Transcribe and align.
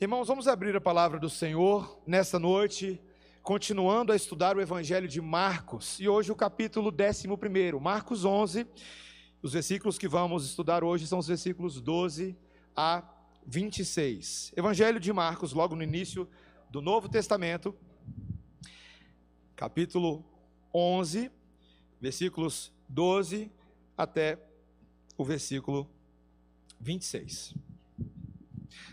Irmãos, 0.00 0.28
vamos 0.28 0.46
abrir 0.46 0.76
a 0.76 0.80
palavra 0.80 1.18
do 1.18 1.28
Senhor 1.28 2.00
nessa 2.06 2.38
noite, 2.38 3.00
continuando 3.42 4.12
a 4.12 4.16
estudar 4.16 4.56
o 4.56 4.60
Evangelho 4.60 5.08
de 5.08 5.20
Marcos, 5.20 5.98
e 5.98 6.08
hoje 6.08 6.30
o 6.30 6.36
capítulo 6.36 6.92
11, 6.92 7.26
Marcos 7.80 8.24
11. 8.24 8.64
Os 9.42 9.54
versículos 9.54 9.98
que 9.98 10.06
vamos 10.06 10.44
estudar 10.44 10.84
hoje 10.84 11.04
são 11.04 11.18
os 11.18 11.26
versículos 11.26 11.80
12 11.80 12.38
a 12.76 13.02
26. 13.44 14.52
Evangelho 14.56 15.00
de 15.00 15.12
Marcos, 15.12 15.52
logo 15.52 15.74
no 15.74 15.82
início 15.82 16.28
do 16.70 16.80
Novo 16.80 17.08
Testamento, 17.08 17.74
capítulo 19.56 20.24
11, 20.72 21.28
versículos 22.00 22.72
12 22.88 23.50
até 23.96 24.38
o 25.16 25.24
versículo 25.24 25.90
26. 26.78 27.67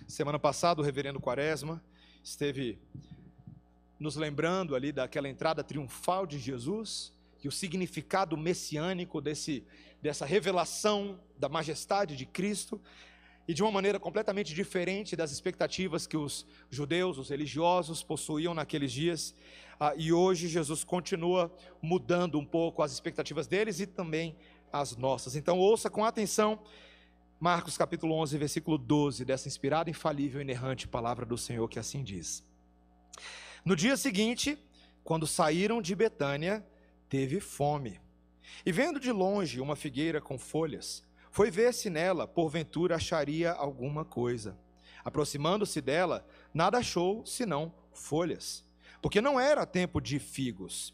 Semana 0.08 0.38
passada, 0.38 0.80
o 0.80 0.84
reverendo 0.84 1.20
Quaresma 1.20 1.84
esteve 2.24 2.78
nos 4.00 4.16
lembrando 4.16 4.76
ali 4.76 4.92
daquela 4.92 5.28
entrada 5.28 5.64
triunfal 5.64 6.28
de 6.28 6.38
Jesus 6.38 7.12
e 7.44 7.48
o 7.48 7.52
significado 7.52 8.38
messiânico 8.38 9.20
desse, 9.20 9.66
dessa 10.00 10.24
revelação 10.24 11.20
da 11.40 11.50
majestade 11.50 12.16
de 12.16 12.24
Cristo 12.24 12.80
e 13.48 13.54
de 13.54 13.64
uma 13.64 13.72
maneira 13.72 14.00
completamente 14.00 14.54
diferente 14.54 15.16
das 15.16 15.32
expectativas 15.32 16.06
que 16.06 16.18
os 16.18 16.46
judeus, 16.70 17.18
os 17.18 17.30
religiosos 17.30 18.04
possuíam 18.04 18.54
naqueles 18.54 18.92
dias. 18.92 19.34
Ah, 19.80 19.94
e 19.98 20.14
hoje 20.14 20.48
Jesus 20.48 20.84
continua 20.84 21.52
mudando 21.82 22.38
um 22.38 22.46
pouco 22.46 22.84
as 22.84 22.92
expectativas 22.92 23.48
deles 23.48 23.80
e 23.80 23.88
também 23.88 24.36
as 24.72 24.96
nossas. 24.96 25.36
Então 25.36 25.58
ouça 25.58 25.90
com 25.90 26.06
atenção 26.06 26.60
Marcos 27.40 27.78
capítulo 27.78 28.16
11, 28.16 28.38
versículo 28.38 28.78
12, 28.78 29.26
dessa 29.26 29.48
inspirada, 29.48 29.90
infalível 29.90 30.40
e 30.40 30.44
inerrante 30.44 30.88
palavra 30.88 31.26
do 31.26 31.38
Senhor 31.38 31.68
que 31.68 31.78
assim 31.78 32.02
diz. 32.02 32.42
No 33.64 33.76
dia 33.76 33.98
seguinte, 33.98 34.58
quando 35.04 35.28
saíram 35.28 35.82
de 35.82 35.94
Betânia, 35.94 36.66
teve 37.10 37.42
fome. 37.42 38.00
E 38.66 38.72
vendo 38.72 39.00
de 39.02 39.12
longe 39.12 39.60
uma 39.60 39.76
figueira 39.76 40.22
com 40.22 40.40
folhas, 40.40 41.04
foi 41.30 41.52
ver 41.52 41.74
se 41.74 41.90
nela, 41.90 42.26
porventura, 42.26 42.96
acharia 42.96 43.52
alguma 43.52 44.06
coisa. 44.06 44.58
Aproximando-se 45.04 45.82
dela, 45.82 46.26
nada 46.54 46.78
achou 46.78 47.26
senão 47.26 47.74
folhas, 47.92 48.66
porque 49.02 49.20
não 49.20 49.38
era 49.38 49.66
tempo 49.66 50.00
de 50.00 50.20
figos. 50.20 50.94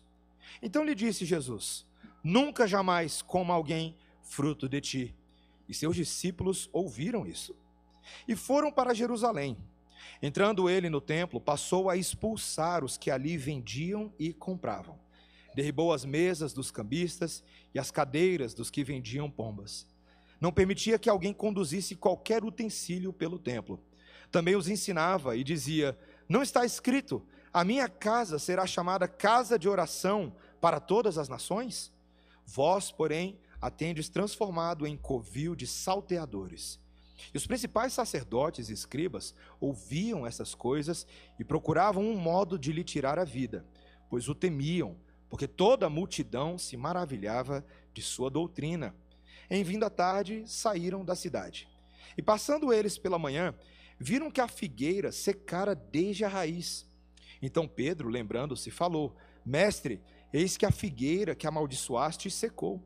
Então 0.60 0.84
lhe 0.84 0.96
disse 0.96 1.24
Jesus: 1.24 1.86
Nunca 2.24 2.68
jamais 2.68 3.22
coma 3.22 3.54
alguém 3.54 3.96
fruto 4.24 4.68
de 4.68 4.82
ti. 4.82 5.16
E 5.72 5.74
seus 5.74 5.96
discípulos 5.96 6.70
ouviram 6.74 7.26
isso. 7.26 7.56
E 8.28 8.36
foram 8.36 8.70
para 8.70 8.94
Jerusalém. 8.94 9.58
Entrando 10.22 10.70
ele 10.70 10.90
no 10.90 11.00
templo, 11.00 11.40
passou 11.40 11.90
a 11.90 11.96
expulsar 11.96 12.84
os 12.84 12.98
que 12.98 13.10
ali 13.10 13.38
vendiam 13.38 14.14
e 14.20 14.34
compravam. 14.34 15.00
Derribou 15.56 15.94
as 15.94 16.04
mesas 16.04 16.52
dos 16.52 16.72
cambistas 16.72 17.42
e 17.74 17.80
as 17.80 17.90
cadeiras 17.90 18.54
dos 18.54 18.70
que 18.70 18.84
vendiam 18.84 19.32
pombas. 19.32 19.88
Não 20.42 20.52
permitia 20.52 21.00
que 21.00 21.10
alguém 21.10 21.34
conduzisse 21.34 21.96
qualquer 21.96 22.44
utensílio 22.44 23.14
pelo 23.14 23.40
templo. 23.40 23.80
Também 24.30 24.58
os 24.58 24.68
ensinava 24.68 25.38
e 25.38 25.44
dizia: 25.44 25.98
Não 26.28 26.44
está 26.44 26.66
escrito, 26.66 27.26
a 27.54 27.64
minha 27.64 27.88
casa 27.88 28.38
será 28.38 28.68
chamada 28.68 29.08
casa 29.08 29.58
de 29.58 29.70
oração 29.70 30.36
para 30.60 30.82
todas 30.82 31.18
as 31.18 31.30
nações? 31.30 31.94
Vós, 32.46 32.92
porém, 32.92 33.40
a 33.62 33.70
tendes 33.70 34.10
transformado 34.10 34.88
em 34.88 34.98
covil 34.98 35.56
de 35.56 35.68
salteadores. 35.68 36.80
E 37.34 37.38
os 37.38 37.46
principais 37.46 37.94
sacerdotes 37.94 38.70
e 38.70 38.74
escribas 38.74 39.36
ouviam 39.60 40.26
essas 40.26 40.56
coisas 40.56 41.06
e 41.38 41.44
procuravam 41.44 42.04
um 42.04 42.18
modo 42.18 42.58
de 42.58 42.72
lhe 42.72 42.84
tirar 42.84 43.20
a 43.20 43.24
vida, 43.24 43.66
pois 44.10 44.28
o 44.28 44.34
temiam, 44.34 44.98
porque 45.30 45.48
toda 45.48 45.86
a 45.86 45.90
multidão 45.90 46.58
se 46.58 46.76
maravilhava 46.76 47.64
de 47.94 48.02
sua 48.02 48.30
doutrina. 48.30 48.96
Em 49.50 49.64
vindo 49.64 49.86
a 49.86 49.90
tarde, 49.90 50.44
saíram 50.48 51.06
da 51.06 51.16
cidade. 51.16 51.68
E 52.18 52.22
passando 52.22 52.74
eles 52.74 52.98
pela 52.98 53.20
manhã, 53.20 53.54
viram 54.00 54.32
que 54.32 54.42
a 54.42 54.48
figueira 54.48 55.12
secara 55.12 55.76
desde 55.76 56.26
a 56.26 56.28
raiz. 56.28 56.90
Então 57.42 57.68
Pedro, 57.68 58.10
lembrando-se, 58.10 58.72
falou: 58.72 59.16
Mestre, 59.46 60.02
eis 60.34 60.58
que 60.58 60.66
a 60.66 60.72
figueira 60.72 61.36
que 61.36 61.48
amaldiçoaste 61.48 62.30
secou. 62.30 62.82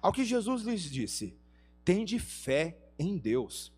Ao 0.00 0.12
que 0.12 0.24
Jesus 0.24 0.62
lhes 0.62 0.82
disse: 0.82 1.36
Tende 1.84 2.18
fé 2.18 2.76
em 2.98 3.16
Deus. 3.16 3.72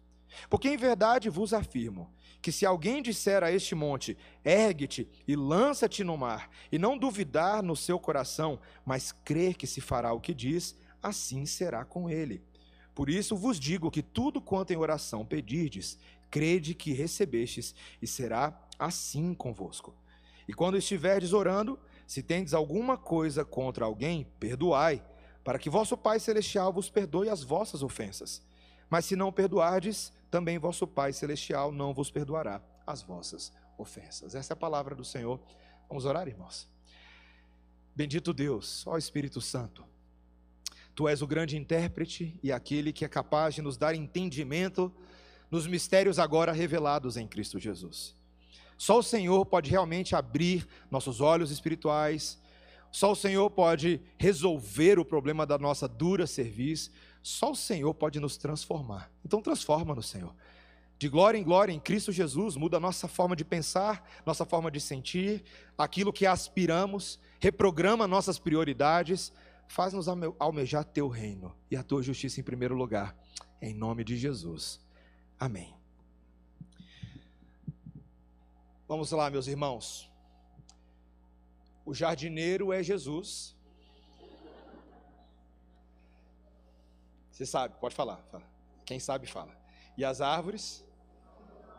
Porque 0.48 0.68
em 0.68 0.76
verdade 0.76 1.28
vos 1.28 1.52
afirmo 1.52 2.12
que 2.40 2.50
se 2.50 2.66
alguém 2.66 3.00
disser 3.00 3.42
a 3.42 3.52
este 3.52 3.74
monte: 3.74 4.16
Ergue-te 4.44 5.08
e 5.26 5.36
lança-te 5.36 6.02
no 6.02 6.16
mar, 6.16 6.50
e 6.70 6.78
não 6.78 6.98
duvidar 6.98 7.62
no 7.62 7.76
seu 7.76 7.98
coração, 7.98 8.58
mas 8.84 9.12
crer 9.12 9.54
que 9.54 9.66
se 9.66 9.80
fará 9.80 10.12
o 10.12 10.20
que 10.20 10.34
diz, 10.34 10.76
assim 11.02 11.46
será 11.46 11.84
com 11.84 12.10
ele. 12.10 12.42
Por 12.94 13.08
isso 13.08 13.36
vos 13.36 13.58
digo 13.58 13.90
que 13.90 14.02
tudo 14.02 14.40
quanto 14.40 14.72
em 14.72 14.76
oração 14.76 15.24
pedirdes, 15.24 15.98
crede 16.30 16.74
que 16.74 16.92
recebestes, 16.92 17.74
e 18.00 18.06
será 18.06 18.60
assim 18.78 19.32
convosco. 19.32 19.94
E 20.48 20.52
quando 20.52 20.76
estiverdes 20.76 21.32
orando, 21.32 21.78
se 22.06 22.22
tendes 22.22 22.52
alguma 22.52 22.98
coisa 22.98 23.44
contra 23.44 23.84
alguém, 23.84 24.26
perdoai 24.38 25.02
para 25.44 25.58
que 25.58 25.70
vosso 25.70 25.96
Pai 25.96 26.20
Celestial 26.20 26.72
vos 26.72 26.88
perdoe 26.88 27.28
as 27.28 27.42
vossas 27.42 27.82
ofensas. 27.82 28.42
Mas 28.88 29.04
se 29.06 29.16
não 29.16 29.32
perdoardes, 29.32 30.12
também 30.30 30.58
vosso 30.58 30.86
Pai 30.86 31.12
Celestial 31.12 31.72
não 31.72 31.92
vos 31.92 32.10
perdoará 32.10 32.60
as 32.86 33.02
vossas 33.02 33.52
ofensas. 33.78 34.34
Essa 34.34 34.52
é 34.52 34.54
a 34.54 34.56
palavra 34.56 34.94
do 34.94 35.04
Senhor. 35.04 35.40
Vamos 35.88 36.04
orar, 36.04 36.28
irmãos. 36.28 36.68
Bendito 37.94 38.32
Deus, 38.32 38.86
ó 38.86 38.96
Espírito 38.96 39.40
Santo. 39.40 39.84
Tu 40.94 41.08
és 41.08 41.22
o 41.22 41.26
grande 41.26 41.56
intérprete 41.56 42.38
e 42.42 42.52
aquele 42.52 42.92
que 42.92 43.04
é 43.04 43.08
capaz 43.08 43.54
de 43.54 43.62
nos 43.62 43.76
dar 43.76 43.94
entendimento 43.94 44.92
nos 45.50 45.66
mistérios 45.66 46.18
agora 46.18 46.52
revelados 46.52 47.16
em 47.16 47.26
Cristo 47.26 47.58
Jesus. 47.58 48.16
Só 48.76 48.98
o 48.98 49.02
Senhor 49.02 49.44
pode 49.46 49.70
realmente 49.70 50.16
abrir 50.16 50.66
nossos 50.90 51.20
olhos 51.20 51.50
espirituais, 51.50 52.41
só 52.92 53.10
o 53.10 53.16
Senhor 53.16 53.48
pode 53.50 54.02
resolver 54.18 54.98
o 54.98 55.04
problema 55.04 55.46
da 55.46 55.58
nossa 55.58 55.88
dura 55.88 56.26
serviço. 56.26 56.92
Só 57.22 57.52
o 57.52 57.56
Senhor 57.56 57.94
pode 57.94 58.20
nos 58.20 58.36
transformar. 58.36 59.10
Então 59.24 59.40
transforma-nos, 59.40 60.06
Senhor. 60.06 60.34
De 60.98 61.08
glória 61.08 61.38
em 61.38 61.42
glória 61.42 61.72
em 61.72 61.80
Cristo 61.80 62.12
Jesus, 62.12 62.54
muda 62.54 62.76
a 62.76 62.80
nossa 62.80 63.08
forma 63.08 63.34
de 63.34 63.44
pensar, 63.44 64.06
nossa 64.26 64.44
forma 64.44 64.70
de 64.70 64.78
sentir, 64.78 65.42
aquilo 65.76 66.12
que 66.12 66.26
aspiramos, 66.26 67.18
reprograma 67.40 68.06
nossas 68.06 68.38
prioridades, 68.38 69.32
faz-nos 69.66 70.06
almejar 70.38 70.84
teu 70.84 71.08
reino 71.08 71.56
e 71.70 71.76
a 71.76 71.82
tua 71.82 72.02
justiça 72.02 72.40
em 72.40 72.44
primeiro 72.44 72.76
lugar. 72.76 73.16
Em 73.60 73.72
nome 73.72 74.04
de 74.04 74.18
Jesus. 74.18 74.80
Amém. 75.40 75.74
Vamos 78.86 79.10
lá, 79.10 79.30
meus 79.30 79.46
irmãos. 79.46 80.11
O 81.84 81.94
jardineiro 81.94 82.72
é 82.72 82.82
Jesus. 82.82 83.56
Você 87.30 87.46
sabe, 87.46 87.74
pode 87.80 87.94
falar, 87.94 88.18
fala. 88.30 88.44
Quem 88.84 89.00
sabe 89.00 89.26
fala. 89.26 89.56
E 89.96 90.04
as 90.04 90.20
árvores 90.20 90.84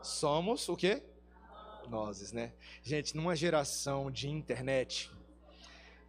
somos 0.01 0.67
o 0.67 0.75
quê? 0.75 1.01
Nós, 1.89 2.31
né? 2.31 2.53
Gente, 2.81 3.15
numa 3.15 3.35
geração 3.35 4.09
de 4.09 4.29
internet, 4.29 5.11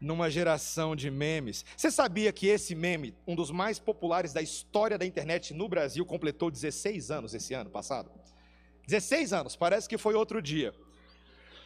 numa 0.01 0.31
geração 0.31 0.95
de 0.95 1.11
memes. 1.11 1.65
Você 1.77 1.91
sabia 1.91 2.33
que 2.33 2.47
esse 2.47 2.75
meme, 2.75 3.15
um 3.27 3.35
dos 3.35 3.51
mais 3.51 3.79
populares 3.79 4.33
da 4.33 4.43
história 4.43 4.99
da 4.99 5.07
internet 5.07 5.55
no 5.55 5.69
Brasil, 5.69 6.05
completou 6.05 6.51
16 6.51 7.11
anos 7.11 7.35
esse 7.35 7.55
ano 7.55 7.71
passado? 7.71 8.11
16 8.87 9.33
anos, 9.33 9.57
parece 9.57 9.89
que 9.89 9.97
foi 9.97 10.15
outro 10.15 10.43
dia. 10.43 10.75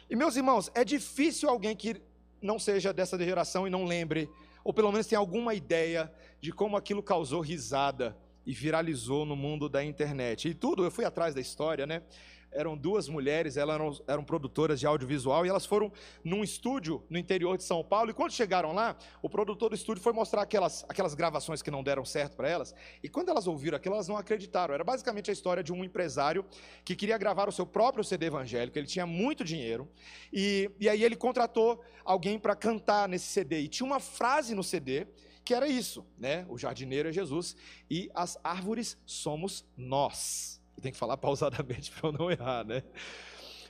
E 0.09 0.15
meus 0.15 0.35
irmãos, 0.35 0.71
é 0.73 0.83
difícil 0.83 1.49
alguém 1.49 1.75
que 1.75 2.01
não 2.41 2.59
seja 2.59 2.93
dessa 2.93 3.17
geração 3.17 3.67
e 3.67 3.69
não 3.69 3.85
lembre, 3.85 4.29
ou 4.63 4.73
pelo 4.73 4.91
menos 4.91 5.07
tenha 5.07 5.19
alguma 5.19 5.53
ideia 5.53 6.11
de 6.41 6.51
como 6.51 6.77
aquilo 6.77 7.01
causou 7.01 7.41
risada 7.41 8.17
e 8.45 8.53
viralizou 8.53 9.25
no 9.25 9.35
mundo 9.35 9.69
da 9.69 9.83
internet. 9.83 10.49
E 10.49 10.53
tudo, 10.53 10.83
eu 10.83 10.91
fui 10.91 11.05
atrás 11.05 11.35
da 11.35 11.41
história, 11.41 11.85
né? 11.85 12.01
Eram 12.51 12.77
duas 12.77 13.07
mulheres, 13.07 13.57
elas 13.57 13.75
eram, 13.75 13.97
eram, 14.07 14.23
produtoras 14.23 14.79
de 14.79 14.87
audiovisual, 14.87 15.45
e 15.45 15.49
elas 15.49 15.65
foram 15.65 15.91
num 16.23 16.43
estúdio 16.43 17.03
no 17.09 17.17
interior 17.17 17.57
de 17.57 17.63
São 17.63 17.83
Paulo, 17.83 18.11
e 18.11 18.13
quando 18.13 18.31
chegaram 18.31 18.73
lá, 18.73 18.95
o 19.21 19.29
produtor 19.29 19.69
do 19.69 19.75
estúdio 19.75 20.01
foi 20.01 20.13
mostrar 20.13 20.41
aquelas, 20.41 20.85
aquelas 20.87 21.13
gravações 21.13 21.61
que 21.61 21.71
não 21.71 21.83
deram 21.83 22.05
certo 22.05 22.35
para 22.35 22.49
elas, 22.49 22.73
e 23.03 23.09
quando 23.09 23.29
elas 23.29 23.47
ouviram 23.47 23.75
aquilo, 23.77 23.95
elas 23.95 24.07
não 24.07 24.17
acreditaram. 24.17 24.73
Era 24.73 24.83
basicamente 24.83 25.29
a 25.29 25.33
história 25.33 25.63
de 25.63 25.71
um 25.71 25.83
empresário 25.83 26.45
que 26.83 26.95
queria 26.95 27.17
gravar 27.17 27.47
o 27.47 27.51
seu 27.51 27.65
próprio 27.65 28.03
CD 28.03 28.27
evangélico, 28.27 28.77
ele 28.77 28.87
tinha 28.87 29.05
muito 29.05 29.43
dinheiro, 29.43 29.87
e, 30.31 30.69
e 30.79 30.89
aí 30.89 31.03
ele 31.03 31.15
contratou 31.15 31.83
alguém 32.03 32.39
para 32.39 32.55
cantar 32.55 33.07
nesse 33.07 33.27
CD, 33.27 33.61
e 33.61 33.67
tinha 33.67 33.85
uma 33.85 33.99
frase 33.99 34.53
no 34.55 34.63
CD 34.63 35.07
que 35.49 35.53
era 35.55 35.67
isso, 35.67 36.05
né? 36.15 36.45
O 36.47 36.59
jardineiro 36.59 37.09
é 37.09 37.11
Jesus 37.11 37.55
e 37.89 38.07
as 38.13 38.37
árvores 38.43 38.95
somos 39.03 39.65
nós. 39.75 40.58
Eu 40.79 40.81
tenho 40.81 40.93
que 40.93 40.99
falar 40.99 41.17
pausadamente 41.17 41.91
para 41.91 42.09
eu 42.09 42.13
não 42.13 42.31
errar, 42.31 42.65
né? 42.65 42.81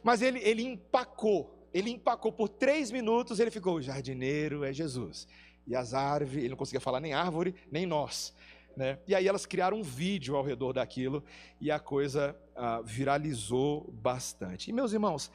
Mas 0.03 0.21
ele, 0.21 0.39
ele 0.39 0.63
empacou, 0.63 1.67
ele 1.73 1.89
empacou 1.89 2.31
por 2.31 2.47
três 2.47 2.91
minutos, 2.91 3.39
ele 3.39 3.51
ficou, 3.51 3.75
o 3.75 3.81
jardineiro 3.81 4.63
é 4.63 4.71
Jesus. 4.71 5.27
E 5.67 5.75
as 5.75 5.94
árvores, 5.94 6.38
ele 6.38 6.50
não 6.50 6.57
conseguia 6.57 6.79
falar 6.79 7.00
nem 7.00 7.13
árvore, 7.13 7.53
nem 7.71 7.85
nós. 7.85 8.33
Né? 8.77 8.97
E 9.07 9.13
aí 9.13 9.27
elas 9.27 9.45
criaram 9.45 9.77
um 9.77 9.83
vídeo 9.83 10.35
ao 10.35 10.44
redor 10.44 10.71
daquilo 10.71 11.23
e 11.59 11.69
a 11.69 11.79
coisa 11.79 12.35
ah, 12.56 12.81
viralizou 12.81 13.91
bastante. 13.91 14.69
E 14.69 14.73
meus 14.73 14.94
irmãos, 14.94 15.31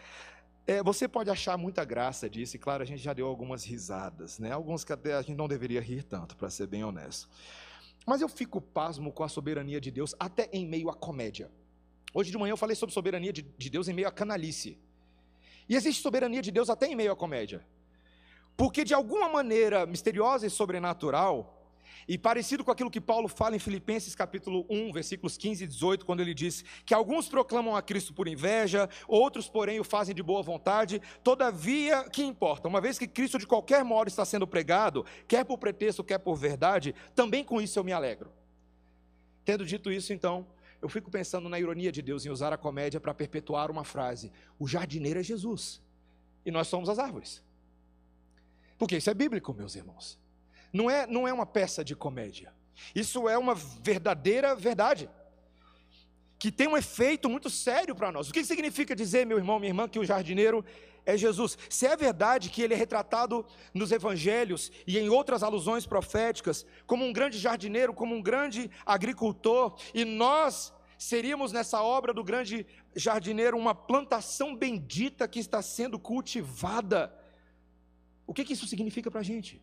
é, 0.67 0.83
você 0.83 1.07
pode 1.07 1.29
achar 1.29 1.59
muita 1.59 1.85
graça 1.85 2.31
disso, 2.31 2.57
e 2.57 2.59
claro, 2.59 2.83
a 2.83 2.87
gente 2.87 3.03
já 3.03 3.13
deu 3.13 3.27
algumas 3.27 3.65
risadas, 3.65 4.39
né? 4.39 4.51
Alguns 4.51 4.83
que 4.83 4.95
até 4.95 5.13
a 5.13 5.21
gente 5.21 5.37
não 5.37 5.47
deveria 5.47 5.81
rir 5.81 6.05
tanto, 6.05 6.37
para 6.37 6.49
ser 6.49 6.67
bem 6.67 6.83
honesto. 6.83 7.29
Mas 8.07 8.21
eu 8.21 8.29
fico 8.29 8.61
pasmo 8.61 9.13
com 9.13 9.23
a 9.23 9.29
soberania 9.29 9.81
de 9.81 9.91
Deus, 9.91 10.15
até 10.19 10.49
em 10.53 10.67
meio 10.67 10.89
à 10.89 10.95
comédia. 10.95 11.51
Hoje 12.17 12.31
de 12.31 12.39
manhã 12.39 12.53
eu 12.53 12.57
falei 12.57 12.77
sobre 12.77 12.95
soberania 12.95 13.33
de, 13.33 13.43
de 13.43 13.69
Deus 13.69 13.89
em 13.89 13.93
meio 13.93 14.07
à 14.07 14.13
canalice. 14.13 14.79
E 15.69 15.75
existe 15.75 16.01
soberania 16.01 16.41
de 16.41 16.53
Deus 16.53 16.71
até 16.71 16.87
em 16.87 16.95
meio 16.95 17.11
à 17.11 17.17
comédia. 17.17 17.67
Porque 18.57 18.85
de 18.85 18.95
alguma 18.95 19.29
maneira 19.29 19.85
misteriosa 19.85 20.47
e 20.47 20.51
sobrenatural, 20.51 21.61
e 22.07 22.17
parecido 22.17 22.65
com 22.65 22.71
aquilo 22.71 22.91
que 22.91 23.01
Paulo 23.01 23.27
fala 23.27 23.57
em 23.57 23.59
Filipenses 23.59 24.15
capítulo 24.15 24.65
1, 24.71 24.93
versículos 24.93 25.37
15 25.37 25.65
e 25.65 25.67
18, 25.67 26.07
quando 26.07 26.21
ele 26.21 26.35
diz 26.35 26.65
que 26.85 26.95
alguns 26.95 27.29
proclamam 27.29 27.75
a 27.75 27.83
Cristo 27.83 28.13
por 28.13 28.29
inveja, 28.29 28.89
outros, 29.09 29.49
porém, 29.49 29.81
o 29.81 29.85
fazem 29.85 30.15
de 30.15 30.23
boa 30.23 30.43
vontade. 30.43 31.03
Todavia, 31.25 32.05
que 32.11 32.23
importa? 32.23 32.69
Uma 32.69 32.81
vez 32.81 32.97
que 32.97 33.09
Cristo 33.09 33.39
de 33.39 33.47
qualquer 33.47 33.83
modo 33.83 34.07
está 34.07 34.25
sendo 34.25 34.47
pregado, 34.47 35.05
quer 35.27 35.45
por 35.45 35.59
pretexto, 35.59 36.05
quer 36.05 36.19
por 36.19 36.37
verdade, 36.37 36.95
também 37.15 37.43
com 37.43 37.61
isso 37.61 37.77
eu 37.79 37.85
me 37.85 37.93
alegro. 37.93 38.31
Tendo 39.45 39.67
dito 39.67 39.91
isso, 39.91 40.13
então, 40.13 40.47
eu 40.85 40.89
fico 40.91 41.11
pensando 41.11 41.49
na 41.49 41.59
ironia 41.59 41.91
de 41.91 42.03
Deus 42.03 42.27
em 42.27 42.29
usar 42.29 42.53
a 42.53 42.59
comédia 42.59 43.01
para 43.01 43.15
perpetuar 43.15 43.71
uma 43.71 43.85
frase: 43.85 44.31
o 44.59 44.69
jardineiro 44.69 45.19
é 45.19 45.23
Jesus 45.23 45.81
e 46.45 46.51
nós 46.51 46.69
somos 46.69 46.91
as 46.91 46.99
árvores. 46.99 47.43
Porque 48.77 48.99
isso 48.99 49.09
é 49.09 49.15
bíblico, 49.15 49.55
meus 49.55 49.75
irmãos. 49.75 50.19
Não 50.71 50.91
é, 50.91 51.07
não 51.07 51.27
é 51.27 51.33
uma 51.33 51.47
peça 51.47 51.83
de 51.83 51.97
comédia. 51.97 52.53
Isso 52.95 53.31
é 53.31 53.39
uma 53.39 53.55
verdadeira 53.55 54.55
verdade. 54.55 55.09
Que 56.39 56.53
tem 56.53 56.69
um 56.69 56.77
efeito 56.77 57.31
muito 57.31 57.49
sério 57.49 57.95
para 57.95 58.13
nós. 58.13 58.29
O 58.29 58.33
que 58.35 58.45
significa 58.45 58.95
dizer, 58.95 59.25
meu 59.25 59.39
irmão, 59.39 59.59
minha 59.59 59.71
irmã, 59.71 59.89
que 59.89 59.99
o 59.99 60.05
jardineiro 60.05 60.63
é 61.07 61.17
Jesus? 61.17 61.57
Se 61.71 61.87
é 61.87 61.97
verdade 61.97 62.51
que 62.51 62.61
ele 62.61 62.75
é 62.75 62.77
retratado 62.77 63.47
nos 63.73 63.91
evangelhos 63.91 64.71
e 64.87 64.99
em 64.99 65.09
outras 65.09 65.43
alusões 65.43 65.87
proféticas 65.87 66.67
como 66.87 67.07
um 67.07 67.13
grande 67.13 67.39
jardineiro, 67.39 67.95
como 67.95 68.15
um 68.15 68.21
grande 68.21 68.71
agricultor, 68.85 69.79
e 69.95 70.05
nós 70.05 70.74
seríamos 71.05 71.53
nessa 71.53 71.83
obra 71.83 72.15
do 72.15 72.25
grande 72.25 72.67
jardineiro 72.97 73.59
uma 73.59 73.75
plantação 73.75 74.57
bendita 74.57 75.29
que 75.29 75.39
está 75.39 75.61
sendo 75.61 75.99
cultivada. 75.99 77.15
O 78.27 78.33
que, 78.33 78.45
que 78.45 78.55
isso 78.55 78.67
significa 78.67 79.11
para 79.11 79.21
a 79.21 79.25
gente? 79.25 79.61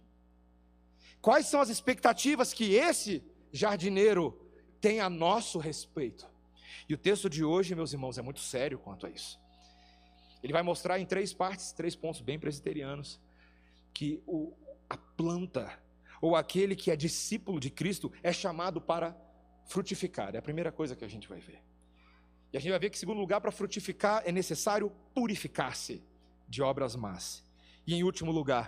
Quais 1.19 1.47
são 1.47 1.59
as 1.59 1.69
expectativas 1.69 2.53
que 2.53 2.75
esse 2.75 3.23
jardineiro 3.51 4.39
tem 4.79 4.99
a 4.99 5.09
nosso 5.09 5.57
respeito? 5.57 6.27
E 6.87 6.93
o 6.93 6.97
texto 6.97 7.27
de 7.27 7.43
hoje, 7.43 7.73
meus 7.73 7.91
irmãos, 7.91 8.19
é 8.19 8.21
muito 8.21 8.39
sério 8.39 8.77
quanto 8.77 9.07
a 9.07 9.09
isso. 9.09 9.39
Ele 10.43 10.53
vai 10.53 10.61
mostrar 10.61 10.99
em 10.99 11.05
três 11.07 11.33
partes, 11.33 11.71
três 11.71 11.95
pontos 11.95 12.21
bem 12.21 12.37
presbiterianos, 12.37 13.19
que 13.93 14.21
o, 14.27 14.53
a 14.87 14.95
planta, 14.95 15.79
ou 16.21 16.35
aquele 16.35 16.75
que 16.75 16.91
é 16.91 16.95
discípulo 16.95 17.59
de 17.59 17.71
Cristo, 17.71 18.11
é 18.21 18.31
chamado 18.31 18.79
para 18.79 19.17
frutificar. 19.71 20.35
É 20.35 20.37
a 20.37 20.41
primeira 20.41 20.71
coisa 20.71 20.95
que 20.95 21.05
a 21.05 21.07
gente 21.07 21.27
vai 21.29 21.39
ver. 21.39 21.59
E 22.51 22.57
a 22.57 22.59
gente 22.59 22.71
vai 22.71 22.79
ver 22.79 22.89
que, 22.89 22.97
em 22.97 22.99
segundo 22.99 23.19
lugar, 23.19 23.39
para 23.39 23.51
frutificar 23.51 24.21
é 24.25 24.31
necessário 24.31 24.91
purificar-se 25.15 26.03
de 26.47 26.61
obras 26.61 26.95
más. 26.95 27.43
E 27.87 27.95
em 27.95 28.03
último 28.03 28.31
lugar, 28.31 28.65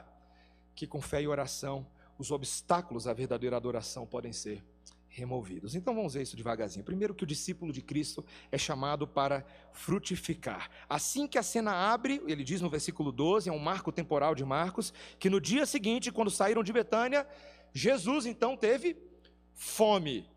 que 0.73 0.87
com 0.87 1.01
fé 1.01 1.21
e 1.21 1.27
oração 1.27 1.85
os 2.17 2.31
obstáculos 2.31 3.07
à 3.07 3.13
verdadeira 3.13 3.57
adoração 3.57 4.05
podem 4.05 4.31
ser 4.31 4.63
removidos. 5.09 5.75
Então 5.75 5.93
vamos 5.93 6.13
ver 6.13 6.21
isso 6.21 6.37
devagarzinho. 6.37 6.85
Primeiro 6.85 7.13
que 7.13 7.23
o 7.23 7.27
discípulo 7.27 7.73
de 7.73 7.81
Cristo 7.81 8.25
é 8.51 8.57
chamado 8.57 9.05
para 9.05 9.45
frutificar. 9.73 10.69
Assim 10.87 11.27
que 11.27 11.37
a 11.37 11.43
cena 11.43 11.73
abre, 11.73 12.21
ele 12.25 12.43
diz 12.43 12.61
no 12.61 12.69
versículo 12.69 13.11
12, 13.11 13.49
é 13.49 13.51
um 13.51 13.59
marco 13.59 13.91
temporal 13.91 14.33
de 14.33 14.45
Marcos, 14.45 14.93
que 15.19 15.29
no 15.29 15.41
dia 15.41 15.65
seguinte, 15.65 16.11
quando 16.11 16.31
saíram 16.31 16.63
de 16.63 16.71
Betânia, 16.71 17.27
Jesus 17.73 18.25
então 18.25 18.55
teve 18.55 18.95
fome. 19.53 20.32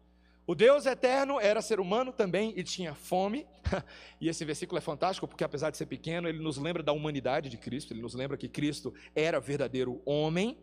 O 0.46 0.54
Deus 0.54 0.86
eterno 0.86 1.40
era 1.40 1.60
ser 1.60 1.80
humano 1.80 2.12
também 2.12 2.54
e 2.56 2.62
tinha 2.62 2.94
fome. 2.94 3.46
E 4.18 4.28
esse 4.30 4.44
versículo 4.46 4.78
é 4.78 4.80
fantástico 4.80 5.28
porque, 5.28 5.44
apesar 5.44 5.70
de 5.70 5.76
ser 5.76 5.84
pequeno, 5.84 6.26
ele 6.26 6.38
nos 6.38 6.56
lembra 6.56 6.82
da 6.82 6.92
humanidade 6.92 7.50
de 7.50 7.58
Cristo, 7.58 7.92
ele 7.92 8.00
nos 8.00 8.14
lembra 8.14 8.36
que 8.36 8.48
Cristo 8.48 8.94
era 9.14 9.38
verdadeiro 9.38 10.00
homem. 10.06 10.56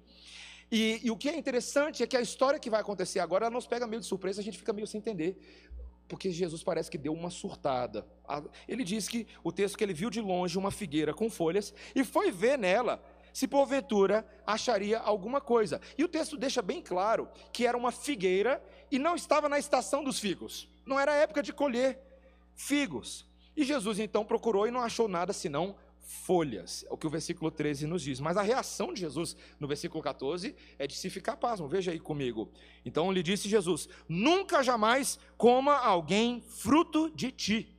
E, 0.71 0.99
e, 1.03 1.11
o 1.11 1.17
que 1.17 1.29
é 1.29 1.37
interessante 1.37 2.01
é 2.01 2.07
que 2.07 2.17
a 2.17 2.21
história 2.21 2.59
que 2.59 2.69
vai 2.69 2.81
acontecer 2.81 3.19
agora, 3.19 3.49
nos 3.51 3.67
pega 3.67 3.85
meio 3.85 3.99
de 3.99 4.07
surpresa, 4.07 4.41
a 4.41 4.43
gente 4.43 4.57
fica 4.57 4.73
meio 4.73 4.87
sem 4.87 4.97
entender. 4.97 5.37
Porque 6.07 6.31
Jesus 6.31 6.63
parece 6.63 6.89
que 6.89 6.97
deu 6.97 7.13
uma 7.13 7.29
surtada. 7.29 8.07
Ele 8.67 8.83
diz 8.83 9.07
que 9.07 9.27
o 9.43 9.51
texto 9.51 9.77
que 9.77 9.83
ele 9.83 9.93
viu 9.93 10.09
de 10.09 10.19
longe 10.19 10.57
uma 10.57 10.71
figueira 10.71 11.13
com 11.13 11.29
folhas 11.29 11.75
e 11.93 12.03
foi 12.03 12.31
ver 12.31 12.57
nela 12.57 13.03
se 13.33 13.47
porventura 13.47 14.25
acharia 14.45 14.99
alguma 14.99 15.41
coisa. 15.41 15.81
E 15.97 16.03
o 16.03 16.07
texto 16.07 16.37
deixa 16.37 16.61
bem 16.61 16.81
claro 16.81 17.27
que 17.51 17.65
era 17.65 17.77
uma 17.77 17.91
figueira 17.91 18.63
e 18.91 18.99
não 18.99 19.15
estava 19.15 19.49
na 19.49 19.57
estação 19.57 20.03
dos 20.03 20.19
figos. 20.19 20.69
Não 20.85 20.99
era 20.99 21.15
época 21.15 21.41
de 21.41 21.51
colher 21.51 21.99
figos. 22.55 23.25
E 23.57 23.63
Jesus 23.63 23.99
então 23.99 24.23
procurou 24.23 24.67
e 24.67 24.71
não 24.71 24.81
achou 24.81 25.07
nada 25.07 25.33
senão 25.33 25.75
folhas, 26.03 26.85
é 26.87 26.93
o 26.93 26.97
que 26.97 27.07
o 27.07 27.09
versículo 27.09 27.49
13 27.49 27.87
nos 27.87 28.01
diz. 28.01 28.19
Mas 28.19 28.37
a 28.37 28.41
reação 28.41 28.93
de 28.93 28.99
Jesus 28.99 29.35
no 29.59 29.67
versículo 29.67 30.03
14 30.03 30.55
é 30.77 30.85
de 30.85 30.95
se 30.95 31.09
ficar 31.09 31.37
pasmo. 31.37 31.67
Veja 31.67 31.91
aí 31.91 31.99
comigo. 31.99 32.51
Então 32.85 33.11
lhe 33.11 33.23
disse 33.23 33.49
Jesus: 33.49 33.87
Nunca 34.07 34.61
jamais 34.61 35.19
coma 35.37 35.75
alguém 35.75 36.41
fruto 36.41 37.09
de 37.09 37.31
ti. 37.31 37.72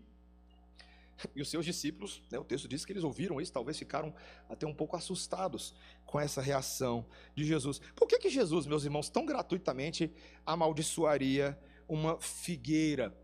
E 1.35 1.41
os 1.41 1.49
seus 1.49 1.65
discípulos, 1.65 2.23
né, 2.31 2.39
o 2.39 2.45
texto 2.45 2.69
diz 2.69 2.85
que 2.85 2.93
eles 2.93 3.05
ouviram 3.05 3.41
isso, 3.41 3.53
talvez 3.53 3.79
ficaram 3.79 4.15
até 4.49 4.67
um 4.67 4.75
pouco 4.75 4.97
assustados 4.97 5.75
com 6.05 6.21
essa 6.21 6.41
reação 6.41 7.07
de 7.35 7.45
Jesus. 7.45 7.81
Por 7.95 8.07
que, 8.07 8.19
que 8.19 8.29
Jesus, 8.29 8.67
meus 8.67 8.85
irmãos, 8.85 9.09
tão 9.09 9.25
gratuitamente 9.25 10.13
amaldiçoaria 10.45 11.59
uma 11.89 12.19
figueira? 12.21 13.15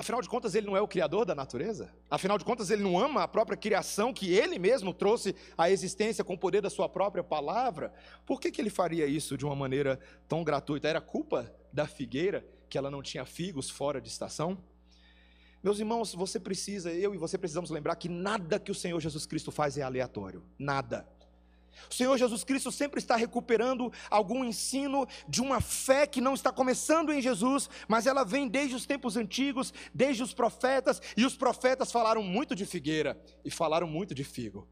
Afinal 0.00 0.22
de 0.22 0.28
contas, 0.28 0.54
ele 0.54 0.68
não 0.68 0.76
é 0.76 0.80
o 0.80 0.86
criador 0.86 1.24
da 1.24 1.34
natureza? 1.34 1.92
Afinal 2.08 2.38
de 2.38 2.44
contas, 2.44 2.70
ele 2.70 2.84
não 2.84 2.96
ama 2.96 3.24
a 3.24 3.28
própria 3.28 3.56
criação 3.56 4.14
que 4.14 4.32
ele 4.32 4.56
mesmo 4.56 4.94
trouxe 4.94 5.34
à 5.56 5.68
existência 5.68 6.22
com 6.22 6.34
o 6.34 6.38
poder 6.38 6.62
da 6.62 6.70
sua 6.70 6.88
própria 6.88 7.24
palavra? 7.24 7.92
Por 8.24 8.40
que, 8.40 8.52
que 8.52 8.60
ele 8.60 8.70
faria 8.70 9.06
isso 9.06 9.36
de 9.36 9.44
uma 9.44 9.56
maneira 9.56 9.98
tão 10.28 10.44
gratuita? 10.44 10.86
Era 10.86 11.00
culpa 11.00 11.52
da 11.72 11.84
figueira 11.84 12.46
que 12.68 12.78
ela 12.78 12.92
não 12.92 13.02
tinha 13.02 13.24
figos 13.24 13.68
fora 13.68 14.00
de 14.00 14.08
estação? 14.08 14.62
Meus 15.62 15.78
irmãos, 15.78 16.14
você 16.14 16.38
precisa, 16.38 16.92
eu 16.92 17.14
e 17.14 17.18
você 17.18 17.36
precisamos 17.36 17.70
lembrar 17.70 17.96
que 17.96 18.08
nada 18.08 18.58
que 18.60 18.70
o 18.70 18.74
Senhor 18.74 19.00
Jesus 19.00 19.26
Cristo 19.26 19.50
faz 19.50 19.76
é 19.76 19.82
aleatório. 19.82 20.44
Nada. 20.58 21.08
O 21.90 21.94
Senhor 21.94 22.16
Jesus 22.16 22.44
Cristo 22.44 22.72
sempre 22.72 22.98
está 22.98 23.16
recuperando 23.16 23.92
algum 24.10 24.44
ensino 24.44 25.06
de 25.28 25.40
uma 25.40 25.60
fé 25.60 26.06
que 26.06 26.20
não 26.20 26.34
está 26.34 26.52
começando 26.52 27.12
em 27.12 27.20
Jesus, 27.20 27.68
mas 27.86 28.06
ela 28.06 28.24
vem 28.24 28.48
desde 28.48 28.74
os 28.74 28.86
tempos 28.86 29.16
antigos, 29.16 29.72
desde 29.94 30.22
os 30.22 30.34
profetas, 30.34 31.00
e 31.16 31.24
os 31.24 31.36
profetas 31.36 31.92
falaram 31.92 32.22
muito 32.22 32.54
de 32.54 32.66
figueira 32.66 33.20
e 33.44 33.50
falaram 33.50 33.86
muito 33.86 34.14
de 34.14 34.24
figo. 34.24 34.66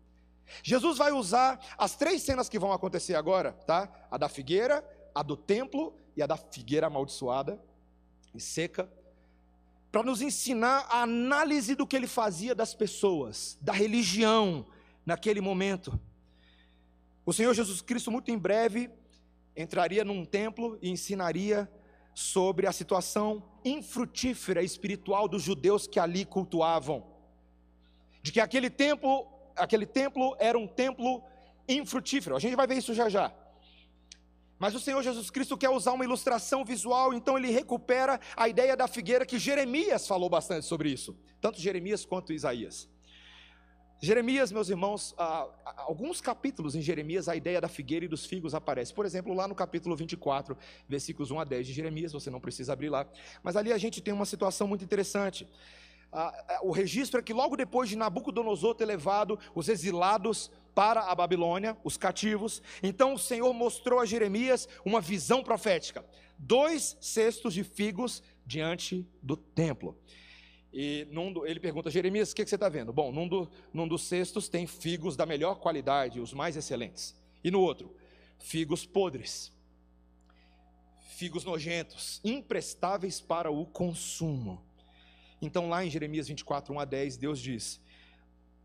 Jesus 0.62 0.98
vai 0.98 1.12
usar 1.12 1.60
as 1.76 1.96
três 1.96 2.22
cenas 2.22 2.48
que 2.48 2.58
vão 2.58 2.72
acontecer 2.72 3.14
agora, 3.14 3.52
tá? 3.52 3.90
A 4.10 4.16
da 4.16 4.28
figueira, 4.28 4.84
a 5.14 5.22
do 5.22 5.36
templo 5.36 5.96
e 6.16 6.22
a 6.22 6.26
da 6.26 6.36
figueira 6.36 6.86
amaldiçoada 6.86 7.60
e 8.34 8.40
seca, 8.40 8.88
para 9.96 10.04
nos 10.04 10.20
ensinar 10.20 10.86
a 10.90 11.04
análise 11.04 11.74
do 11.74 11.86
que 11.86 11.96
ele 11.96 12.06
fazia 12.06 12.54
das 12.54 12.74
pessoas, 12.74 13.56
da 13.62 13.72
religião 13.72 14.66
naquele 15.06 15.40
momento. 15.40 15.98
O 17.24 17.32
Senhor 17.32 17.54
Jesus 17.54 17.80
Cristo, 17.80 18.10
muito 18.10 18.30
em 18.30 18.36
breve, 18.36 18.90
entraria 19.56 20.04
num 20.04 20.22
templo 20.22 20.78
e 20.82 20.90
ensinaria 20.90 21.66
sobre 22.14 22.66
a 22.66 22.72
situação 22.72 23.42
infrutífera 23.64 24.62
espiritual 24.62 25.26
dos 25.26 25.42
judeus 25.42 25.86
que 25.86 25.98
ali 25.98 26.26
cultuavam. 26.26 27.02
De 28.20 28.30
que 28.32 28.40
aquele 28.40 28.68
templo, 28.68 29.26
aquele 29.56 29.86
templo 29.86 30.36
era 30.38 30.58
um 30.58 30.66
templo 30.66 31.24
infrutífero. 31.66 32.36
A 32.36 32.38
gente 32.38 32.54
vai 32.54 32.66
ver 32.66 32.76
isso 32.76 32.92
já 32.92 33.08
já. 33.08 33.32
Mas 34.58 34.74
o 34.74 34.80
Senhor 34.80 35.02
Jesus 35.02 35.30
Cristo 35.30 35.56
quer 35.56 35.68
usar 35.68 35.92
uma 35.92 36.04
ilustração 36.04 36.64
visual, 36.64 37.12
então 37.12 37.36
ele 37.36 37.50
recupera 37.50 38.18
a 38.36 38.48
ideia 38.48 38.76
da 38.76 38.88
figueira 38.88 39.26
que 39.26 39.38
Jeremias 39.38 40.06
falou 40.06 40.30
bastante 40.30 40.64
sobre 40.64 40.90
isso, 40.90 41.16
tanto 41.40 41.60
Jeremias 41.60 42.04
quanto 42.04 42.32
Isaías. 42.32 42.88
Jeremias, 43.98 44.52
meus 44.52 44.68
irmãos, 44.68 45.14
ah, 45.16 45.48
alguns 45.78 46.20
capítulos 46.20 46.74
em 46.74 46.82
Jeremias, 46.82 47.28
a 47.28 47.36
ideia 47.36 47.60
da 47.60 47.68
figueira 47.68 48.04
e 48.04 48.08
dos 48.08 48.26
figos 48.26 48.54
aparece. 48.54 48.92
Por 48.92 49.06
exemplo, 49.06 49.32
lá 49.32 49.48
no 49.48 49.54
capítulo 49.54 49.96
24, 49.96 50.56
versículos 50.86 51.30
1 51.30 51.40
a 51.40 51.44
10 51.44 51.66
de 51.66 51.72
Jeremias, 51.72 52.12
você 52.12 52.30
não 52.30 52.38
precisa 52.38 52.74
abrir 52.74 52.90
lá. 52.90 53.06
Mas 53.42 53.56
ali 53.56 53.72
a 53.72 53.78
gente 53.78 54.02
tem 54.02 54.12
uma 54.12 54.26
situação 54.26 54.68
muito 54.68 54.84
interessante. 54.84 55.48
Ah, 56.12 56.60
o 56.62 56.72
registro 56.72 57.20
é 57.20 57.22
que 57.22 57.32
logo 57.32 57.56
depois 57.56 57.88
de 57.88 57.96
Nabucodonosor 57.96 58.74
ter 58.74 58.84
levado 58.84 59.38
os 59.54 59.66
exilados 59.68 60.50
para 60.76 61.10
a 61.10 61.14
Babilônia, 61.14 61.74
os 61.82 61.96
cativos, 61.96 62.60
então 62.82 63.14
o 63.14 63.18
Senhor 63.18 63.50
mostrou 63.54 63.98
a 63.98 64.04
Jeremias 64.04 64.68
uma 64.84 65.00
visão 65.00 65.42
profética: 65.42 66.04
dois 66.38 66.98
cestos 67.00 67.54
de 67.54 67.64
figos 67.64 68.22
diante 68.44 69.08
do 69.22 69.38
templo. 69.38 69.98
E 70.70 71.08
num, 71.10 71.46
ele 71.46 71.58
pergunta, 71.58 71.90
Jeremias, 71.90 72.30
o 72.30 72.36
que, 72.36 72.44
que 72.44 72.50
você 72.50 72.56
está 72.56 72.68
vendo? 72.68 72.92
Bom, 72.92 73.10
num, 73.10 73.26
do, 73.26 73.50
num 73.72 73.88
dos 73.88 74.02
cestos 74.02 74.50
tem 74.50 74.66
figos 74.66 75.16
da 75.16 75.24
melhor 75.24 75.60
qualidade, 75.60 76.20
os 76.20 76.34
mais 76.34 76.58
excelentes. 76.58 77.16
E 77.42 77.50
no 77.50 77.62
outro, 77.62 77.96
figos 78.38 78.84
podres, 78.84 79.50
figos 81.16 81.42
nojentos, 81.42 82.20
imprestáveis 82.22 83.18
para 83.18 83.50
o 83.50 83.64
consumo. 83.64 84.62
Então, 85.40 85.70
lá 85.70 85.82
em 85.82 85.88
Jeremias 85.88 86.28
24, 86.28 86.74
1 86.74 86.80
a 86.80 86.84
10, 86.84 87.16
Deus 87.16 87.40
diz: 87.40 87.80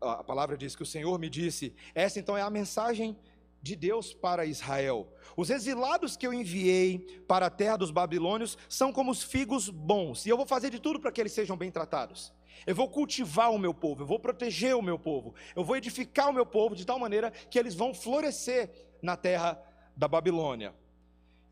a 0.02 0.24
palavra 0.24 0.56
diz 0.56 0.74
que 0.74 0.82
o 0.82 0.86
Senhor 0.86 1.18
me 1.18 1.28
disse, 1.28 1.74
essa 1.94 2.18
então 2.18 2.36
é 2.36 2.42
a 2.42 2.50
mensagem 2.50 3.16
de 3.62 3.76
Deus 3.76 4.12
para 4.12 4.44
Israel. 4.44 5.08
Os 5.36 5.48
exilados 5.48 6.16
que 6.16 6.26
eu 6.26 6.34
enviei 6.34 6.98
para 7.28 7.46
a 7.46 7.50
terra 7.50 7.76
dos 7.76 7.90
babilônios 7.90 8.58
são 8.68 8.92
como 8.92 9.10
os 9.10 9.22
figos 9.22 9.68
bons, 9.68 10.26
e 10.26 10.28
eu 10.28 10.36
vou 10.36 10.46
fazer 10.46 10.70
de 10.70 10.80
tudo 10.80 10.98
para 10.98 11.12
que 11.12 11.20
eles 11.20 11.32
sejam 11.32 11.56
bem 11.56 11.70
tratados. 11.70 12.32
Eu 12.66 12.74
vou 12.74 12.88
cultivar 12.88 13.50
o 13.52 13.58
meu 13.58 13.72
povo, 13.72 14.02
eu 14.02 14.06
vou 14.06 14.18
proteger 14.18 14.76
o 14.76 14.82
meu 14.82 14.98
povo, 14.98 15.34
eu 15.54 15.64
vou 15.64 15.76
edificar 15.76 16.28
o 16.28 16.32
meu 16.32 16.44
povo 16.44 16.74
de 16.74 16.84
tal 16.84 16.98
maneira 16.98 17.30
que 17.30 17.58
eles 17.58 17.74
vão 17.74 17.94
florescer 17.94 18.70
na 19.00 19.16
terra 19.16 19.60
da 19.96 20.08
Babilônia. 20.08 20.74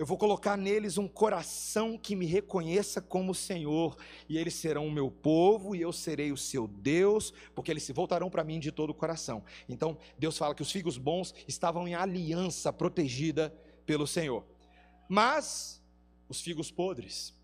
Eu 0.01 0.07
vou 0.07 0.17
colocar 0.17 0.57
neles 0.57 0.97
um 0.97 1.07
coração 1.07 1.99
que 1.99 2.17
me 2.17 2.25
reconheça 2.25 3.03
como 3.03 3.35
Senhor, 3.35 3.99
e 4.27 4.39
eles 4.39 4.55
serão 4.55 4.87
o 4.87 4.91
meu 4.91 5.11
povo, 5.11 5.77
e 5.77 5.83
eu 5.83 5.93
serei 5.93 6.33
o 6.33 6.39
seu 6.39 6.67
Deus, 6.67 7.35
porque 7.55 7.71
eles 7.71 7.83
se 7.83 7.93
voltarão 7.93 8.31
para 8.31 8.43
mim 8.43 8.59
de 8.59 8.73
todo 8.73 8.89
o 8.89 8.95
coração. 8.95 9.45
Então, 9.69 9.99
Deus 10.19 10.39
fala 10.39 10.55
que 10.55 10.63
os 10.63 10.73
figos 10.73 10.97
bons 10.97 11.35
estavam 11.47 11.87
em 11.87 11.95
aliança 11.95 12.73
protegida 12.73 13.55
pelo 13.85 14.07
Senhor. 14.07 14.43
Mas 15.07 15.83
os 16.31 16.41
figos 16.41 16.71
podres, 16.71 17.35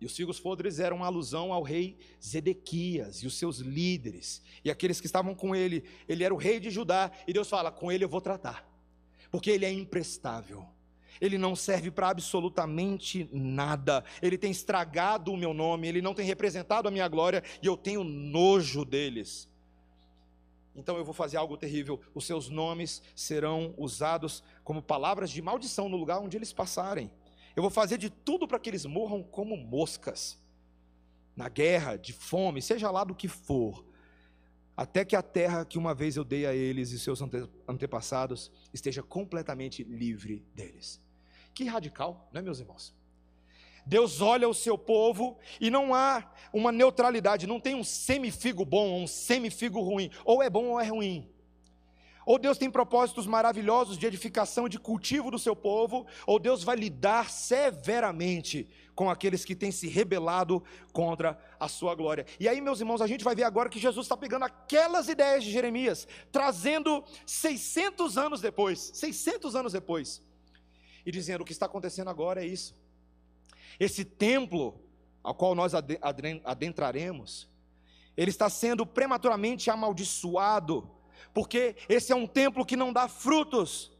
e 0.00 0.06
os 0.06 0.14
figos 0.14 0.38
podres 0.38 0.78
eram 0.78 1.02
alusão 1.02 1.52
ao 1.52 1.64
rei 1.64 1.98
Zedequias 2.24 3.16
e 3.16 3.26
os 3.26 3.36
seus 3.36 3.58
líderes, 3.58 4.40
e 4.64 4.70
aqueles 4.70 5.00
que 5.00 5.06
estavam 5.06 5.34
com 5.34 5.56
ele. 5.56 5.82
Ele 6.08 6.22
era 6.22 6.32
o 6.32 6.38
rei 6.38 6.60
de 6.60 6.70
Judá, 6.70 7.10
e 7.26 7.32
Deus 7.32 7.48
fala: 7.48 7.72
com 7.72 7.90
ele 7.90 8.04
eu 8.04 8.08
vou 8.08 8.20
tratar, 8.20 8.64
porque 9.28 9.50
ele 9.50 9.64
é 9.64 9.72
imprestável 9.72 10.64
ele 11.20 11.36
não 11.36 11.54
serve 11.54 11.90
para 11.90 12.08
absolutamente 12.08 13.28
nada, 13.32 14.04
ele 14.22 14.38
tem 14.38 14.50
estragado 14.50 15.32
o 15.32 15.36
meu 15.36 15.52
nome, 15.52 15.86
ele 15.86 16.00
não 16.00 16.14
tem 16.14 16.24
representado 16.24 16.88
a 16.88 16.90
minha 16.90 17.06
glória 17.08 17.42
e 17.62 17.66
eu 17.66 17.76
tenho 17.76 18.02
nojo 18.02 18.84
deles. 18.84 19.48
Então 20.74 20.96
eu 20.96 21.04
vou 21.04 21.12
fazer 21.12 21.36
algo 21.36 21.56
terrível, 21.56 22.00
os 22.14 22.24
seus 22.24 22.48
nomes 22.48 23.02
serão 23.14 23.74
usados 23.76 24.42
como 24.64 24.80
palavras 24.80 25.30
de 25.30 25.42
maldição 25.42 25.88
no 25.88 25.96
lugar 25.96 26.20
onde 26.20 26.36
eles 26.36 26.52
passarem. 26.52 27.10
Eu 27.54 27.62
vou 27.62 27.70
fazer 27.70 27.98
de 27.98 28.08
tudo 28.08 28.46
para 28.46 28.58
que 28.58 28.70
eles 28.70 28.86
morram 28.86 29.22
como 29.22 29.56
moscas, 29.56 30.38
na 31.36 31.48
guerra, 31.48 31.96
de 31.96 32.12
fome, 32.12 32.60
seja 32.60 32.90
lá 32.90 33.02
do 33.04 33.14
que 33.14 33.28
for 33.28 33.84
até 34.80 35.04
que 35.04 35.14
a 35.14 35.20
terra 35.20 35.62
que 35.62 35.76
uma 35.76 35.94
vez 35.94 36.16
eu 36.16 36.24
dei 36.24 36.46
a 36.46 36.54
eles 36.54 36.90
e 36.90 36.98
seus 36.98 37.20
antepassados 37.68 38.50
esteja 38.72 39.02
completamente 39.02 39.84
livre 39.84 40.42
deles. 40.54 40.98
Que 41.60 41.66
radical, 41.66 42.26
não 42.32 42.40
é, 42.40 42.42
meus 42.42 42.58
irmãos? 42.58 42.94
Deus 43.84 44.22
olha 44.22 44.48
o 44.48 44.54
seu 44.54 44.78
povo 44.78 45.36
e 45.60 45.68
não 45.68 45.94
há 45.94 46.32
uma 46.54 46.72
neutralidade, 46.72 47.46
não 47.46 47.60
tem 47.60 47.74
um 47.74 47.84
semifigo 47.84 48.64
bom 48.64 48.88
ou 48.88 49.02
um 49.02 49.06
semifigo 49.06 49.78
ruim, 49.78 50.10
ou 50.24 50.42
é 50.42 50.48
bom 50.48 50.68
ou 50.68 50.80
é 50.80 50.88
ruim. 50.88 51.30
Ou 52.24 52.38
Deus 52.38 52.56
tem 52.56 52.70
propósitos 52.70 53.26
maravilhosos 53.26 53.98
de 53.98 54.06
edificação 54.06 54.66
e 54.66 54.70
de 54.70 54.78
cultivo 54.78 55.30
do 55.30 55.38
seu 55.38 55.54
povo, 55.54 56.06
ou 56.26 56.38
Deus 56.38 56.64
vai 56.64 56.76
lidar 56.76 57.28
severamente 57.28 58.66
com 58.94 59.10
aqueles 59.10 59.44
que 59.44 59.54
têm 59.54 59.70
se 59.70 59.86
rebelado 59.86 60.64
contra 60.94 61.38
a 61.58 61.68
sua 61.68 61.94
glória. 61.94 62.24
E 62.38 62.48
aí, 62.48 62.58
meus 62.62 62.80
irmãos, 62.80 63.02
a 63.02 63.06
gente 63.06 63.22
vai 63.22 63.34
ver 63.34 63.44
agora 63.44 63.68
que 63.68 63.78
Jesus 63.78 64.06
está 64.06 64.16
pegando 64.16 64.46
aquelas 64.46 65.10
ideias 65.10 65.44
de 65.44 65.50
Jeremias, 65.50 66.08
trazendo 66.32 67.04
600 67.26 68.16
anos 68.16 68.40
depois, 68.40 68.92
600 68.94 69.54
anos 69.54 69.74
depois, 69.74 70.22
e 71.04 71.10
dizendo: 71.10 71.42
o 71.42 71.44
que 71.44 71.52
está 71.52 71.66
acontecendo 71.66 72.08
agora 72.08 72.42
é 72.42 72.46
isso. 72.46 72.74
Esse 73.78 74.04
templo 74.04 74.80
ao 75.22 75.34
qual 75.34 75.54
nós 75.54 75.72
adentraremos, 75.74 77.48
ele 78.16 78.30
está 78.30 78.48
sendo 78.48 78.84
prematuramente 78.86 79.70
amaldiçoado, 79.70 80.90
porque 81.32 81.76
esse 81.88 82.12
é 82.12 82.16
um 82.16 82.26
templo 82.26 82.64
que 82.64 82.76
não 82.76 82.92
dá 82.92 83.08
frutos. 83.08 83.92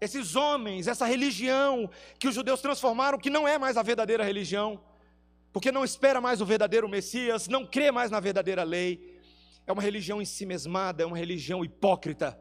Esses 0.00 0.36
homens, 0.36 0.86
essa 0.86 1.06
religião 1.06 1.88
que 2.18 2.28
os 2.28 2.34
judeus 2.34 2.60
transformaram, 2.60 3.18
que 3.18 3.30
não 3.30 3.48
é 3.48 3.58
mais 3.58 3.76
a 3.76 3.82
verdadeira 3.82 4.22
religião, 4.22 4.80
porque 5.52 5.72
não 5.72 5.84
espera 5.84 6.20
mais 6.20 6.42
o 6.42 6.46
verdadeiro 6.46 6.86
Messias, 6.86 7.48
não 7.48 7.64
crê 7.64 7.90
mais 7.90 8.10
na 8.10 8.20
verdadeira 8.20 8.62
lei, 8.62 9.18
é 9.66 9.72
uma 9.72 9.82
religião 9.82 10.20
em 10.20 10.24
si 10.24 10.44
mesmada, 10.44 11.02
é 11.02 11.06
uma 11.06 11.16
religião 11.16 11.64
hipócrita. 11.64 12.38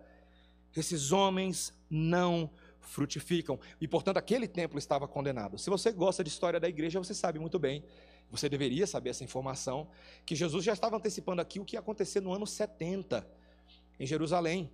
Esses 0.75 1.13
homens 1.13 1.73
não 1.89 2.51
frutificam. 2.85 3.59
E 3.79 3.87
portanto, 3.87 4.17
aquele 4.17 4.47
templo 4.47 4.77
estava 4.79 5.07
condenado. 5.07 5.57
Se 5.57 5.69
você 5.69 5.91
gosta 5.91 6.23
de 6.23 6.29
história 6.29 6.59
da 6.59 6.69
igreja, 6.69 6.99
você 6.99 7.13
sabe 7.13 7.39
muito 7.39 7.59
bem, 7.59 7.83
você 8.29 8.49
deveria 8.49 8.87
saber 8.87 9.11
essa 9.11 9.23
informação, 9.23 9.87
que 10.25 10.35
Jesus 10.35 10.63
já 10.63 10.73
estava 10.73 10.97
antecipando 10.97 11.41
aqui 11.41 11.59
o 11.59 11.65
que 11.65 11.75
ia 11.75 11.79
acontecer 11.79 12.21
no 12.21 12.33
ano 12.33 12.45
70 12.47 13.27
em 13.99 14.05
Jerusalém. 14.05 14.69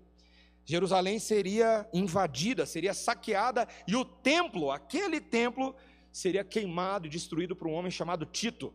Jerusalém 0.65 1.19
seria 1.19 1.87
invadida, 1.91 2.65
seria 2.65 2.93
saqueada 2.93 3.67
e 3.87 3.95
o 3.95 4.05
templo, 4.05 4.71
aquele 4.71 5.19
templo, 5.19 5.75
seria 6.11 6.43
queimado 6.43 7.07
e 7.07 7.09
destruído 7.09 7.55
por 7.55 7.67
um 7.67 7.73
homem 7.73 7.91
chamado 7.91 8.25
Tito 8.25 8.73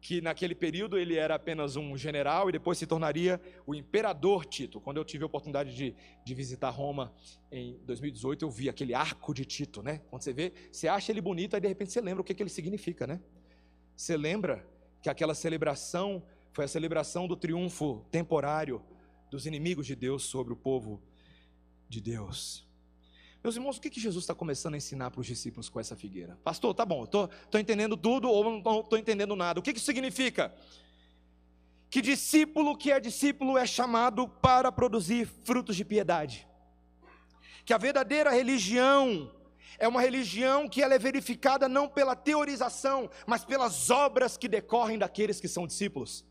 que 0.00 0.20
naquele 0.20 0.54
período 0.54 0.96
ele 0.98 1.16
era 1.16 1.34
apenas 1.34 1.76
um 1.76 1.96
general 1.96 2.48
e 2.48 2.52
depois 2.52 2.78
se 2.78 2.86
tornaria 2.86 3.40
o 3.66 3.74
imperador 3.74 4.46
Tito. 4.46 4.80
Quando 4.80 4.96
eu 4.96 5.04
tive 5.04 5.24
a 5.24 5.26
oportunidade 5.26 5.74
de, 5.74 5.94
de 6.24 6.34
visitar 6.34 6.70
Roma 6.70 7.12
em 7.52 7.78
2018, 7.84 8.44
eu 8.44 8.50
vi 8.50 8.68
aquele 8.68 8.94
arco 8.94 9.34
de 9.34 9.44
Tito, 9.44 9.82
né? 9.82 10.00
Quando 10.08 10.22
você 10.22 10.32
vê, 10.32 10.52
você 10.72 10.88
acha 10.88 11.12
ele 11.12 11.20
bonito, 11.20 11.54
aí 11.54 11.60
de 11.60 11.68
repente 11.68 11.92
você 11.92 12.00
lembra 12.00 12.22
o 12.22 12.24
que, 12.24 12.34
que 12.34 12.42
ele 12.42 12.50
significa, 12.50 13.06
né? 13.06 13.20
Você 13.94 14.16
lembra 14.16 14.66
que 15.02 15.10
aquela 15.10 15.34
celebração 15.34 16.22
foi 16.52 16.64
a 16.64 16.68
celebração 16.68 17.28
do 17.28 17.36
triunfo 17.36 18.06
temporário 18.10 18.82
dos 19.30 19.44
inimigos 19.46 19.86
de 19.86 19.94
Deus 19.94 20.24
sobre 20.24 20.52
o 20.52 20.56
povo 20.56 21.02
de 21.88 22.00
Deus. 22.00 22.69
Meus 23.42 23.56
irmãos, 23.56 23.78
o 23.78 23.80
que, 23.80 23.88
que 23.88 24.00
Jesus 24.00 24.24
está 24.24 24.34
começando 24.34 24.74
a 24.74 24.76
ensinar 24.76 25.10
para 25.10 25.20
os 25.20 25.26
discípulos 25.26 25.68
com 25.68 25.80
essa 25.80 25.96
figueira? 25.96 26.38
Pastor, 26.44 26.74
tá 26.74 26.84
bom, 26.84 27.04
estou 27.04 27.30
entendendo 27.54 27.96
tudo 27.96 28.28
ou 28.28 28.60
não 28.60 28.80
estou 28.80 28.98
entendendo 28.98 29.34
nada. 29.34 29.58
O 29.58 29.62
que, 29.62 29.72
que 29.72 29.78
isso 29.78 29.86
significa? 29.86 30.54
Que 31.88 32.02
discípulo 32.02 32.76
que 32.76 32.92
é 32.92 33.00
discípulo 33.00 33.56
é 33.56 33.66
chamado 33.66 34.28
para 34.28 34.70
produzir 34.70 35.26
frutos 35.44 35.74
de 35.74 35.84
piedade. 35.84 36.46
Que 37.64 37.72
a 37.72 37.78
verdadeira 37.78 38.30
religião 38.30 39.34
é 39.78 39.88
uma 39.88 40.02
religião 40.02 40.68
que 40.68 40.82
ela 40.82 40.94
é 40.94 40.98
verificada 40.98 41.66
não 41.66 41.88
pela 41.88 42.14
teorização, 42.14 43.10
mas 43.26 43.42
pelas 43.42 43.88
obras 43.88 44.36
que 44.36 44.48
decorrem 44.48 44.98
daqueles 44.98 45.40
que 45.40 45.48
são 45.48 45.66
discípulos. 45.66 46.26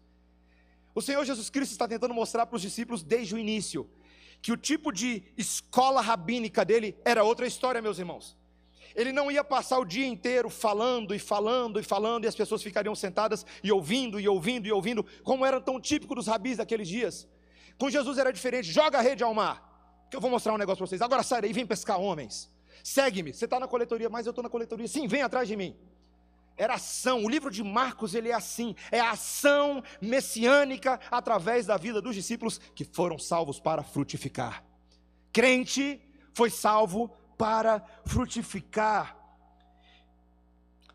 O 0.93 1.01
Senhor 1.01 1.25
Jesus 1.25 1.49
Cristo 1.49 1.71
está 1.71 1.87
tentando 1.87 2.13
mostrar 2.13 2.45
para 2.45 2.55
os 2.55 2.61
discípulos 2.61 3.01
desde 3.01 3.33
o 3.33 3.37
início 3.37 3.89
que 4.41 4.51
o 4.51 4.57
tipo 4.57 4.91
de 4.91 5.23
escola 5.37 6.01
rabínica 6.01 6.63
dele 6.63 6.97
era 7.03 7.23
outra 7.23 7.45
história, 7.45 7.81
meus 7.81 7.99
irmãos. 7.99 8.37
Ele 8.95 9.11
não 9.11 9.29
ia 9.29 9.43
passar 9.43 9.79
o 9.79 9.85
dia 9.85 10.05
inteiro 10.05 10.49
falando 10.49 11.13
e 11.13 11.19
falando 11.19 11.79
e 11.79 11.83
falando, 11.83 12.25
e 12.25 12.27
as 12.27 12.35
pessoas 12.35 12.63
ficariam 12.63 12.95
sentadas 12.95 13.45
e 13.63 13.71
ouvindo 13.71 14.19
e 14.19 14.27
ouvindo 14.27 14.67
e 14.67 14.71
ouvindo, 14.71 15.05
como 15.23 15.45
era 15.45 15.61
tão 15.61 15.79
típico 15.79 16.15
dos 16.15 16.27
rabis 16.27 16.57
daqueles 16.57 16.87
dias. 16.87 17.27
Com 17.77 17.89
Jesus 17.89 18.17
era 18.17 18.31
diferente: 18.31 18.71
joga 18.71 18.97
a 18.97 19.01
rede 19.01 19.23
ao 19.23 19.33
mar, 19.33 20.07
que 20.09 20.17
eu 20.17 20.21
vou 20.21 20.31
mostrar 20.31 20.53
um 20.53 20.57
negócio 20.57 20.79
para 20.79 20.87
vocês. 20.87 21.01
Agora 21.01 21.23
sai 21.23 21.41
daí, 21.41 21.53
vem 21.53 21.65
pescar 21.65 21.99
homens. 21.99 22.49
Segue-me. 22.83 23.33
Você 23.33 23.45
está 23.45 23.59
na 23.59 23.67
coletoria, 23.67 24.09
mas 24.09 24.25
eu 24.25 24.31
estou 24.31 24.43
na 24.43 24.49
coletoria. 24.49 24.87
Sim, 24.87 25.07
vem 25.07 25.21
atrás 25.21 25.47
de 25.47 25.55
mim 25.55 25.75
era 26.59 26.73
ação. 26.73 27.23
O 27.23 27.29
livro 27.29 27.49
de 27.49 27.63
Marcos 27.63 28.13
ele 28.13 28.29
é 28.29 28.33
assim, 28.33 28.75
é 28.91 28.99
a 28.99 29.11
ação 29.11 29.81
messiânica 30.01 30.99
através 31.09 31.65
da 31.65 31.77
vida 31.77 32.01
dos 32.01 32.13
discípulos 32.13 32.59
que 32.75 32.83
foram 32.83 33.17
salvos 33.17 33.61
para 33.61 33.81
frutificar. 33.81 34.63
Crente 35.31 36.01
foi 36.33 36.49
salvo 36.49 37.09
para 37.37 37.81
frutificar. 38.05 39.17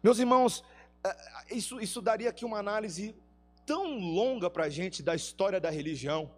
Meus 0.02 0.18
irmãos, 0.18 0.62
eh, 1.02 1.16
isso, 1.52 1.80
isso 1.80 2.02
daria 2.02 2.28
aqui 2.28 2.44
uma 2.44 2.58
análise 2.58 3.16
tão 3.64 3.98
longa 3.98 4.50
para 4.50 4.64
a 4.64 4.68
gente 4.68 5.02
da 5.02 5.14
história 5.14 5.58
da 5.58 5.70
religião, 5.70 6.30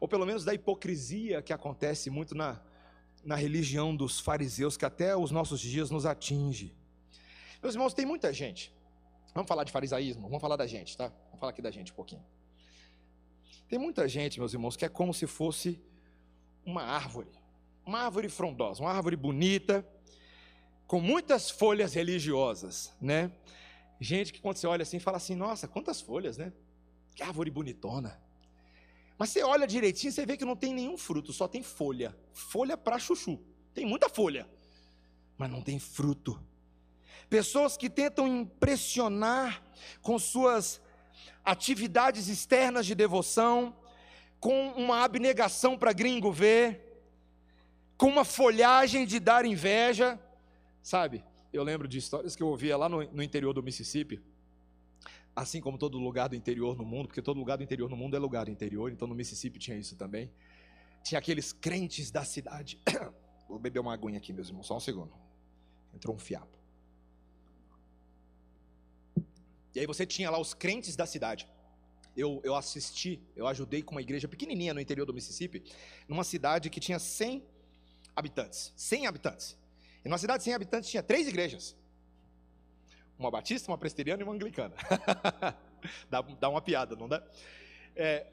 ou 0.00 0.08
pelo 0.08 0.26
menos 0.26 0.44
da 0.44 0.52
hipocrisia 0.52 1.40
que 1.40 1.52
acontece 1.52 2.10
muito 2.10 2.34
na, 2.34 2.60
na 3.24 3.36
religião 3.36 3.94
dos 3.94 4.18
fariseus, 4.18 4.76
que 4.76 4.84
até 4.84 5.16
os 5.16 5.30
nossos 5.30 5.60
dias 5.60 5.92
nos 5.92 6.04
atinge. 6.04 6.74
Meus 7.62 7.74
irmãos, 7.74 7.94
tem 7.94 8.04
muita 8.04 8.32
gente. 8.32 8.72
Vamos 9.34 9.48
falar 9.48 9.64
de 9.64 9.70
farisaísmo? 9.70 10.22
Vamos 10.22 10.40
falar 10.40 10.56
da 10.56 10.66
gente, 10.66 10.96
tá? 10.96 11.08
Vamos 11.26 11.38
falar 11.38 11.50
aqui 11.50 11.62
da 11.62 11.70
gente 11.70 11.92
um 11.92 11.94
pouquinho. 11.94 12.24
Tem 13.68 13.78
muita 13.78 14.08
gente, 14.08 14.38
meus 14.38 14.52
irmãos, 14.52 14.76
que 14.76 14.84
é 14.84 14.88
como 14.88 15.14
se 15.14 15.26
fosse 15.26 15.80
uma 16.66 16.82
árvore. 16.82 17.30
Uma 17.86 18.00
árvore 18.00 18.28
frondosa, 18.28 18.82
uma 18.82 18.92
árvore 18.92 19.16
bonita, 19.16 19.86
com 20.86 21.00
muitas 21.00 21.50
folhas 21.50 21.94
religiosas, 21.94 22.92
né? 23.00 23.32
Gente 24.00 24.32
que 24.32 24.40
quando 24.40 24.56
você 24.56 24.66
olha 24.66 24.82
assim, 24.82 24.98
fala 24.98 25.16
assim: 25.16 25.34
nossa, 25.34 25.66
quantas 25.66 26.00
folhas, 26.00 26.36
né? 26.36 26.52
Que 27.14 27.22
árvore 27.22 27.50
bonitona. 27.50 28.20
Mas 29.16 29.30
você 29.30 29.42
olha 29.42 29.66
direitinho, 29.66 30.12
você 30.12 30.26
vê 30.26 30.36
que 30.36 30.44
não 30.44 30.56
tem 30.56 30.74
nenhum 30.74 30.98
fruto, 30.98 31.32
só 31.32 31.46
tem 31.46 31.62
folha. 31.62 32.16
Folha 32.32 32.76
para 32.76 32.98
chuchu. 32.98 33.38
Tem 33.72 33.86
muita 33.86 34.08
folha, 34.08 34.48
mas 35.38 35.50
não 35.50 35.62
tem 35.62 35.78
fruto. 35.78 36.38
Pessoas 37.28 37.76
que 37.76 37.88
tentam 37.88 38.26
impressionar 38.26 39.62
com 40.00 40.18
suas 40.18 40.80
atividades 41.44 42.28
externas 42.28 42.86
de 42.86 42.94
devoção, 42.94 43.74
com 44.38 44.68
uma 44.70 45.04
abnegação 45.04 45.78
para 45.78 45.92
gringo 45.92 46.32
ver, 46.32 46.92
com 47.96 48.06
uma 48.06 48.24
folhagem 48.24 49.06
de 49.06 49.20
dar 49.20 49.44
inveja, 49.44 50.18
sabe? 50.82 51.24
Eu 51.52 51.62
lembro 51.62 51.86
de 51.86 51.98
histórias 51.98 52.34
que 52.34 52.42
eu 52.42 52.48
ouvia 52.48 52.76
lá 52.76 52.88
no, 52.88 53.02
no 53.12 53.22
interior 53.22 53.52
do 53.52 53.62
Mississippi, 53.62 54.20
assim 55.34 55.60
como 55.60 55.78
todo 55.78 55.98
lugar 55.98 56.28
do 56.28 56.36
interior 56.36 56.76
no 56.76 56.84
mundo, 56.84 57.06
porque 57.08 57.22
todo 57.22 57.38
lugar 57.38 57.56
do 57.56 57.62
interior 57.62 57.88
no 57.88 57.96
mundo 57.96 58.16
é 58.16 58.18
lugar 58.18 58.46
do 58.46 58.50
interior, 58.50 58.90
então 58.90 59.06
no 59.06 59.14
Mississippi 59.14 59.58
tinha 59.58 59.76
isso 59.76 59.96
também. 59.96 60.30
Tinha 61.04 61.18
aqueles 61.18 61.52
crentes 61.52 62.10
da 62.10 62.24
cidade. 62.24 62.80
Vou 63.48 63.58
beber 63.58 63.80
uma 63.80 63.92
aguinha 63.92 64.18
aqui, 64.18 64.32
meus 64.32 64.48
irmãos, 64.48 64.66
só 64.66 64.76
um 64.76 64.80
segundo. 64.80 65.12
Entrou 65.94 66.14
um 66.14 66.18
fiapo. 66.18 66.61
E 69.74 69.80
aí 69.80 69.86
você 69.86 70.04
tinha 70.04 70.30
lá 70.30 70.38
os 70.38 70.54
crentes 70.54 70.96
da 70.96 71.06
cidade. 71.06 71.48
Eu, 72.16 72.40
eu 72.44 72.54
assisti, 72.54 73.20
eu 73.34 73.46
ajudei 73.46 73.82
com 73.82 73.92
uma 73.92 74.02
igreja 74.02 74.28
pequenininha 74.28 74.74
no 74.74 74.80
interior 74.80 75.06
do 75.06 75.14
Mississippi, 75.14 75.62
numa 76.06 76.24
cidade 76.24 76.68
que 76.68 76.78
tinha 76.78 76.98
100 76.98 77.42
habitantes. 78.14 78.72
100 78.76 79.06
habitantes. 79.06 79.56
E 80.04 80.08
numa 80.08 80.18
cidade 80.18 80.40
de 80.40 80.44
100 80.44 80.54
habitantes 80.54 80.90
tinha 80.90 81.02
três 81.02 81.26
igrejas. 81.26 81.74
Uma 83.18 83.30
batista, 83.30 83.70
uma 83.70 83.78
presbiteriana 83.78 84.22
e 84.22 84.24
uma 84.24 84.34
anglicana. 84.34 84.74
dá, 86.10 86.20
dá 86.20 86.48
uma 86.48 86.60
piada, 86.60 86.94
não 86.96 87.08
dá? 87.08 87.22
É, 87.96 88.26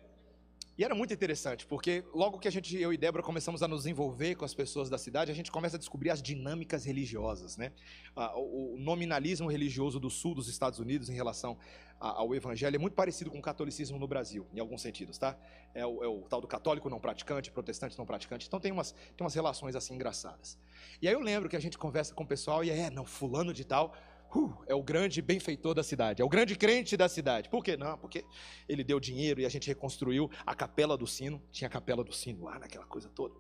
e 0.80 0.84
era 0.86 0.96
muito 0.96 1.14
interessante, 1.14 1.66
porque 1.66 2.06
logo 2.14 2.40
que 2.40 2.48
a 2.48 2.52
gente, 2.52 2.78
eu 2.78 2.94
e 2.94 2.98
Débora, 2.98 3.22
começamos 3.22 3.62
a 3.62 3.68
nos 3.68 3.86
envolver 3.86 4.36
com 4.36 4.46
as 4.46 4.54
pessoas 4.54 4.90
da 4.90 4.98
cidade, 4.98 5.30
a 5.30 5.36
gente 5.36 5.52
começa 5.52 5.76
a 5.76 5.78
descobrir 5.78 6.10
as 6.10 6.22
dinâmicas 6.22 6.86
religiosas, 6.86 7.58
né? 7.58 7.74
O 8.16 8.78
nominalismo 8.80 9.52
religioso 9.52 10.00
do 10.00 10.10
sul 10.10 10.34
dos 10.34 10.48
Estados 10.48 10.80
Unidos 10.80 11.10
em 11.10 11.14
relação 11.14 11.58
ao 12.00 12.34
evangelho 12.34 12.78
é 12.78 12.80
muito 12.80 12.94
parecido 12.94 13.30
com 13.30 13.40
o 13.40 13.42
catolicismo 13.42 14.00
no 14.00 14.08
Brasil, 14.08 14.48
em 14.54 14.60
alguns 14.62 14.82
sentidos, 14.82 15.18
tá? 15.18 15.38
É 15.74 15.86
o, 15.86 16.02
é 16.02 16.08
o 16.08 16.22
tal 16.22 16.40
do 16.40 16.48
católico 16.48 16.90
não 16.90 16.98
praticante, 16.98 17.52
protestante 17.52 17.98
não 17.98 18.06
praticante, 18.06 18.48
então 18.48 18.58
tem 18.58 18.72
umas, 18.72 18.94
tem 18.94 19.26
umas 19.26 19.34
relações 19.34 19.76
assim 19.76 19.96
engraçadas. 19.96 20.58
E 21.02 21.10
aí 21.10 21.14
eu 21.14 21.20
lembro 21.20 21.50
que 21.50 21.58
a 21.58 21.60
gente 21.60 21.78
conversa 21.78 22.14
com 22.14 22.24
o 22.24 22.26
pessoal 22.26 22.64
e 22.64 22.70
é, 22.70 22.90
não, 22.90 23.04
fulano 23.04 23.54
de 23.54 23.66
tal, 23.66 23.94
uh, 24.36 24.54
é 24.68 24.76
o 24.76 24.84
grande 24.84 25.22
benfeitor 25.22 25.74
da 25.74 25.84
cidade, 25.84 26.22
é 26.22 26.26
o 26.26 26.30
grande 26.30 26.56
crente 26.56 26.96
da 26.96 27.10
cidade. 27.10 27.50
Por 27.50 27.64
quê? 27.64 27.76
Não, 27.78 27.98
porque 27.98 28.26
ele 28.68 28.84
deu 28.84 29.00
dinheiro 29.00 29.42
e 29.42 29.46
a 29.46 29.50
gente 29.50 29.68
reconstruiu 29.68 30.30
a 30.46 30.56
capela 30.56 30.98
do 30.98 31.08
sino. 31.08 31.42
Tinha 31.52 31.68
a 31.68 31.72
capela 31.72 32.04
do 32.04 32.14
sino 32.14 32.46
lá 32.46 32.60
naquela 32.60 32.86
coisa 32.86 33.10
toda. 33.10 33.36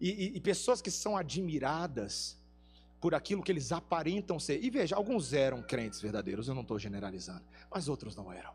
E, 0.00 0.10
e, 0.10 0.36
e 0.36 0.40
pessoas 0.40 0.82
que 0.82 0.90
são 0.90 1.16
admiradas 1.16 2.36
por 3.00 3.14
aquilo 3.14 3.42
que 3.42 3.52
eles 3.52 3.70
aparentam 3.70 4.40
ser. 4.40 4.64
E 4.64 4.70
veja, 4.70 4.96
alguns 4.96 5.32
eram 5.32 5.62
crentes 5.62 6.00
verdadeiros, 6.00 6.48
eu 6.48 6.54
não 6.54 6.62
estou 6.62 6.78
generalizando, 6.78 7.44
mas 7.70 7.88
outros 7.88 8.16
não 8.16 8.32
eram. 8.32 8.54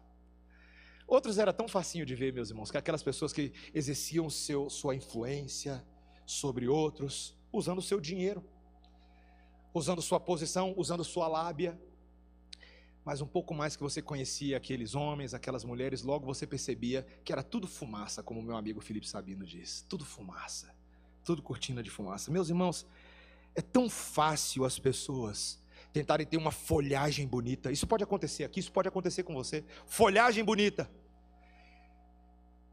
Outros 1.08 1.38
era 1.38 1.52
tão 1.54 1.68
facinho 1.68 2.06
de 2.06 2.16
ver, 2.16 2.34
meus 2.34 2.50
irmãos, 2.50 2.70
que 2.70 2.78
aquelas 2.78 3.02
pessoas 3.02 3.34
que 3.34 3.52
exerciam 3.74 4.30
seu, 4.30 4.70
sua 4.70 4.96
influência 4.96 5.84
sobre 6.26 6.68
outros, 6.68 7.36
usando 7.52 7.80
o 7.80 7.82
seu 7.82 8.00
dinheiro 8.00 8.44
usando 9.74 10.02
sua 10.02 10.20
posição, 10.20 10.74
usando 10.78 11.04
sua 11.04 11.28
lábia. 11.28 11.80
Mas 13.04 13.22
um 13.22 13.28
pouco 13.28 13.54
mais 13.54 13.76
que 13.76 13.82
você 13.82 14.02
conhecia 14.02 14.58
aqueles 14.58 14.94
homens, 14.94 15.34
aquelas 15.34 15.64
mulheres, 15.64 16.04
logo 16.04 16.26
você 16.26 16.46
percebia 16.46 17.06
que 17.24 17.32
era 17.32 17.42
tudo 17.42 17.68
fumaça, 17.68 18.22
como 18.22 18.42
meu 18.42 18.56
amigo 18.56 18.82
Felipe 18.82 19.08
Sabino 19.08 19.46
diz. 19.46 19.86
Tudo 19.88 20.06
fumaça. 20.06 20.74
Tudo 21.24 21.42
cortina 21.42 21.82
de 21.82 21.90
fumaça. 21.90 22.30
Meus 22.30 22.50
irmãos, 22.50 22.86
é 23.56 23.62
tão 23.62 23.90
fácil 23.90 24.66
as 24.66 24.78
pessoas 24.78 25.60
tentarem 25.92 26.26
ter 26.26 26.38
uma 26.38 26.52
folhagem 26.52 27.28
bonita. 27.28 27.72
Isso 27.72 27.88
pode 27.88 28.04
acontecer 28.04 28.44
aqui, 28.44 28.60
isso 28.60 28.72
pode 28.72 28.88
acontecer 28.88 29.24
com 29.24 29.34
você. 29.34 29.64
Folhagem 29.86 30.44
bonita. 30.44 30.90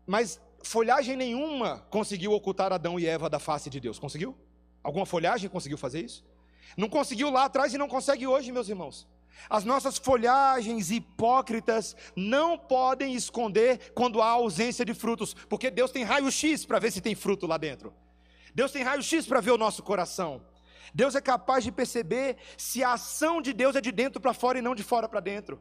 Mas 0.07 0.41
folhagem 0.63 1.17
nenhuma 1.17 1.81
conseguiu 1.91 2.33
ocultar 2.33 2.73
Adão 2.73 2.99
e 2.99 3.07
Eva 3.07 3.31
da 3.31 3.39
face 3.39 3.71
de 3.71 3.81
Deus. 3.81 3.99
Conseguiu? 3.99 4.37
Alguma 4.83 5.07
folhagem 5.07 5.49
conseguiu 5.49 5.79
fazer 5.79 6.05
isso? 6.05 6.25
Não 6.77 6.89
conseguiu 6.89 7.31
lá 7.31 7.45
atrás 7.45 7.73
e 7.73 7.79
não 7.79 7.89
consegue 7.89 8.27
hoje, 8.27 8.53
meus 8.53 8.69
irmãos. 8.69 9.07
As 9.49 9.65
nossas 9.65 9.99
folhagens 9.99 10.91
hipócritas 10.91 11.95
não 12.17 12.59
podem 12.59 13.15
esconder 13.15 13.93
quando 13.95 14.21
há 14.23 14.29
ausência 14.29 14.85
de 14.85 14.95
frutos, 14.95 15.35
porque 15.49 15.71
Deus 15.71 15.91
tem 15.91 16.05
raio-x 16.05 16.65
para 16.65 16.79
ver 16.79 16.91
se 16.91 17.01
tem 17.01 17.15
fruto 17.15 17.47
lá 17.47 17.57
dentro. 17.57 17.93
Deus 18.55 18.73
tem 18.73 18.83
raio-x 18.83 19.27
para 19.27 19.41
ver 19.41 19.51
o 19.51 19.59
nosso 19.59 19.83
coração. 19.83 20.43
Deus 20.95 21.15
é 21.15 21.21
capaz 21.21 21.63
de 21.63 21.71
perceber 21.71 22.37
se 22.57 22.83
a 22.83 22.95
ação 22.95 23.43
de 23.43 23.53
Deus 23.53 23.77
é 23.77 23.81
de 23.81 23.93
dentro 23.93 24.21
para 24.21 24.33
fora 24.33 24.59
e 24.59 24.63
não 24.63 24.75
de 24.75 24.83
fora 24.83 25.09
para 25.09 25.21
dentro. 25.21 25.61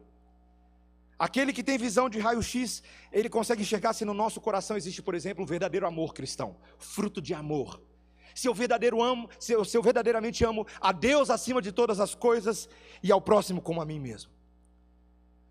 Aquele 1.18 1.52
que 1.52 1.62
tem 1.62 1.78
visão 1.78 2.08
de 2.08 2.18
raio-x, 2.18 2.82
ele 3.12 3.28
consegue 3.28 3.62
enxergar 3.62 3.92
se 3.92 4.04
no 4.04 4.12
nosso 4.12 4.40
coração 4.40 4.76
existe, 4.76 5.02
por 5.02 5.14
exemplo, 5.14 5.42
um 5.44 5.46
verdadeiro 5.46 5.86
amor 5.86 6.12
cristão, 6.12 6.56
fruto 6.78 7.22
de 7.22 7.32
amor 7.32 7.80
se 8.34 8.48
eu, 8.48 8.54
verdadeiro 8.54 9.02
amo, 9.02 9.28
se 9.38 9.52
eu, 9.52 9.64
se 9.64 9.76
eu 9.76 9.82
verdadeiramente 9.82 10.44
amo 10.44 10.66
a 10.80 10.92
Deus 10.92 11.30
acima 11.30 11.60
de 11.62 11.72
todas 11.72 12.00
as 12.00 12.14
coisas 12.14 12.68
e 13.02 13.10
ao 13.10 13.20
próximo 13.20 13.60
como 13.60 13.80
a 13.80 13.84
mim 13.84 13.98
mesmo. 13.98 14.30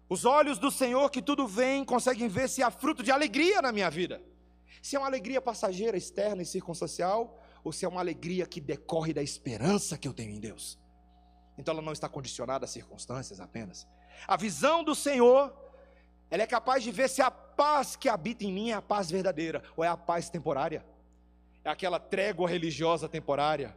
Os 0.07 0.23
olhos 0.23 0.59
do 0.59 0.69
Senhor 0.69 1.09
que 1.09 1.21
tudo 1.21 1.47
vem 1.47 1.83
conseguem 1.83 2.27
ver 2.27 2.47
se 2.47 2.61
há 2.61 2.69
fruto 2.69 3.01
de 3.01 3.11
alegria 3.11 3.61
na 3.61 3.71
minha 3.71 3.89
vida. 3.89 4.21
Se 4.81 4.95
é 4.95 4.99
uma 4.99 5.07
alegria 5.07 5.41
passageira, 5.41 5.97
externa 5.97 6.43
e 6.43 6.45
circunstancial, 6.45 7.41
ou 7.63 7.71
se 7.71 7.85
é 7.85 7.88
uma 7.88 7.99
alegria 7.99 8.45
que 8.45 8.61
decorre 8.61 9.13
da 9.13 9.23
esperança 9.23 9.97
que 9.97 10.07
eu 10.07 10.13
tenho 10.13 10.31
em 10.31 10.39
Deus. 10.39 10.77
Então 11.57 11.73
ela 11.73 11.81
não 11.81 11.93
está 11.93 12.07
condicionada 12.07 12.65
a 12.65 12.67
circunstâncias 12.67 13.39
apenas. 13.39 13.88
A 14.27 14.38
visão 14.38 14.83
do 14.83 14.93
Senhor, 14.93 15.51
ela 16.29 16.43
é 16.43 16.47
capaz 16.47 16.83
de 16.83 16.91
ver 16.91 17.09
se 17.09 17.21
a 17.21 17.31
paz 17.31 17.95
que 17.95 18.07
habita 18.07 18.43
em 18.43 18.53
mim 18.53 18.69
é 18.69 18.73
a 18.73 18.81
paz 18.81 19.09
verdadeira 19.09 19.63
ou 19.75 19.83
é 19.83 19.88
a 19.88 19.97
paz 19.97 20.29
temporária. 20.29 20.85
É 21.65 21.69
aquela 21.69 21.99
trégua 21.99 22.47
religiosa 22.47 23.10
temporária? 23.10 23.75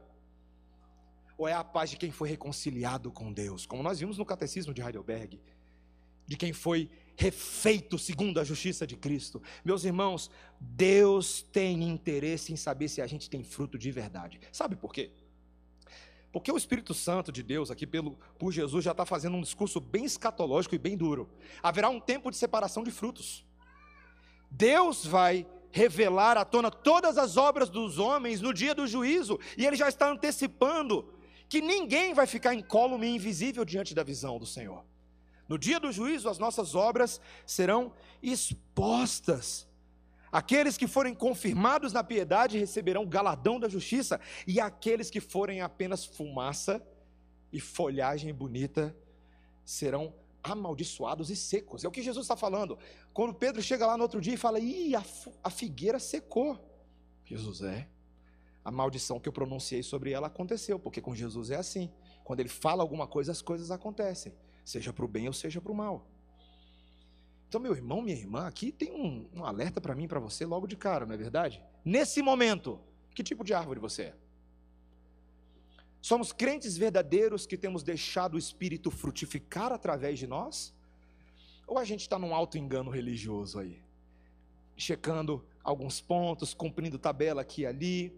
Ou 1.39 1.49
é 1.49 1.55
a 1.55 1.65
paz 1.65 1.89
de 1.89 1.97
quem 1.97 2.11
foi 2.11 2.29
reconciliado 2.29 3.11
com 3.11 3.33
Deus? 3.33 3.65
Como 3.65 3.83
nós 3.83 3.99
vimos 3.99 4.19
no 4.19 4.27
Catecismo 4.27 4.75
de 4.75 4.83
Heidelberg, 4.83 5.41
de 6.27 6.37
quem 6.37 6.53
foi 6.53 6.91
refeito 7.17 7.99
segundo 7.99 8.39
a 8.39 8.45
justiça 8.45 8.87
de 8.87 8.95
Cristo. 8.95 9.43
Meus 9.65 9.85
irmãos, 9.85 10.31
Deus 10.61 11.41
tem 11.43 11.83
interesse 11.83 12.53
em 12.53 12.57
saber 12.57 12.89
se 12.89 13.01
a 13.01 13.07
gente 13.07 13.31
tem 13.31 13.43
fruto 13.43 13.79
de 13.79 13.91
verdade. 13.91 14.39
Sabe 14.53 14.77
por 14.77 14.93
quê? 14.93 15.11
Porque 16.31 16.53
o 16.53 16.59
Espírito 16.59 16.93
Santo 16.93 17.33
de 17.33 17.43
Deus, 17.43 17.71
aqui 17.71 17.87
pelo, 17.87 18.19
por 18.39 18.53
Jesus, 18.53 18.85
já 18.85 18.91
está 18.91 19.07
fazendo 19.07 19.37
um 19.37 19.41
discurso 19.41 19.81
bem 19.81 20.05
escatológico 20.05 20.75
e 20.75 20.79
bem 20.79 20.95
duro. 20.95 21.31
Haverá 21.63 21.89
um 21.89 21.99
tempo 21.99 22.31
de 22.31 22.37
separação 22.37 22.85
de 22.85 22.91
frutos. 22.91 23.47
Deus 24.51 25.07
vai 25.07 25.47
revelar 25.71 26.37
à 26.37 26.45
tona 26.45 26.71
todas 26.71 27.19
as 27.19 27.37
obras 27.37 27.69
dos 27.69 27.99
homens 27.99 28.41
no 28.41 28.53
dia 28.53 28.75
do 28.75 28.87
juízo, 28.87 29.39
e 29.57 29.67
ele 29.67 29.77
já 29.77 29.89
está 29.89 30.11
antecipando 30.11 31.13
que 31.49 31.61
ninguém 31.61 32.13
vai 32.15 32.27
ficar 32.27 32.55
incólume 32.55 33.07
e 33.07 33.15
invisível 33.15 33.65
diante 33.65 33.95
da 33.95 34.03
visão 34.03 34.39
do 34.39 34.47
Senhor. 34.47 34.85
No 35.49 35.59
dia 35.59 35.81
do 35.81 35.91
juízo, 35.91 36.29
as 36.29 36.39
nossas 36.39 36.75
obras 36.75 37.21
serão 37.47 37.93
expostas. 38.23 39.67
Aqueles 40.31 40.77
que 40.77 40.87
forem 40.87 41.15
confirmados 41.15 41.93
na 41.93 42.05
piedade 42.05 42.59
receberão 42.59 43.03
o 43.03 43.09
galadão 43.09 43.59
da 43.59 43.69
justiça, 43.69 44.21
e 44.47 44.61
aqueles 44.61 45.09
que 45.09 45.21
forem 45.21 45.63
apenas 45.63 46.05
fumaça 46.05 46.87
e 47.51 47.59
folhagem 47.59 48.33
bonita 48.35 48.95
serão 49.65 50.15
amaldiçoados 50.43 51.31
e 51.31 51.37
secos. 51.37 51.85
É 51.85 51.89
o 51.89 51.91
que 51.91 52.03
Jesus 52.03 52.25
está 52.25 52.37
falando. 52.37 52.79
Quando 53.13 53.35
Pedro 53.35 53.63
chega 53.63 53.87
lá 53.87 53.97
no 53.97 54.03
outro 54.03 54.21
dia 54.21 54.35
e 54.35 54.37
fala: 54.37 54.59
Ih, 54.59 54.95
a, 54.95 55.05
a 55.43 55.51
figueira 55.51 55.99
secou. 55.99 56.59
Jesus 57.25 57.63
é. 57.63 57.89
A 58.65 58.71
maldição 58.71 59.19
que 59.19 59.29
eu 59.29 59.33
pronunciei 59.33 59.83
sobre 59.83 60.13
ela 60.13 60.27
aconteceu, 60.27 60.79
porque 60.79 61.01
com 61.01 61.15
Jesus 61.15 61.51
é 61.51 61.57
assim. 61.57 61.91
Quando 62.25 62.41
ele 62.41 62.49
fala 62.49 62.83
alguma 62.83 63.07
coisa, 63.07 63.33
as 63.33 63.41
coisas 63.41 63.71
acontecem, 63.71 64.35
seja 64.65 64.93
para 64.93 65.05
o 65.05 65.09
bem 65.09 65.27
ou 65.27 65.33
seja 65.33 65.61
para 65.61 65.73
o 65.73 65.75
mal. 65.75 66.07
Então, 67.49 67.59
meu 67.59 67.75
irmão, 67.75 68.03
minha 68.03 68.15
irmã, 68.15 68.47
aqui 68.47 68.71
tem 68.71 68.93
um, 68.93 69.27
um 69.35 69.45
alerta 69.45 69.81
para 69.81 69.95
mim 69.95 70.07
para 70.07 70.21
você 70.21 70.45
logo 70.45 70.67
de 70.67 70.77
cara, 70.77 71.07
não 71.07 71.15
é 71.15 71.17
verdade? 71.17 71.63
Nesse 71.83 72.21
momento, 72.21 72.79
que 73.15 73.23
tipo 73.23 73.43
de 73.43 73.55
árvore 73.55 73.81
você 73.81 74.03
é? 74.03 74.15
Somos 76.01 76.33
crentes 76.33 76.77
verdadeiros 76.77 77.47
que 77.47 77.57
temos 77.57 77.83
deixado 77.83 78.35
o 78.35 78.39
Espírito 78.39 78.91
frutificar 78.91 79.73
através 79.73 80.19
de 80.19 80.27
nós? 80.27 80.75
Ou 81.67 81.79
a 81.79 81.85
gente 81.85 82.03
está 82.03 82.19
num 82.19 82.35
alto 82.35 82.57
engano 82.57 82.91
religioso 82.91 83.59
aí? 83.59 83.83
Checando 84.77 85.45
alguns 85.63 86.01
pontos, 86.01 86.55
cumprindo 86.55 86.99
tabela 86.99 87.43
aqui 87.43 87.63
e 87.63 87.67
ali. 87.67 88.17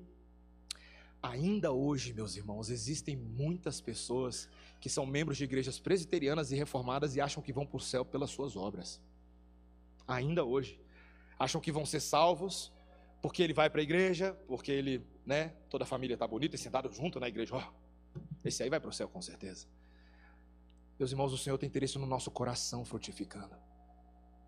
Ainda 1.22 1.72
hoje, 1.72 2.12
meus 2.12 2.36
irmãos, 2.36 2.70
existem 2.70 3.16
muitas 3.16 3.80
pessoas 3.80 4.48
que 4.80 4.88
são 4.88 5.04
membros 5.04 5.36
de 5.36 5.44
igrejas 5.44 5.78
presbiterianas 5.78 6.52
e 6.52 6.56
reformadas 6.56 7.16
e 7.16 7.20
acham 7.20 7.42
que 7.42 7.52
vão 7.52 7.66
para 7.66 7.76
o 7.76 7.80
céu 7.80 8.04
pelas 8.04 8.30
suas 8.30 8.56
obras. 8.56 9.00
Ainda 10.06 10.44
hoje. 10.44 10.80
Acham 11.38 11.60
que 11.60 11.72
vão 11.72 11.86
ser 11.86 12.00
salvos 12.00 12.70
porque 13.22 13.42
ele 13.42 13.52
vai 13.52 13.68
para 13.68 13.80
a 13.80 13.82
igreja, 13.82 14.36
porque 14.46 14.72
ele, 14.72 15.06
né, 15.26 15.52
toda 15.68 15.84
a 15.84 15.86
família 15.86 16.14
está 16.14 16.26
bonita 16.26 16.56
e 16.56 16.58
sentado 16.58 16.90
junto 16.92 17.20
na 17.20 17.28
igreja. 17.28 17.54
Oh, 17.56 18.18
esse 18.44 18.62
aí 18.62 18.70
vai 18.70 18.80
para 18.80 18.90
o 18.90 18.92
céu 18.92 19.08
com 19.08 19.20
certeza. 19.20 19.66
Meus 20.98 21.12
irmãos, 21.12 21.32
o 21.32 21.38
Senhor 21.38 21.56
tem 21.58 21.66
interesse 21.66 21.98
no 21.98 22.06
nosso 22.06 22.30
coração 22.30 22.84
frutificando. 22.84 23.56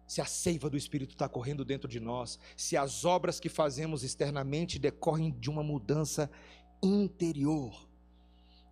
Se 0.06 0.20
a 0.20 0.26
seiva 0.26 0.68
do 0.68 0.76
Espírito 0.76 1.12
está 1.12 1.28
correndo 1.28 1.64
dentro 1.64 1.88
de 1.88 1.98
nós, 1.98 2.38
se 2.56 2.76
as 2.76 3.04
obras 3.04 3.40
que 3.40 3.48
fazemos 3.48 4.02
externamente 4.02 4.78
decorrem 4.78 5.30
de 5.30 5.48
uma 5.48 5.62
mudança 5.62 6.30
interior. 6.82 7.88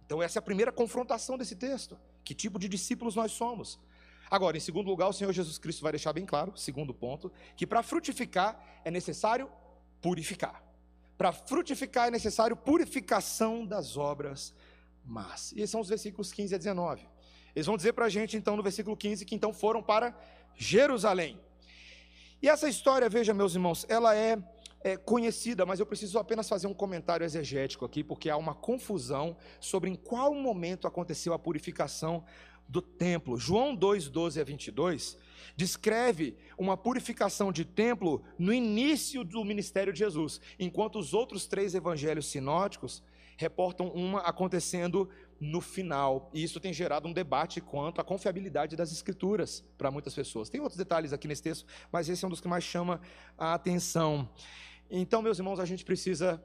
Então, 0.04 0.22
essa 0.22 0.38
é 0.38 0.40
a 0.40 0.42
primeira 0.42 0.72
confrontação 0.72 1.38
desse 1.38 1.56
texto. 1.56 1.98
Que 2.24 2.34
tipo 2.34 2.58
de 2.58 2.68
discípulos 2.68 3.14
nós 3.14 3.32
somos? 3.32 3.78
Agora, 4.30 4.56
em 4.56 4.60
segundo 4.60 4.88
lugar, 4.88 5.08
o 5.08 5.12
Senhor 5.12 5.32
Jesus 5.32 5.58
Cristo 5.58 5.82
vai 5.82 5.92
deixar 5.92 6.12
bem 6.12 6.26
claro, 6.26 6.52
segundo 6.56 6.92
ponto, 6.94 7.32
que 7.56 7.66
para 7.66 7.82
frutificar 7.82 8.80
é 8.84 8.90
necessário 8.90 9.50
purificar. 10.00 10.62
Para 11.16 11.32
frutificar 11.32 12.08
é 12.08 12.10
necessário 12.10 12.56
purificação 12.56 13.66
das 13.66 13.96
obras 13.96 14.54
más. 15.04 15.52
E 15.52 15.56
esses 15.56 15.70
são 15.70 15.80
os 15.80 15.88
versículos 15.88 16.32
15 16.32 16.54
a 16.54 16.58
19. 16.58 17.06
Eles 17.54 17.66
vão 17.66 17.76
dizer 17.76 17.92
para 17.92 18.06
a 18.06 18.08
gente, 18.08 18.36
então, 18.36 18.56
no 18.56 18.62
versículo 18.62 18.96
15, 18.96 19.24
que 19.24 19.34
então 19.34 19.52
foram 19.52 19.82
para 19.82 20.16
Jerusalém. 20.56 21.38
E 22.40 22.48
essa 22.48 22.68
história, 22.68 23.08
veja, 23.08 23.34
meus 23.34 23.54
irmãos, 23.54 23.84
ela 23.88 24.16
é, 24.16 24.38
é, 24.82 24.96
conhecida, 24.96 25.66
mas 25.66 25.78
eu 25.78 25.86
preciso 25.86 26.18
apenas 26.18 26.48
fazer 26.48 26.66
um 26.66 26.74
comentário 26.74 27.24
exegético 27.24 27.84
aqui, 27.84 28.02
porque 28.02 28.30
há 28.30 28.36
uma 28.36 28.54
confusão 28.54 29.36
sobre 29.60 29.90
em 29.90 29.96
qual 29.96 30.34
momento 30.34 30.86
aconteceu 30.86 31.34
a 31.34 31.38
purificação 31.38 32.24
do 32.66 32.80
templo. 32.80 33.36
João 33.36 33.74
2, 33.74 34.08
12 34.08 34.40
a 34.40 34.44
22 34.44 35.18
descreve 35.56 36.36
uma 36.56 36.76
purificação 36.76 37.52
de 37.52 37.64
templo 37.64 38.22
no 38.38 38.52
início 38.52 39.24
do 39.24 39.44
ministério 39.44 39.92
de 39.92 39.98
Jesus, 39.98 40.40
enquanto 40.58 40.98
os 40.98 41.14
outros 41.14 41.46
três 41.46 41.74
evangelhos 41.74 42.26
sinóticos 42.26 43.02
reportam 43.36 43.88
uma 43.88 44.20
acontecendo 44.20 45.08
no 45.40 45.60
final. 45.62 46.30
E 46.34 46.42
isso 46.42 46.60
tem 46.60 46.72
gerado 46.72 47.08
um 47.08 47.12
debate 47.12 47.60
quanto 47.60 48.00
à 48.00 48.04
confiabilidade 48.04 48.76
das 48.76 48.92
escrituras 48.92 49.64
para 49.78 49.90
muitas 49.90 50.14
pessoas. 50.14 50.50
Tem 50.50 50.60
outros 50.60 50.76
detalhes 50.76 51.12
aqui 51.12 51.26
nesse 51.26 51.42
texto, 51.42 51.66
mas 51.90 52.08
esse 52.08 52.22
é 52.22 52.28
um 52.28 52.30
dos 52.30 52.40
que 52.40 52.48
mais 52.48 52.62
chama 52.62 53.00
a 53.38 53.54
atenção. 53.54 54.28
Então, 54.90 55.22
meus 55.22 55.38
irmãos, 55.38 55.58
a 55.58 55.64
gente 55.64 55.84
precisa. 55.84 56.42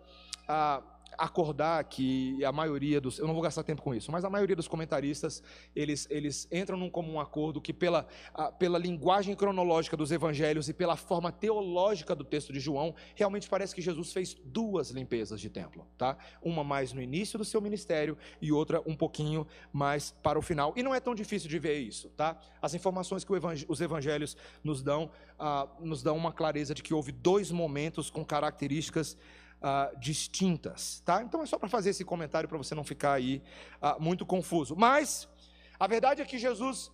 Ah, 0.48 0.82
acordar 1.18 1.84
que 1.86 2.44
a 2.44 2.52
maioria 2.52 3.00
dos, 3.00 3.20
eu 3.20 3.28
não 3.28 3.34
vou 3.34 3.44
gastar 3.44 3.64
tempo 3.64 3.82
com 3.82 3.94
isso, 3.94 4.12
mas 4.12 4.24
a 4.24 4.30
maioria 4.30 4.56
dos 4.56 4.68
comentaristas, 4.68 5.42
eles, 5.76 6.08
eles 6.10 6.48
entram 6.52 6.78
num 6.78 6.90
comum 6.90 7.20
acordo 7.20 7.62
que 7.62 7.74
pela, 7.74 8.08
a, 8.34 8.52
pela 8.52 8.78
linguagem 8.78 9.36
cronológica 9.36 9.98
dos 9.98 10.12
evangelhos 10.12 10.70
e 10.70 10.74
pela 10.74 10.96
forma 10.96 11.32
teológica 11.32 12.16
do 12.16 12.24
texto 12.24 12.52
de 12.52 12.60
João, 12.60 12.96
realmente 13.16 13.50
parece 13.50 13.74
que 13.74 13.82
Jesus 13.82 14.12
fez 14.14 14.36
duas 14.44 14.92
limpezas 14.92 15.40
de 15.40 15.50
templo, 15.50 15.88
tá? 15.98 16.18
Uma 16.42 16.64
mais 16.64 16.94
no 16.94 17.02
início 17.02 17.38
do 17.38 17.46
seu 17.46 17.62
ministério 17.62 18.18
e 18.42 18.52
outra 18.52 18.82
um 18.86 18.96
pouquinho 18.96 19.48
mais 19.72 20.12
para 20.24 20.38
o 20.40 20.42
final. 20.42 20.74
E 20.76 20.84
não 20.84 20.94
é 20.94 21.00
tão 21.00 21.16
difícil 21.16 21.50
de 21.50 21.60
ver 21.60 21.80
isso, 21.80 22.10
tá? 22.10 22.40
As 22.62 22.74
informações 22.74 23.24
que 23.24 23.32
os 23.68 23.82
evangelhos 23.82 24.36
nos 24.64 24.82
dão, 24.82 25.12
uh, 25.40 25.86
nos 25.86 26.02
dão 26.02 26.16
uma 26.16 26.32
clareza 26.32 26.74
de 26.74 26.84
que 26.84 26.94
houve 26.94 27.12
dois 27.12 27.52
momentos 27.52 28.10
com 28.10 28.24
características 28.24 29.18
uh, 29.66 30.00
distintas, 30.00 31.02
tá? 31.04 31.24
Então 31.24 31.42
é 31.42 31.46
só 31.48 31.58
para 31.58 31.68
fazer 31.68 31.90
esse 31.90 32.06
comentário 32.06 32.48
para 32.48 32.58
você 32.58 32.76
não 32.76 32.84
ficar 32.84 33.14
aí 33.14 33.42
uh, 33.82 34.00
muito 34.00 34.26
confuso. 34.26 34.76
Mas 34.76 35.28
a 35.80 35.88
verdade 35.88 36.22
é 36.22 36.26
que 36.26 36.38
Jesus 36.38 36.92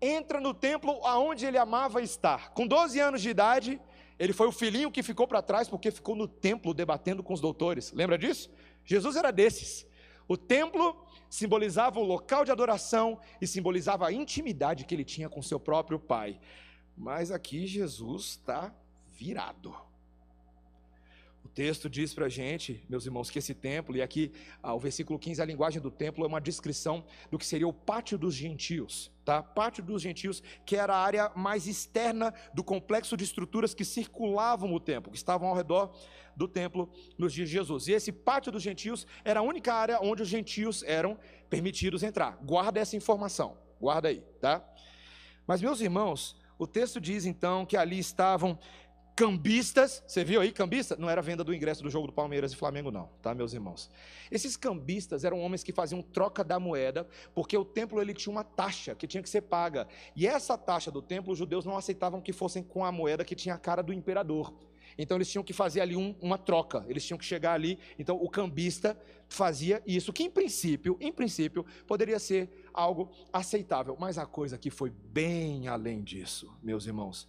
entra 0.00 0.40
no 0.40 0.54
templo 0.54 1.04
aonde 1.04 1.44
ele 1.44 1.58
amava 1.58 2.00
estar. 2.00 2.52
Com 2.52 2.66
12 2.66 3.00
anos 3.00 3.20
de 3.20 3.30
idade, 3.30 3.80
ele 4.18 4.32
foi 4.32 4.46
o 4.46 4.52
filhinho 4.52 4.92
que 4.92 5.02
ficou 5.02 5.26
para 5.26 5.42
trás 5.42 5.68
porque 5.68 5.90
ficou 5.90 6.14
no 6.14 6.28
templo 6.28 6.72
debatendo 6.72 7.22
com 7.22 7.34
os 7.34 7.40
doutores. 7.40 7.92
Lembra 7.92 8.16
disso? 8.16 8.48
Jesus 8.84 9.16
era 9.16 9.32
desses. 9.32 9.86
O 10.28 10.36
templo 10.36 11.04
simbolizava 11.28 11.98
o 11.98 12.04
local 12.04 12.44
de 12.44 12.52
adoração 12.52 13.18
e 13.40 13.46
simbolizava 13.46 14.06
a 14.06 14.12
intimidade 14.12 14.84
que 14.84 14.94
ele 14.94 15.04
tinha 15.04 15.28
com 15.28 15.42
seu 15.42 15.58
próprio 15.58 15.98
pai. 15.98 16.38
Mas 16.96 17.32
aqui 17.32 17.66
Jesus 17.66 18.22
está 18.24 18.72
virado. 19.10 19.74
Texto 21.54 21.88
diz 21.88 22.12
para 22.12 22.26
a 22.26 22.28
gente, 22.28 22.84
meus 22.88 23.06
irmãos, 23.06 23.30
que 23.30 23.38
esse 23.38 23.54
templo, 23.54 23.96
e 23.96 24.02
aqui 24.02 24.32
ah, 24.60 24.74
o 24.74 24.78
versículo 24.80 25.20
15, 25.20 25.40
a 25.40 25.44
linguagem 25.44 25.80
do 25.80 25.90
templo 25.90 26.24
é 26.24 26.26
uma 26.26 26.40
descrição 26.40 27.04
do 27.30 27.38
que 27.38 27.46
seria 27.46 27.68
o 27.68 27.72
pátio 27.72 28.18
dos 28.18 28.34
gentios, 28.34 29.12
tá? 29.24 29.40
Pátio 29.40 29.84
dos 29.84 30.02
gentios, 30.02 30.42
que 30.66 30.74
era 30.74 30.92
a 30.96 30.98
área 30.98 31.30
mais 31.36 31.68
externa 31.68 32.34
do 32.52 32.64
complexo 32.64 33.16
de 33.16 33.22
estruturas 33.22 33.72
que 33.72 33.84
circulavam 33.84 34.74
o 34.74 34.80
templo, 34.80 35.12
que 35.12 35.16
estavam 35.16 35.48
ao 35.48 35.54
redor 35.54 35.96
do 36.34 36.48
templo 36.48 36.90
nos 37.16 37.32
dias 37.32 37.48
de 37.48 37.54
Jesus. 37.54 37.86
E 37.86 37.92
esse 37.92 38.10
pátio 38.10 38.50
dos 38.50 38.62
gentios 38.62 39.06
era 39.24 39.38
a 39.38 39.42
única 39.44 39.72
área 39.72 40.00
onde 40.02 40.22
os 40.22 40.28
gentios 40.28 40.82
eram 40.82 41.16
permitidos 41.48 42.02
entrar. 42.02 42.36
Guarda 42.42 42.80
essa 42.80 42.96
informação, 42.96 43.56
guarda 43.80 44.08
aí, 44.08 44.24
tá? 44.40 44.60
Mas, 45.46 45.62
meus 45.62 45.80
irmãos, 45.80 46.36
o 46.58 46.66
texto 46.66 47.00
diz 47.00 47.26
então 47.26 47.66
que 47.66 47.76
ali 47.76 47.98
estavam 47.98 48.58
cambistas, 49.14 50.02
você 50.06 50.24
viu 50.24 50.40
aí 50.40 50.50
cambista? 50.50 50.96
Não 50.96 51.08
era 51.08 51.22
venda 51.22 51.44
do 51.44 51.54
ingresso 51.54 51.82
do 51.82 51.90
jogo 51.90 52.08
do 52.08 52.12
Palmeiras 52.12 52.52
e 52.52 52.56
Flamengo 52.56 52.90
não, 52.90 53.08
tá, 53.22 53.34
meus 53.34 53.52
irmãos? 53.52 53.88
Esses 54.30 54.56
cambistas 54.56 55.24
eram 55.24 55.40
homens 55.40 55.62
que 55.62 55.72
faziam 55.72 56.02
troca 56.02 56.42
da 56.42 56.58
moeda, 56.58 57.06
porque 57.34 57.56
o 57.56 57.64
templo 57.64 58.00
ele 58.00 58.12
tinha 58.12 58.32
uma 58.32 58.42
taxa 58.42 58.94
que 58.94 59.06
tinha 59.06 59.22
que 59.22 59.30
ser 59.30 59.42
paga. 59.42 59.86
E 60.16 60.26
essa 60.26 60.58
taxa 60.58 60.90
do 60.90 61.00
templo 61.00 61.32
os 61.32 61.38
judeus 61.38 61.64
não 61.64 61.76
aceitavam 61.76 62.20
que 62.20 62.32
fossem 62.32 62.62
com 62.62 62.84
a 62.84 62.90
moeda 62.90 63.24
que 63.24 63.36
tinha 63.36 63.54
a 63.54 63.58
cara 63.58 63.82
do 63.82 63.92
imperador. 63.92 64.52
Então 64.98 65.16
eles 65.16 65.30
tinham 65.30 65.42
que 65.42 65.52
fazer 65.52 65.80
ali 65.80 65.96
um, 65.96 66.14
uma 66.20 66.38
troca, 66.38 66.84
eles 66.88 67.04
tinham 67.04 67.18
que 67.18 67.24
chegar 67.24 67.52
ali. 67.52 67.78
Então 67.98 68.16
o 68.16 68.28
cambista 68.28 68.98
fazia 69.28 69.82
isso, 69.86 70.12
que 70.12 70.24
em 70.24 70.30
princípio, 70.30 70.96
em 71.00 71.12
princípio, 71.12 71.64
poderia 71.86 72.18
ser 72.18 72.68
algo 72.72 73.10
aceitável. 73.32 73.96
Mas 73.98 74.18
a 74.18 74.26
coisa 74.26 74.56
aqui 74.56 74.70
foi 74.70 74.90
bem 74.90 75.68
além 75.68 76.02
disso, 76.02 76.52
meus 76.62 76.86
irmãos 76.86 77.28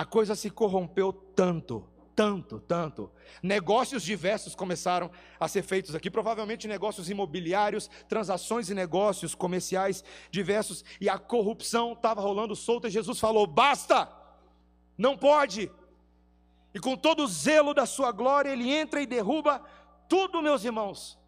a 0.00 0.04
coisa 0.06 0.34
se 0.34 0.48
corrompeu 0.48 1.12
tanto, 1.12 1.86
tanto, 2.16 2.58
tanto. 2.60 3.10
Negócios 3.42 4.02
diversos 4.02 4.54
começaram 4.54 5.10
a 5.38 5.46
ser 5.46 5.62
feitos 5.62 5.94
aqui, 5.94 6.10
provavelmente 6.10 6.66
negócios 6.66 7.10
imobiliários, 7.10 7.90
transações 8.08 8.70
e 8.70 8.74
negócios 8.74 9.34
comerciais 9.34 10.02
diversos, 10.30 10.82
e 11.02 11.06
a 11.06 11.18
corrupção 11.18 11.92
estava 11.92 12.22
rolando 12.22 12.56
solta. 12.56 12.88
E 12.88 12.90
Jesus 12.90 13.20
falou: 13.20 13.46
basta, 13.46 14.10
não 14.96 15.18
pode. 15.18 15.70
E 16.72 16.80
com 16.80 16.96
todo 16.96 17.24
o 17.24 17.28
zelo 17.28 17.74
da 17.74 17.84
sua 17.84 18.10
glória, 18.10 18.48
ele 18.48 18.72
entra 18.72 19.02
e 19.02 19.06
derruba 19.06 19.62
tudo, 20.08 20.40
meus 20.40 20.64
irmãos. 20.64 21.18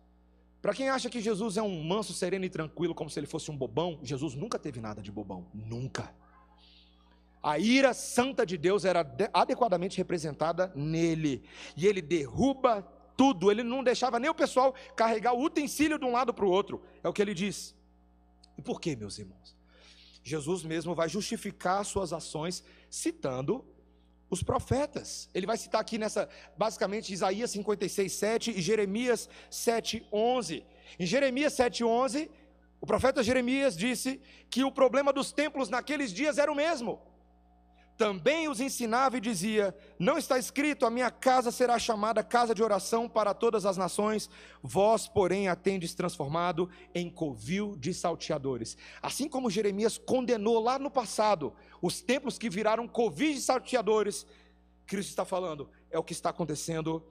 Para 0.62 0.72
quem 0.72 0.88
acha 0.88 1.10
que 1.10 1.20
Jesus 1.20 1.58
é 1.58 1.62
um 1.62 1.84
manso, 1.84 2.14
sereno 2.14 2.46
e 2.46 2.48
tranquilo, 2.48 2.94
como 2.94 3.10
se 3.10 3.20
ele 3.20 3.26
fosse 3.26 3.50
um 3.50 3.56
bobão, 3.56 4.00
Jesus 4.02 4.34
nunca 4.34 4.58
teve 4.58 4.80
nada 4.80 5.02
de 5.02 5.12
bobão, 5.12 5.46
nunca. 5.52 6.21
A 7.42 7.58
ira 7.58 7.92
santa 7.92 8.46
de 8.46 8.56
Deus 8.56 8.84
era 8.84 9.04
adequadamente 9.34 9.98
representada 9.98 10.72
nele. 10.76 11.42
E 11.76 11.86
ele 11.88 12.00
derruba 12.00 12.82
tudo. 13.16 13.50
Ele 13.50 13.64
não 13.64 13.82
deixava 13.82 14.20
nem 14.20 14.30
o 14.30 14.34
pessoal 14.34 14.72
carregar 14.94 15.32
o 15.34 15.42
utensílio 15.42 15.98
de 15.98 16.04
um 16.04 16.12
lado 16.12 16.32
para 16.32 16.44
o 16.44 16.50
outro. 16.50 16.80
É 17.02 17.08
o 17.08 17.12
que 17.12 17.20
ele 17.20 17.34
diz. 17.34 17.74
E 18.56 18.62
por 18.62 18.80
que, 18.80 18.94
meus 18.94 19.18
irmãos? 19.18 19.56
Jesus 20.22 20.62
mesmo 20.62 20.94
vai 20.94 21.08
justificar 21.08 21.84
suas 21.84 22.12
ações 22.12 22.62
citando 22.88 23.64
os 24.30 24.40
profetas. 24.40 25.28
Ele 25.34 25.44
vai 25.44 25.56
citar 25.56 25.80
aqui 25.80 25.98
nessa, 25.98 26.28
basicamente, 26.56 27.12
Isaías 27.12 27.50
56, 27.50 28.12
7 28.12 28.50
e 28.52 28.62
Jeremias 28.62 29.28
7, 29.50 30.06
11. 30.12 30.64
Em 30.96 31.06
Jeremias 31.06 31.54
7, 31.54 31.82
11, 31.82 32.30
o 32.80 32.86
profeta 32.86 33.20
Jeremias 33.20 33.76
disse 33.76 34.20
que 34.48 34.62
o 34.62 34.70
problema 34.70 35.12
dos 35.12 35.32
templos 35.32 35.68
naqueles 35.68 36.12
dias 36.12 36.38
era 36.38 36.50
o 36.52 36.54
mesmo 36.54 37.00
também 38.02 38.48
os 38.48 38.58
ensinava 38.58 39.16
e 39.16 39.20
dizia: 39.20 39.72
Não 39.96 40.18
está 40.18 40.36
escrito, 40.36 40.84
a 40.84 40.90
minha 40.90 41.08
casa 41.08 41.52
será 41.52 41.78
chamada 41.78 42.20
casa 42.24 42.52
de 42.52 42.60
oração 42.60 43.08
para 43.08 43.32
todas 43.32 43.64
as 43.64 43.76
nações, 43.76 44.28
vós, 44.60 45.06
porém, 45.06 45.46
a 45.46 45.54
tendes 45.54 45.94
transformado 45.94 46.68
em 46.92 47.08
covil 47.08 47.76
de 47.76 47.94
salteadores. 47.94 48.76
Assim 49.00 49.28
como 49.28 49.48
Jeremias 49.48 49.98
condenou 49.98 50.60
lá 50.60 50.80
no 50.80 50.90
passado 50.90 51.52
os 51.80 52.00
templos 52.00 52.38
que 52.38 52.50
viraram 52.50 52.88
covis 52.88 53.36
de 53.36 53.42
salteadores, 53.42 54.26
Cristo 54.84 55.10
está 55.10 55.24
falando, 55.24 55.70
é 55.88 55.96
o 55.96 56.02
que 56.02 56.12
está 56.12 56.30
acontecendo 56.30 57.04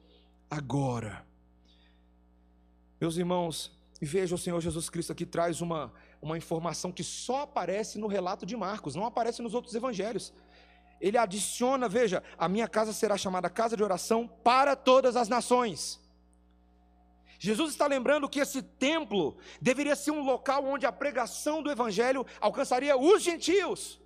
agora. 0.50 1.26
Meus 3.00 3.16
irmãos, 3.16 3.72
veja 4.02 4.36
o 4.36 4.38
Senhor 4.38 4.60
Jesus 4.60 4.90
Cristo 4.90 5.14
aqui 5.14 5.26
traz 5.26 5.62
uma, 5.62 5.94
uma 6.22 6.38
informação 6.38 6.92
que 6.92 7.02
só 7.04 7.44
aparece 7.44 7.98
no 7.98 8.08
relato 8.08 8.46
de 8.46 8.58
Marcos, 8.58 8.94
não 8.94 9.06
aparece 9.06 9.42
nos 9.42 9.54
outros 9.54 9.74
evangelhos 9.74 10.34
ele 11.02 11.18
adiciona, 11.18 11.90
veja, 11.90 12.24
a 12.38 12.48
minha 12.48 12.68
casa 12.68 12.94
será 12.94 13.18
chamada 13.18 13.50
casa 13.50 13.76
de 13.76 13.84
oração 13.84 14.28
para 14.28 14.76
todas 14.76 15.16
as 15.16 15.28
nações. 15.28 16.00
Jesus 17.40 17.72
está 17.72 17.88
lembrando 17.88 18.30
que 18.30 18.40
esse 18.40 18.62
templo 18.62 19.36
deveria 19.60 19.96
ser 19.96 20.12
um 20.12 20.24
local 20.24 20.64
onde 20.64 20.86
a 20.86 20.92
pregação 20.92 21.64
do 21.64 21.72
evangelho 21.72 22.24
alcançaria 22.40 22.96
os 22.96 23.24
gentios. 23.24 24.00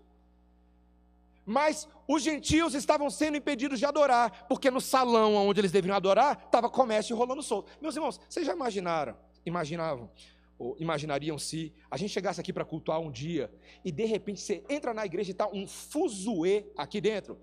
Mas 1.45 1.88
os 2.08 2.23
gentios 2.23 2.73
estavam 2.73 3.10
sendo 3.10 3.38
impedidos 3.38 3.77
de 3.77 3.86
adorar, 3.86 4.47
porque 4.47 4.71
no 4.71 4.79
salão 4.79 5.36
onde 5.36 5.60
eles 5.60 5.71
deveriam 5.71 5.97
adorar, 5.97 6.43
estava 6.45 6.69
comércio 6.69 7.15
rolando 7.15 7.43
solto. 7.43 7.69
Meus 7.81 7.95
irmãos, 7.95 8.19
vocês 8.29 8.45
já 8.45 8.53
imaginaram, 8.53 9.17
imaginavam 9.45 10.10
ou 10.58 10.76
imaginariam 10.80 11.38
se 11.38 11.74
a 11.89 11.98
gente 11.98 12.12
chegasse 12.12 12.39
aqui 12.39 12.54
para 12.54 12.63
cultuar 12.63 13.00
um 13.00 13.12
dia 13.12 13.52
e 13.84 13.91
de 13.91 14.06
repente 14.06 14.39
você 14.41 14.63
entra 14.70 14.94
na 14.94 15.06
igreja 15.06 15.32
e 15.32 15.34
está 15.34 15.48
um 15.48 15.68
fuzuê 15.68 16.65
aqui 16.78 17.02
dentro. 17.02 17.38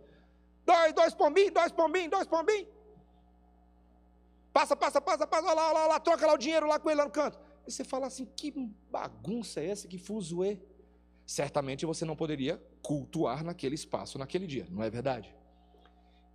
Dois, 0.64 0.92
dois 0.94 1.14
pombinhos, 1.14 1.53
dois 1.53 1.72
pombinhos, 1.72 2.11
dois 2.11 2.27
pombinhos. 2.27 2.68
Passa, 4.53 4.77
passa, 4.77 5.01
passa, 5.01 5.27
passa, 5.27 5.46
olha 5.46 5.55
lá, 5.55 5.68
olha 5.68 5.79
lá, 5.79 5.87
lá, 5.87 6.01
troca 6.01 6.27
lá 6.27 6.35
o 6.35 6.38
dinheiro 6.38 6.66
lá 6.66 6.79
com 6.79 6.90
ele 6.90 6.98
lá 6.98 7.05
no 7.05 7.11
canto. 7.11 7.38
E 7.66 7.72
você 7.72 7.85
fala 7.85 8.07
assim: 8.07 8.27
que 8.37 8.51
bagunça 8.90 9.61
é 9.61 9.68
essa? 9.68 9.88
Que 9.88 9.98
fuzuê? 9.98 10.59
Certamente 11.27 11.87
você 11.87 12.05
não 12.05 12.16
poderia 12.16 12.62
cultuar 12.83 13.44
naquele 13.44 13.75
espaço, 13.75 14.18
naquele 14.18 14.46
dia, 14.46 14.66
não 14.70 14.83
é 14.83 14.90
verdade? 14.90 15.35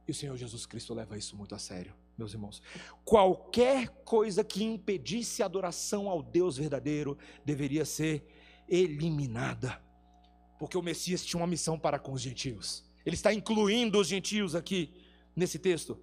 E 0.07 0.11
o 0.11 0.15
Senhor 0.15 0.35
Jesus 0.37 0.65
Cristo 0.65 0.93
leva 0.93 1.17
isso 1.17 1.35
muito 1.35 1.53
a 1.53 1.59
sério 1.59 1.93
meus 2.17 2.33
irmãos. 2.33 2.61
Qualquer 3.05 3.89
coisa 4.03 4.43
que 4.43 4.63
impedisse 4.63 5.43
a 5.43 5.45
adoração 5.45 6.09
ao 6.09 6.23
Deus 6.23 6.57
verdadeiro 6.57 7.17
deveria 7.45 7.85
ser 7.85 8.25
eliminada, 8.67 9.81
porque 10.59 10.77
o 10.77 10.81
Messias 10.81 11.23
tinha 11.23 11.39
uma 11.39 11.47
missão 11.47 11.77
para 11.77 11.99
com 11.99 12.13
os 12.13 12.21
gentios. 12.21 12.83
Ele 13.05 13.15
está 13.15 13.31
incluindo 13.33 13.99
os 13.99 14.07
gentios 14.07 14.55
aqui 14.55 14.93
nesse 15.35 15.59
texto. 15.59 15.97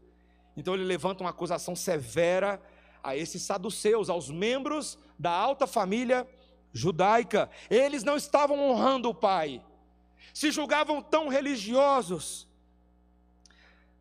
Então 0.56 0.74
ele 0.74 0.84
levanta 0.84 1.22
uma 1.22 1.30
acusação 1.30 1.74
severa 1.74 2.62
a 3.02 3.16
esses 3.16 3.42
saduceus, 3.42 4.08
aos 4.08 4.30
membros 4.30 4.98
da 5.18 5.30
alta 5.30 5.66
família 5.66 6.26
judaica. 6.72 7.50
Eles 7.68 8.02
não 8.02 8.16
estavam 8.16 8.58
honrando 8.58 9.10
o 9.10 9.14
Pai, 9.14 9.62
se 10.32 10.50
julgavam 10.50 11.02
tão 11.02 11.28
religiosos, 11.28 12.48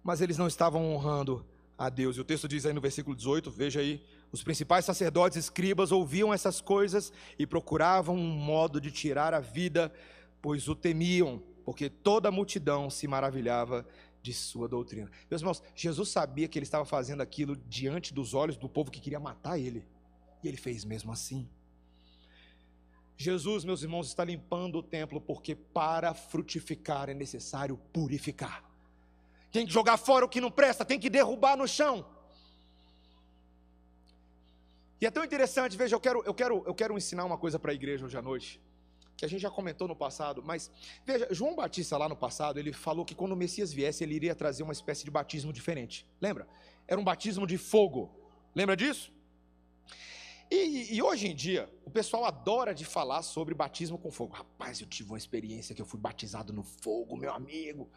mas 0.04 0.21
eles 0.21 0.38
não 0.38 0.47
estavam 0.47 0.93
honrando 0.93 1.45
a 1.78 1.90
Deus. 1.90 2.18
E 2.18 2.22
o 2.22 2.24
texto 2.24 2.48
diz 2.48 2.66
aí 2.66 2.74
no 2.74 2.82
versículo 2.82 3.16
18, 3.16 3.50
veja 3.52 3.80
aí, 3.80 4.04
os 4.32 4.44
principais 4.44 4.86
sacerdotes 4.86 5.36
e 5.36 5.40
escribas 5.40 5.92
ouviam 5.92 6.34
essas 6.34 6.62
coisas 6.62 7.12
e 7.38 7.46
procuravam 7.46 8.16
um 8.16 8.30
modo 8.30 8.80
de 8.80 8.92
tirar 8.92 9.34
a 9.34 9.40
vida, 9.40 9.94
pois 10.42 10.68
o 10.68 10.76
temiam, 10.76 11.42
porque 11.64 11.90
toda 11.90 12.30
a 12.30 12.32
multidão 12.32 12.90
se 12.90 13.08
maravilhava 13.08 13.88
de 14.22 14.34
sua 14.34 14.68
doutrina. 14.68 15.12
Meus 15.30 15.42
irmãos, 15.42 15.64
Jesus 15.76 16.10
sabia 16.10 16.48
que 16.48 16.58
ele 16.58 16.66
estava 16.66 16.86
fazendo 16.86 17.22
aquilo 17.22 17.56
diante 17.56 18.14
dos 18.14 18.34
olhos 18.34 18.58
do 18.58 18.70
povo 18.70 18.90
que 18.90 19.02
queria 19.02 19.20
matar 19.20 19.60
ele, 19.60 19.86
e 20.44 20.48
ele 20.48 20.58
fez 20.58 20.86
mesmo 20.86 21.12
assim. 21.12 21.48
Jesus, 23.16 23.64
meus 23.64 23.84
irmãos, 23.84 24.08
está 24.08 24.24
limpando 24.24 24.80
o 24.80 24.84
templo 24.84 25.22
porque 25.22 25.56
para 25.56 26.14
frutificar 26.14 27.10
é 27.10 27.14
necessário 27.14 27.78
purificar 27.94 28.73
tem 29.54 29.68
que 29.68 29.72
jogar 29.72 29.98
fora 29.98 30.26
o 30.26 30.28
que 30.28 30.42
não 30.42 30.50
presta, 30.50 30.84
tem 30.84 31.00
que 31.00 31.12
derrubar 31.12 31.56
no 31.56 31.68
chão. 31.68 32.04
E 35.00 35.06
é 35.06 35.12
tão 35.12 35.24
interessante, 35.24 35.78
veja, 35.78 35.96
eu 35.96 36.00
quero, 36.00 36.24
eu 36.26 36.34
quero, 36.34 36.63
eu 36.66 36.74
quero 36.74 36.98
ensinar 36.98 37.24
uma 37.24 37.38
coisa 37.38 37.60
para 37.60 37.72
a 37.72 37.76
igreja 37.76 38.04
hoje 38.04 38.18
à 38.18 38.22
noite, 38.22 38.60
que 39.16 39.24
a 39.24 39.28
gente 39.28 39.42
já 39.42 39.52
comentou 39.52 39.88
no 39.88 39.96
passado, 39.96 40.42
mas 40.44 40.72
veja, 41.06 41.28
João 41.30 41.56
Batista 41.56 41.96
lá 41.98 42.10
no 42.10 42.16
passado, 42.16 42.60
ele 42.60 42.74
falou 42.74 43.06
que 43.06 43.13
quando 43.13 43.34
o 43.34 43.36
Messias 43.36 43.72
viesse, 43.72 44.04
ele 44.04 44.16
iria 44.16 44.34
trazer 44.34 44.63
uma 44.63 44.74
espécie 44.74 45.04
de 45.06 45.12
batismo 45.12 45.54
diferente. 45.54 46.08
Lembra? 46.20 46.48
Era 46.88 47.00
um 47.00 47.04
batismo 47.04 47.46
de 47.46 47.58
fogo. 47.60 48.12
Lembra 48.56 48.76
disso? 48.76 49.13
E, 50.50 50.96
e, 50.96 51.02
hoje 51.02 51.28
em 51.28 51.36
dia, 51.36 51.70
o 51.86 51.92
pessoal 51.92 52.26
adora 52.26 52.74
de 52.74 52.86
falar 52.86 53.22
sobre 53.22 53.54
batismo 53.54 54.00
com 54.00 54.12
fogo. 54.12 54.34
Rapaz, 54.34 54.82
eu 54.82 54.88
tive 54.88 55.10
uma 55.10 55.18
experiência 55.18 55.76
que 55.76 55.82
eu 55.82 55.86
fui 55.86 56.00
batizado 56.00 56.52
no 56.52 56.63
fogo, 56.63 57.16
meu 57.16 57.34
amigo, 57.34 57.89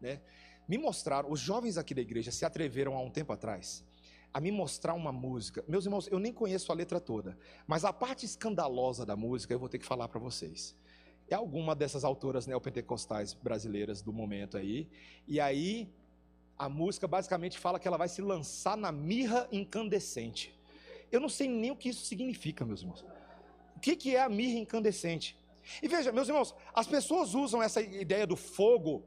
né? 0.00 0.20
Me 0.68 0.78
mostraram, 0.78 1.30
os 1.30 1.40
jovens 1.40 1.76
aqui 1.76 1.94
da 1.94 2.00
igreja 2.00 2.30
se 2.30 2.44
atreveram 2.44 2.96
há 2.96 3.00
um 3.00 3.10
tempo 3.10 3.32
atrás 3.32 3.84
a 4.32 4.40
me 4.40 4.50
mostrar 4.50 4.94
uma 4.94 5.12
música. 5.12 5.62
Meus 5.68 5.84
irmãos, 5.84 6.08
eu 6.10 6.18
nem 6.18 6.32
conheço 6.32 6.72
a 6.72 6.74
letra 6.74 6.98
toda, 6.98 7.36
mas 7.66 7.84
a 7.84 7.92
parte 7.92 8.24
escandalosa 8.24 9.04
da 9.04 9.14
música 9.14 9.52
eu 9.52 9.58
vou 9.58 9.68
ter 9.68 9.78
que 9.78 9.84
falar 9.84 10.08
para 10.08 10.18
vocês. 10.18 10.74
É 11.28 11.34
alguma 11.34 11.74
dessas 11.74 12.04
autoras 12.04 12.46
neopentecostais 12.46 13.34
brasileiras 13.34 14.00
do 14.00 14.12
momento 14.12 14.56
aí, 14.56 14.88
e 15.26 15.38
aí 15.38 15.88
a 16.58 16.68
música 16.68 17.06
basicamente 17.06 17.58
fala 17.58 17.78
que 17.78 17.86
ela 17.86 17.96
vai 17.96 18.08
se 18.08 18.22
lançar 18.22 18.76
na 18.76 18.90
mirra 18.90 19.48
incandescente. 19.52 20.58
Eu 21.10 21.20
não 21.20 21.28
sei 21.28 21.48
nem 21.48 21.70
o 21.70 21.76
que 21.76 21.90
isso 21.90 22.06
significa, 22.06 22.64
meus 22.64 22.80
irmãos. 22.80 23.04
O 23.76 23.80
que, 23.80 24.14
é 24.14 24.20
a 24.20 24.28
mirra 24.28 24.58
incandescente? 24.58 25.36
E 25.82 25.88
veja, 25.88 26.10
meus 26.12 26.28
irmãos, 26.28 26.54
as 26.74 26.86
pessoas 26.86 27.34
usam 27.34 27.62
essa 27.62 27.80
ideia 27.80 28.26
do 28.26 28.36
fogo 28.36 29.04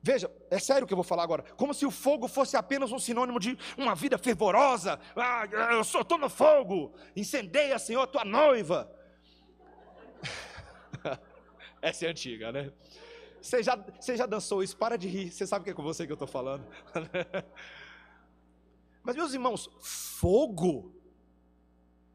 Veja, 0.00 0.30
é 0.50 0.58
sério 0.58 0.84
o 0.84 0.86
que 0.86 0.92
eu 0.92 0.96
vou 0.96 1.04
falar 1.04 1.24
agora. 1.24 1.42
Como 1.56 1.74
se 1.74 1.84
o 1.84 1.90
fogo 1.90 2.28
fosse 2.28 2.56
apenas 2.56 2.92
um 2.92 2.98
sinônimo 2.98 3.40
de 3.40 3.58
uma 3.76 3.94
vida 3.94 4.16
fervorosa. 4.16 4.98
Ah, 5.16 5.44
eu 5.72 5.80
estou 5.80 6.18
no 6.18 6.30
fogo. 6.30 6.94
Incendeia, 7.16 7.78
Senhor, 7.78 8.06
tua 8.06 8.24
noiva. 8.24 8.90
Essa 11.82 12.06
é 12.06 12.08
antiga, 12.10 12.52
né? 12.52 12.72
Você 13.42 13.62
já, 13.62 13.76
você 13.76 14.16
já 14.16 14.26
dançou 14.26 14.62
isso? 14.62 14.76
Para 14.76 14.96
de 14.96 15.08
rir. 15.08 15.32
Você 15.32 15.46
sabe 15.46 15.64
que 15.64 15.70
é 15.70 15.74
com 15.74 15.82
você 15.82 16.06
que 16.06 16.12
eu 16.12 16.14
estou 16.14 16.28
falando. 16.28 16.64
Mas, 19.02 19.16
meus 19.16 19.32
irmãos, 19.32 19.68
fogo. 19.80 20.94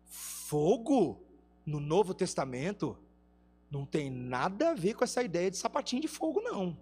Fogo 0.05 1.21
no 1.65 1.79
Novo 1.79 2.13
Testamento 2.13 2.97
não 3.69 3.85
tem 3.85 4.09
nada 4.09 4.71
a 4.71 4.73
ver 4.73 4.93
com 4.93 5.03
essa 5.03 5.23
ideia 5.23 5.49
de 5.49 5.57
sapatinho 5.57 6.01
de 6.01 6.07
fogo, 6.07 6.39
não 6.41 6.77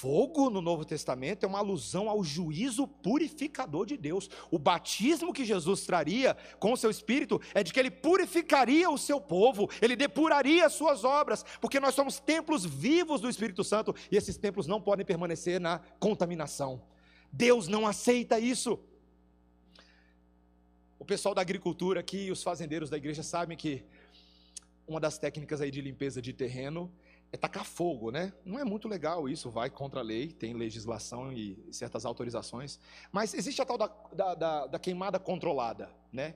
fogo 0.00 0.48
no 0.48 0.60
Novo 0.60 0.84
Testamento 0.84 1.44
é 1.44 1.46
uma 1.48 1.58
alusão 1.58 2.08
ao 2.08 2.22
juízo 2.22 2.86
purificador 2.86 3.84
de 3.84 3.96
Deus. 3.96 4.30
O 4.48 4.58
batismo 4.58 5.32
que 5.32 5.44
Jesus 5.44 5.84
traria 5.84 6.36
com 6.60 6.72
o 6.72 6.76
seu 6.76 6.88
espírito 6.88 7.40
é 7.52 7.64
de 7.64 7.72
que 7.72 7.80
ele 7.80 7.90
purificaria 7.90 8.88
o 8.88 8.96
seu 8.96 9.20
povo, 9.20 9.68
ele 9.82 9.96
depuraria 9.96 10.66
as 10.66 10.72
suas 10.72 11.02
obras, 11.02 11.44
porque 11.60 11.80
nós 11.80 11.96
somos 11.96 12.20
templos 12.20 12.64
vivos 12.64 13.20
do 13.20 13.28
Espírito 13.28 13.64
Santo 13.64 13.92
e 14.10 14.16
esses 14.16 14.36
templos 14.36 14.68
não 14.68 14.80
podem 14.80 15.04
permanecer 15.04 15.60
na 15.60 15.80
contaminação. 15.98 16.80
Deus 17.32 17.66
não 17.66 17.84
aceita 17.84 18.38
isso. 18.38 18.78
O 20.96 21.04
pessoal 21.04 21.34
da 21.34 21.40
agricultura 21.40 22.00
aqui 22.00 22.26
e 22.26 22.30
os 22.30 22.42
fazendeiros 22.42 22.88
da 22.88 22.96
igreja 22.96 23.24
sabem 23.24 23.56
que 23.56 23.84
uma 24.86 25.00
das 25.00 25.18
técnicas 25.18 25.60
aí 25.60 25.70
de 25.70 25.80
limpeza 25.80 26.22
de 26.22 26.32
terreno 26.32 26.90
é 27.30 27.36
tacar 27.36 27.64
fogo, 27.64 28.10
né? 28.10 28.32
Não 28.44 28.58
é 28.58 28.64
muito 28.64 28.88
legal 28.88 29.28
isso, 29.28 29.50
vai 29.50 29.68
contra 29.68 30.00
a 30.00 30.02
lei, 30.02 30.28
tem 30.32 30.54
legislação 30.54 31.32
e 31.32 31.58
certas 31.70 32.06
autorizações. 32.06 32.78
Mas 33.12 33.34
existe 33.34 33.60
a 33.60 33.66
tal 33.66 33.76
da, 33.76 33.90
da, 34.12 34.34
da, 34.34 34.66
da 34.66 34.78
queimada 34.78 35.18
controlada, 35.18 35.90
né? 36.12 36.34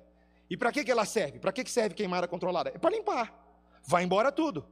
E 0.50 0.56
para 0.56 0.70
que, 0.70 0.84
que 0.84 0.90
ela 0.90 1.06
serve? 1.06 1.38
Para 1.38 1.52
que, 1.52 1.64
que 1.64 1.70
serve 1.70 1.94
queimada 1.94 2.28
controlada? 2.28 2.70
É 2.74 2.78
para 2.78 2.90
limpar. 2.90 3.32
Vai 3.86 4.04
embora 4.04 4.30
tudo. 4.30 4.66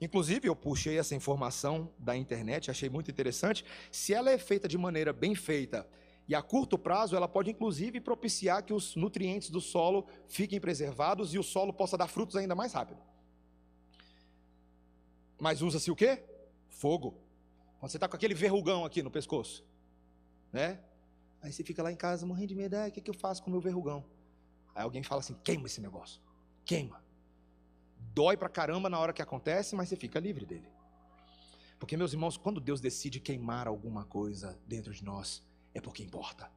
Inclusive, 0.00 0.48
eu 0.48 0.54
puxei 0.54 0.98
essa 0.98 1.14
informação 1.14 1.90
da 1.98 2.16
internet, 2.16 2.70
achei 2.70 2.88
muito 2.88 3.10
interessante. 3.10 3.64
Se 3.90 4.14
ela 4.14 4.30
é 4.30 4.38
feita 4.38 4.68
de 4.68 4.78
maneira 4.78 5.12
bem 5.12 5.34
feita 5.34 5.88
e 6.28 6.34
a 6.34 6.42
curto 6.42 6.78
prazo, 6.78 7.16
ela 7.16 7.26
pode 7.26 7.50
inclusive 7.50 8.00
propiciar 8.00 8.62
que 8.62 8.72
os 8.72 8.94
nutrientes 8.94 9.50
do 9.50 9.60
solo 9.60 10.06
fiquem 10.28 10.60
preservados 10.60 11.34
e 11.34 11.38
o 11.38 11.42
solo 11.42 11.72
possa 11.72 11.96
dar 11.96 12.06
frutos 12.06 12.36
ainda 12.36 12.54
mais 12.54 12.72
rápido. 12.72 13.00
Mas 15.42 15.60
usa-se 15.60 15.90
o 15.90 15.96
quê? 15.96 16.22
Fogo. 16.70 17.20
Quando 17.80 17.90
você 17.90 17.96
está 17.96 18.06
com 18.06 18.14
aquele 18.14 18.32
verrugão 18.32 18.84
aqui 18.84 19.02
no 19.02 19.10
pescoço, 19.10 19.64
né? 20.52 20.78
Aí 21.42 21.52
você 21.52 21.64
fica 21.64 21.82
lá 21.82 21.90
em 21.90 21.96
casa 21.96 22.24
morrendo 22.24 22.46
de 22.46 22.54
medo, 22.54 22.76
o 22.76 22.92
que, 22.92 23.00
que 23.00 23.10
eu 23.10 23.14
faço 23.14 23.42
com 23.42 23.50
o 23.50 23.52
meu 23.52 23.60
verrugão? 23.60 24.04
Aí 24.72 24.84
alguém 24.84 25.02
fala 25.02 25.20
assim, 25.20 25.34
queima 25.42 25.66
esse 25.66 25.80
negócio. 25.80 26.22
Queima. 26.64 27.02
Dói 28.14 28.36
pra 28.36 28.48
caramba 28.48 28.88
na 28.88 29.00
hora 29.00 29.12
que 29.12 29.20
acontece, 29.20 29.74
mas 29.74 29.88
você 29.88 29.96
fica 29.96 30.20
livre 30.20 30.46
dele. 30.46 30.68
Porque, 31.76 31.96
meus 31.96 32.12
irmãos, 32.12 32.36
quando 32.36 32.60
Deus 32.60 32.80
decide 32.80 33.18
queimar 33.18 33.66
alguma 33.66 34.04
coisa 34.04 34.56
dentro 34.64 34.94
de 34.94 35.04
nós, 35.04 35.44
é 35.74 35.80
porque 35.80 36.04
importa. 36.04 36.48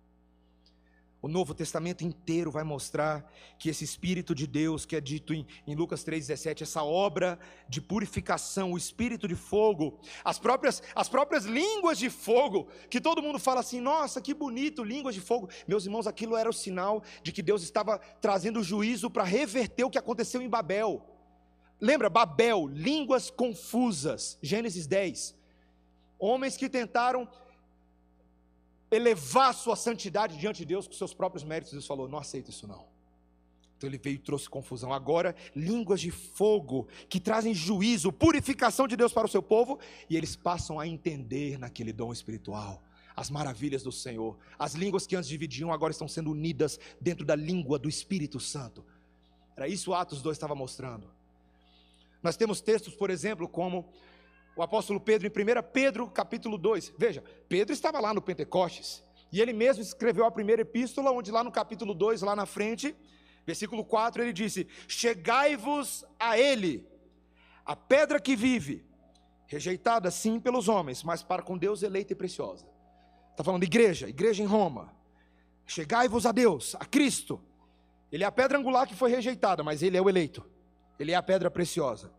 O 1.26 1.28
Novo 1.28 1.56
Testamento 1.56 2.04
inteiro 2.04 2.52
vai 2.52 2.64
mostrar 2.64 3.28
que 3.58 3.68
esse 3.68 3.84
Espírito 3.84 4.36
de 4.36 4.46
Deus, 4.46 4.86
que 4.86 4.96
é 4.96 5.02
dito 5.02 5.34
em, 5.34 5.44
em 5.66 5.74
Lucas 5.74 6.06
3,17, 6.06 6.62
essa 6.62 6.84
obra 6.84 7.40
de 7.68 7.82
purificação, 7.82 8.74
o 8.74 8.78
Espírito 8.78 9.28
de 9.28 9.34
fogo, 9.34 10.00
as 10.24 10.38
próprias, 10.38 10.84
as 10.94 11.10
próprias 11.10 11.46
línguas 11.46 11.98
de 11.98 12.12
fogo, 12.12 12.68
que 12.92 13.02
todo 13.02 13.24
mundo 13.24 13.40
fala 13.40 13.62
assim: 13.62 13.82
nossa, 13.82 14.22
que 14.22 14.36
bonito, 14.36 14.84
línguas 14.84 15.16
de 15.16 15.22
fogo. 15.22 15.50
Meus 15.68 15.86
irmãos, 15.86 16.06
aquilo 16.06 16.38
era 16.38 16.48
o 16.48 16.54
sinal 16.54 17.02
de 17.24 17.32
que 17.32 17.42
Deus 17.42 17.64
estava 17.64 17.98
trazendo 18.22 18.62
juízo 18.62 19.10
para 19.10 19.24
reverter 19.24 19.84
o 19.84 19.90
que 19.90 19.98
aconteceu 19.98 20.44
em 20.44 20.48
Babel. 20.48 21.04
Lembra, 21.82 22.08
Babel, 22.08 22.68
línguas 22.68 23.32
confusas, 23.32 24.38
Gênesis 24.44 24.86
10. 24.86 25.36
Homens 26.20 26.56
que 26.56 26.70
tentaram 26.70 27.28
elevar 28.96 29.54
sua 29.54 29.76
santidade 29.76 30.38
diante 30.38 30.58
de 30.58 30.66
Deus 30.66 30.88
com 30.88 30.94
seus 30.94 31.14
próprios 31.14 31.44
méritos. 31.44 31.74
Deus 31.74 31.88
falou: 31.88 32.08
não 32.08 32.18
aceito 32.18 32.50
isso 32.50 32.68
não. 32.68 32.86
Então 33.78 33.90
ele 33.90 33.98
veio 33.98 34.16
e 34.16 34.20
trouxe 34.20 34.50
confusão. 34.50 34.94
Agora, 34.94 35.36
línguas 35.56 36.00
de 36.00 36.12
fogo 36.12 36.88
que 37.10 37.20
trazem 37.20 37.54
juízo, 37.54 38.12
purificação 38.12 38.88
de 38.88 38.96
Deus 38.96 39.12
para 39.12 39.26
o 39.26 39.30
seu 39.30 39.44
povo, 39.44 39.80
e 40.10 40.16
eles 40.16 40.36
passam 40.36 40.80
a 40.80 40.88
entender 40.88 41.60
naquele 41.60 41.92
dom 41.92 42.14
espiritual 42.14 42.82
as 43.16 43.30
maravilhas 43.30 43.84
do 43.84 43.92
Senhor. 43.92 44.38
As 44.60 44.74
línguas 44.74 45.08
que 45.08 45.16
antes 45.16 45.30
dividiam 45.30 45.72
agora 45.72 45.92
estão 45.92 46.08
sendo 46.08 46.32
unidas 46.32 46.80
dentro 47.00 47.26
da 47.26 47.36
língua 47.36 47.80
do 47.80 47.88
Espírito 47.88 48.40
Santo. 48.40 48.84
Era 49.56 49.68
isso 49.68 49.94
Atos 49.94 50.22
2 50.22 50.36
estava 50.36 50.54
mostrando. 50.54 51.10
Nós 52.22 52.36
temos 52.36 52.60
textos, 52.60 52.94
por 52.94 53.10
exemplo, 53.10 53.48
como 53.48 53.88
o 54.56 54.64
apóstolo 54.64 55.00
Pedro, 55.00 55.28
em 55.28 55.30
1 55.30 55.64
Pedro, 55.74 56.08
capítulo 56.10 56.58
2. 56.58 56.94
Veja, 56.98 57.24
Pedro 57.50 57.74
estava 57.74 58.00
lá 58.00 58.14
no 58.14 58.22
Pentecostes, 58.22 59.04
e 59.32 59.42
ele 59.42 59.52
mesmo 59.52 59.82
escreveu 59.82 60.26
a 60.26 60.32
primeira 60.32 60.62
epístola, 60.62 61.12
onde 61.12 61.32
lá 61.32 61.44
no 61.44 61.52
capítulo 61.52 61.94
2, 61.94 62.22
lá 62.22 62.36
na 62.36 62.46
frente, 62.46 62.96
versículo 63.46 63.84
4, 63.84 64.24
ele 64.24 64.32
disse: 64.32 64.68
Chegai-vos 64.88 66.06
a 66.20 66.38
ele, 66.40 66.88
a 67.66 67.76
pedra 67.76 68.20
que 68.20 68.36
vive, 68.36 68.86
rejeitada 69.48 70.10
sim 70.10 70.40
pelos 70.40 70.68
homens, 70.70 71.04
mas 71.04 71.22
para 71.22 71.42
com 71.42 71.58
Deus 71.58 71.84
eleita 71.84 72.14
e 72.14 72.16
preciosa. 72.16 72.66
Está 73.32 73.44
falando 73.44 73.62
de 73.62 73.68
igreja, 73.68 74.08
igreja 74.08 74.42
em 74.42 74.46
Roma. 74.46 74.94
Chegai-vos 75.68 76.26
a 76.26 76.32
Deus, 76.32 76.76
a 76.80 76.86
Cristo. 76.86 77.42
Ele 78.12 78.24
é 78.24 78.28
a 78.28 78.32
pedra 78.32 78.58
angular 78.58 78.88
que 78.88 78.96
foi 78.96 79.12
rejeitada, 79.12 79.64
mas 79.64 79.84
ele 79.84 79.98
é 79.98 80.02
o 80.02 80.08
eleito. 80.08 80.46
Ele 80.98 81.12
é 81.12 81.16
a 81.16 81.24
pedra 81.24 81.52
preciosa. 81.52 82.14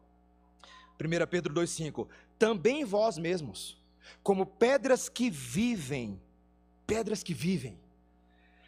1 1.01 1.27
Pedro 1.29 1.55
2,5: 1.55 2.09
Também 2.39 2.85
vós 2.85 3.19
mesmos, 3.19 3.77
como 4.23 4.45
pedras 4.45 5.09
que 5.09 5.31
vivem, 5.31 6.21
pedras 6.87 7.23
que 7.23 7.35
vivem, 7.35 7.79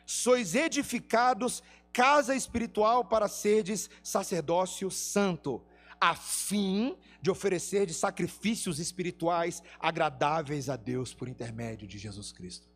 sois 0.07 0.55
edificados 0.55 1.63
casa 1.93 2.35
espiritual 2.35 3.05
para 3.05 3.29
serdes 3.29 3.91
sacerdócio 4.03 4.91
santo, 4.91 5.63
a 6.01 6.15
fim 6.15 6.97
de 7.21 7.31
oferecer 7.31 7.87
de 7.87 7.93
sacrifícios 7.93 8.79
espirituais 8.79 9.63
agradáveis 9.81 10.69
a 10.69 10.77
Deus 10.77 11.13
por 11.13 11.29
intermédio 11.29 11.89
de 11.89 11.99
Jesus 11.99 12.31
Cristo. 12.31 12.69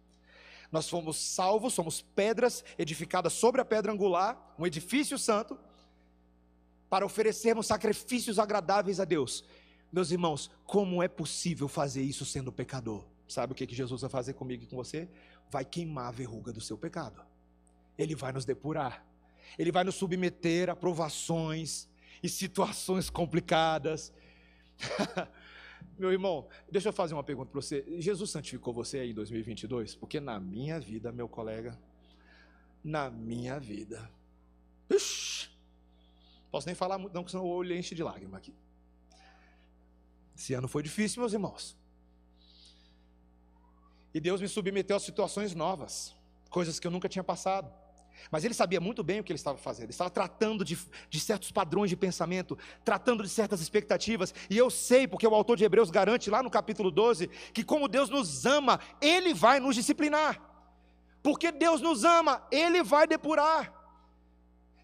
Nós 0.73 0.89
fomos 0.89 1.19
salvos, 1.19 1.75
somos 1.75 2.01
pedras 2.01 2.65
edificadas 2.79 3.35
sobre 3.35 3.61
a 3.61 3.65
pedra 3.65 3.93
angular, 3.93 4.55
um 4.59 4.67
edifício 4.67 5.19
santo 5.19 5.59
para 6.89 7.07
oferecermos 7.07 7.67
sacrifícios 7.67 8.39
agradáveis 8.39 8.99
a 8.99 9.05
Deus. 9.05 9.45
Meus 9.93 10.11
irmãos, 10.11 10.51
como 10.65 11.03
é 11.03 11.09
possível 11.09 11.69
fazer 11.69 12.03
isso 12.03 12.25
sendo 12.25 12.51
pecador? 12.51 13.05
Sabe 13.29 13.53
o 13.53 13.55
que, 13.55 13.67
Jesus 13.73 14.01
vai 14.01 14.11
fazer 14.11 14.33
comigo 14.33 14.65
e 14.65 14.67
com 14.67 14.77
você? 14.77 15.09
Vai 15.51 15.65
queimar 15.65 16.09
a 16.09 16.11
verruga 16.11 16.53
do 16.53 16.61
seu 16.61 16.79
pecado. 16.79 17.23
Ele 17.99 18.15
vai 18.15 18.33
nos 18.33 18.45
depurar. 18.45 19.05
Ele 19.59 19.71
vai 19.71 19.85
nos 19.85 19.95
submeter 19.95 20.71
a 20.71 20.77
provações 20.77 21.89
e 22.23 22.29
situações 22.29 23.11
complicadas. 23.11 24.13
meu 25.99 26.11
irmão, 26.11 26.49
deixa 26.71 26.89
eu 26.89 26.93
fazer 26.93 27.15
uma 27.15 27.23
pergunta 27.23 27.51
para 27.51 27.61
você. 27.61 27.85
Jesus 27.99 28.31
santificou 28.31 28.73
você 28.73 29.01
aí 29.01 29.11
em 29.11 29.15
2022? 29.15 29.95
Porque 29.95 30.19
na 30.21 30.41
minha 30.41 30.81
vida, 30.81 31.13
meu 31.13 31.29
colega, 31.29 31.79
na 32.83 33.11
minha 33.11 33.61
vida, 33.61 34.11
Posso 36.51 36.67
nem 36.67 36.75
falar 36.75 36.99
muito, 36.99 37.15
não, 37.15 37.23
porque 37.23 37.33
senão 37.33 37.47
o 37.47 37.49
olho 37.49 37.75
enche 37.75 37.95
de 37.95 38.03
lágrima 38.03 38.37
aqui. 38.37 38.55
Esse 40.37 40.55
ano 40.55 40.69
foi 40.69 40.83
difícil, 40.83 41.21
meus 41.21 41.33
irmãos. 41.33 41.77
E 44.15 44.21
Deus 44.21 44.41
me 44.41 44.49
submeteu 44.49 44.97
a 44.97 45.01
situações 45.01 45.55
novas, 45.55 46.15
coisas 46.51 46.79
que 46.79 46.87
eu 46.87 46.91
nunca 46.91 47.09
tinha 47.09 47.25
passado. 47.25 47.73
Mas 48.31 48.45
ele 48.45 48.55
sabia 48.55 48.81
muito 48.81 49.03
bem 49.03 49.21
o 49.21 49.25
que 49.25 49.33
ele 49.33 49.39
estava 49.39 49.59
fazendo. 49.59 49.85
Ele 49.85 49.93
estava 49.93 50.11
tratando 50.11 50.65
de, 50.65 50.79
de, 51.09 51.21
certos 51.21 51.51
padrões 51.51 51.91
de 51.91 51.97
pensamento, 51.97 52.57
tratando 52.85 53.23
de 53.23 53.29
certas 53.29 53.61
expectativas. 53.61 54.35
E 54.49 54.57
eu 54.57 54.71
sei, 54.71 55.09
porque 55.09 55.27
o 55.27 55.35
autor 55.35 55.57
de 55.57 55.65
Hebreus 55.65 55.91
garante 55.91 56.31
lá 56.31 56.43
no 56.43 56.51
capítulo 56.51 56.91
12, 56.91 57.29
que 57.53 57.65
como 57.65 57.89
Deus 57.89 58.09
nos 58.09 58.47
ama, 58.47 58.79
ele 59.01 59.35
vai 59.35 59.59
nos 59.61 59.75
disciplinar. 59.75 60.41
Porque 61.23 61.51
Deus 61.51 61.81
nos 61.81 62.05
ama, 62.05 62.47
ele 62.51 62.83
vai 62.83 63.07
depurar. 63.07 63.73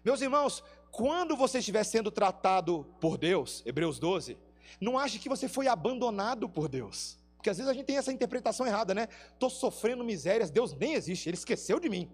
Meus 0.03 0.21
irmãos, 0.21 0.63
quando 0.91 1.35
você 1.35 1.59
estiver 1.59 1.83
sendo 1.83 2.09
tratado 2.09 2.85
por 2.99 3.17
Deus, 3.17 3.61
Hebreus 3.65 3.99
12, 3.99 4.37
não 4.79 4.97
ache 4.97 5.19
que 5.19 5.29
você 5.29 5.47
foi 5.47 5.67
abandonado 5.67 6.49
por 6.49 6.67
Deus. 6.67 7.17
Porque 7.35 7.49
às 7.49 7.57
vezes 7.57 7.69
a 7.69 7.73
gente 7.73 7.85
tem 7.85 7.97
essa 7.97 8.11
interpretação 8.11 8.67
errada, 8.67 8.93
né? 8.93 9.07
Estou 9.31 9.49
sofrendo 9.49 10.03
misérias, 10.03 10.51
Deus 10.51 10.73
nem 10.73 10.93
existe, 10.93 11.29
Ele 11.29 11.37
esqueceu 11.37 11.79
de 11.79 11.89
mim. 11.89 12.09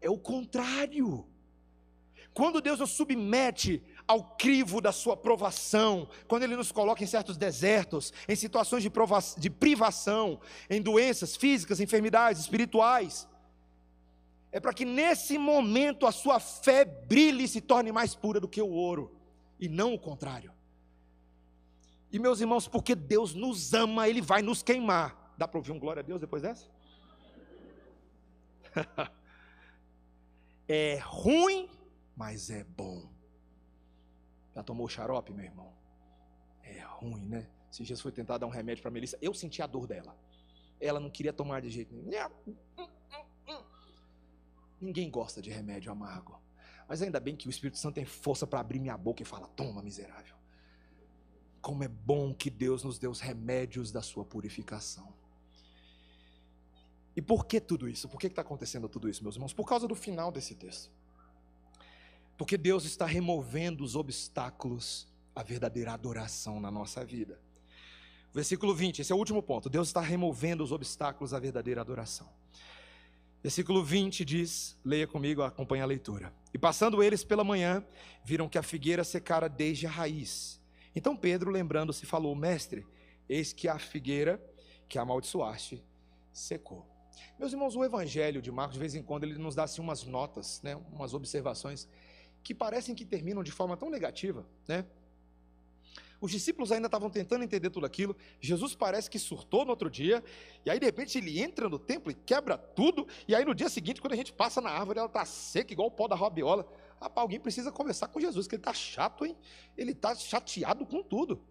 É 0.00 0.10
o 0.10 0.18
contrário. 0.18 1.26
Quando 2.34 2.60
Deus 2.60 2.78
nos 2.78 2.90
submete 2.90 3.82
ao 4.06 4.36
crivo 4.36 4.80
da 4.80 4.92
sua 4.92 5.16
provação, 5.16 6.08
quando 6.26 6.42
Ele 6.42 6.56
nos 6.56 6.72
coloca 6.72 7.02
em 7.02 7.06
certos 7.06 7.36
desertos, 7.36 8.12
em 8.28 8.36
situações 8.36 8.82
de, 8.82 8.90
de 9.38 9.50
privação, 9.50 10.40
em 10.68 10.80
doenças 10.80 11.36
físicas, 11.36 11.80
enfermidades 11.80 12.42
espirituais, 12.42 13.28
é 14.50 14.60
para 14.60 14.74
que 14.74 14.84
nesse 14.84 15.38
momento 15.38 16.06
a 16.06 16.12
sua 16.12 16.38
fé 16.38 16.84
brilhe 16.84 17.44
e 17.44 17.48
se 17.48 17.60
torne 17.60 17.90
mais 17.90 18.14
pura 18.14 18.38
do 18.38 18.48
que 18.48 18.60
o 18.60 18.68
ouro, 18.68 19.16
e 19.58 19.68
não 19.68 19.94
o 19.94 19.98
contrário. 19.98 20.52
E 22.12 22.18
meus 22.18 22.40
irmãos, 22.40 22.68
porque 22.68 22.94
Deus 22.94 23.34
nos 23.34 23.72
ama, 23.72 24.06
Ele 24.06 24.20
vai 24.20 24.42
nos 24.42 24.62
queimar. 24.62 25.34
Dá 25.38 25.48
para 25.48 25.58
ouvir 25.58 25.72
um 25.72 25.78
glória 25.78 26.00
a 26.00 26.02
Deus 26.02 26.20
depois 26.20 26.42
dessa? 26.42 26.68
é 30.68 30.98
ruim, 31.02 31.70
mas 32.14 32.50
é 32.50 32.64
bom. 32.64 33.10
Já 34.54 34.62
tomou 34.62 34.86
xarope, 34.88 35.32
meu 35.32 35.46
irmão? 35.46 35.72
É 36.62 36.80
ruim, 36.82 37.24
né? 37.24 37.48
Se 37.70 37.82
Jesus 37.82 38.02
foi 38.02 38.12
tentar 38.12 38.36
dar 38.36 38.46
um 38.46 38.50
remédio 38.50 38.82
para 38.82 38.90
Melissa, 38.90 39.16
eu 39.22 39.32
senti 39.32 39.62
a 39.62 39.66
dor 39.66 39.86
dela. 39.86 40.14
Ela 40.78 41.00
não 41.00 41.08
queria 41.08 41.32
tomar 41.32 41.62
de 41.62 41.70
jeito 41.70 41.94
nenhum. 41.94 42.10
Ninguém 44.78 45.10
gosta 45.10 45.40
de 45.40 45.48
remédio 45.48 45.90
amargo. 45.90 46.38
Mas 46.86 47.00
ainda 47.00 47.18
bem 47.18 47.34
que 47.34 47.46
o 47.46 47.50
Espírito 47.50 47.78
Santo 47.78 47.94
tem 47.94 48.04
força 48.04 48.46
para 48.46 48.60
abrir 48.60 48.80
minha 48.80 48.98
boca 48.98 49.22
e 49.22 49.24
falar: 49.24 49.46
toma, 49.48 49.82
miserável. 49.82 50.41
Como 51.62 51.82
é 51.82 51.88
bom 51.88 52.34
que 52.34 52.50
Deus 52.50 52.84
nos 52.84 52.98
deu 52.98 53.10
os 53.10 53.20
remédios 53.20 53.90
da 53.90 54.02
sua 54.02 54.24
purificação. 54.24 55.14
E 57.14 57.22
por 57.22 57.46
que 57.46 57.60
tudo 57.60 57.88
isso? 57.88 58.08
Por 58.08 58.18
que 58.18 58.26
está 58.26 58.42
acontecendo 58.42 58.88
tudo 58.88 59.08
isso, 59.08 59.22
meus 59.22 59.36
irmãos? 59.36 59.52
Por 59.52 59.64
causa 59.64 59.86
do 59.86 59.94
final 59.94 60.32
desse 60.32 60.54
texto. 60.54 60.90
Porque 62.36 62.58
Deus 62.58 62.84
está 62.84 63.06
removendo 63.06 63.84
os 63.84 63.94
obstáculos 63.94 65.06
à 65.34 65.42
verdadeira 65.42 65.92
adoração 65.92 66.58
na 66.58 66.70
nossa 66.70 67.04
vida. 67.04 67.38
Versículo 68.34 68.74
20, 68.74 69.00
esse 69.00 69.12
é 69.12 69.14
o 69.14 69.18
último 69.18 69.42
ponto. 69.42 69.68
Deus 69.68 69.88
está 69.88 70.00
removendo 70.00 70.64
os 70.64 70.72
obstáculos 70.72 71.34
à 71.34 71.38
verdadeira 71.38 71.82
adoração. 71.82 72.28
Versículo 73.42 73.84
20 73.84 74.24
diz: 74.24 74.76
leia 74.84 75.06
comigo, 75.06 75.42
acompanhe 75.42 75.82
a 75.82 75.86
leitura. 75.86 76.32
E 76.54 76.58
passando 76.58 77.02
eles 77.02 77.22
pela 77.22 77.44
manhã, 77.44 77.84
viram 78.24 78.48
que 78.48 78.56
a 78.56 78.62
figueira 78.62 79.04
secara 79.04 79.48
desde 79.48 79.86
a 79.86 79.90
raiz. 79.90 80.61
Então 80.94 81.16
Pedro, 81.16 81.50
lembrando-se, 81.50 82.06
falou: 82.06 82.34
Mestre, 82.34 82.86
eis 83.28 83.52
que 83.52 83.68
a 83.68 83.78
figueira 83.78 84.42
que 84.88 84.98
amaldiçoaste 84.98 85.82
secou. 86.32 86.86
Meus 87.38 87.52
irmãos, 87.52 87.74
o 87.76 87.84
evangelho 87.84 88.42
de 88.42 88.50
Marcos, 88.50 88.74
de 88.74 88.80
vez 88.80 88.94
em 88.94 89.02
quando, 89.02 89.24
ele 89.24 89.38
nos 89.38 89.54
dá 89.54 89.64
assim, 89.64 89.80
umas 89.80 90.04
notas, 90.04 90.60
né, 90.62 90.76
umas 90.92 91.14
observações, 91.14 91.88
que 92.42 92.54
parecem 92.54 92.94
que 92.94 93.04
terminam 93.04 93.42
de 93.42 93.50
forma 93.50 93.76
tão 93.76 93.90
negativa. 93.90 94.46
Né? 94.66 94.84
Os 96.20 96.30
discípulos 96.30 96.70
ainda 96.70 96.86
estavam 96.86 97.10
tentando 97.10 97.42
entender 97.42 97.68
tudo 97.70 97.84
aquilo. 97.84 98.16
Jesus 98.40 98.76
parece 98.76 99.10
que 99.10 99.18
surtou 99.18 99.64
no 99.64 99.70
outro 99.70 99.90
dia. 99.90 100.22
E 100.64 100.70
aí, 100.70 100.78
de 100.78 100.86
repente, 100.86 101.18
ele 101.18 101.42
entra 101.42 101.68
no 101.68 101.80
templo 101.80 102.12
e 102.12 102.14
quebra 102.14 102.56
tudo. 102.56 103.08
E 103.26 103.34
aí, 103.34 103.44
no 103.44 103.54
dia 103.54 103.68
seguinte, 103.68 104.00
quando 104.00 104.12
a 104.12 104.16
gente 104.16 104.32
passa 104.32 104.60
na 104.60 104.70
árvore, 104.70 105.00
ela 105.00 105.08
está 105.08 105.24
seca, 105.24 105.72
igual 105.72 105.88
o 105.88 105.90
pó 105.90 106.06
da 106.06 106.14
rabiola. 106.14 106.64
Rapaz, 107.02 107.22
alguém 107.22 107.40
precisa 107.40 107.72
conversar 107.72 108.08
com 108.08 108.20
Jesus, 108.20 108.46
que 108.46 108.54
ele 108.54 108.60
está 108.60 108.72
chato, 108.72 109.26
hein? 109.26 109.36
Ele 109.76 109.92
está 109.92 110.14
chateado 110.14 110.86
com 110.86 111.02
tudo. 111.02 111.42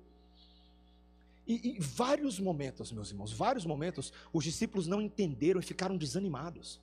E, 1.47 1.75
e 1.75 1.79
vários 1.79 2.39
momentos, 2.39 2.91
meus 2.91 3.11
irmãos, 3.11 3.33
vários 3.33 3.65
momentos, 3.65 4.13
os 4.31 4.43
discípulos 4.43 4.87
não 4.87 5.01
entenderam 5.01 5.59
e 5.59 5.63
ficaram 5.63 5.97
desanimados 5.97 6.79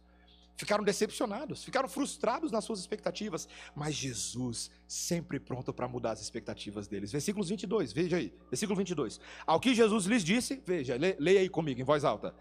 ficaram 0.59 0.83
decepcionados, 0.83 1.63
ficaram 1.65 1.89
frustrados 1.89 2.51
nas 2.51 2.65
suas 2.65 2.81
expectativas, 2.81 3.49
mas 3.77 3.95
Jesus 3.95 4.73
sempre 4.89 5.39
pronto 5.39 5.73
para 5.73 5.87
mudar 5.87 6.11
as 6.11 6.21
expectativas 6.21 6.89
deles. 6.89 7.13
Versículos 7.13 7.49
22, 7.49 7.93
veja 7.93 8.17
aí, 8.17 8.35
versículo 8.51 8.77
22. 8.77 9.21
Ao 9.47 9.61
que 9.61 9.73
Jesus 9.73 10.07
lhes 10.07 10.25
disse, 10.25 10.61
veja, 10.67 10.97
leia 10.97 11.41
aí 11.41 11.49
comigo 11.49 11.81
em 11.81 11.85
voz 11.85 12.05
alta. 12.05 12.35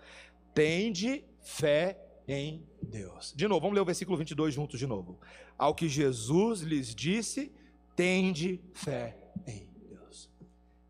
Tende 0.51 1.23
fé 1.43 2.06
em 2.27 2.67
Deus. 2.81 3.33
De 3.35 3.47
novo, 3.47 3.61
vamos 3.61 3.75
ler 3.75 3.81
o 3.81 3.85
versículo 3.85 4.17
22 4.17 4.53
juntos 4.53 4.79
de 4.79 4.85
novo. 4.85 5.19
Ao 5.57 5.73
que 5.73 5.87
Jesus 5.87 6.61
lhes 6.61 6.93
disse, 6.93 7.51
tende 7.95 8.59
fé 8.73 9.17
em 9.45 9.67
Deus. 9.89 10.29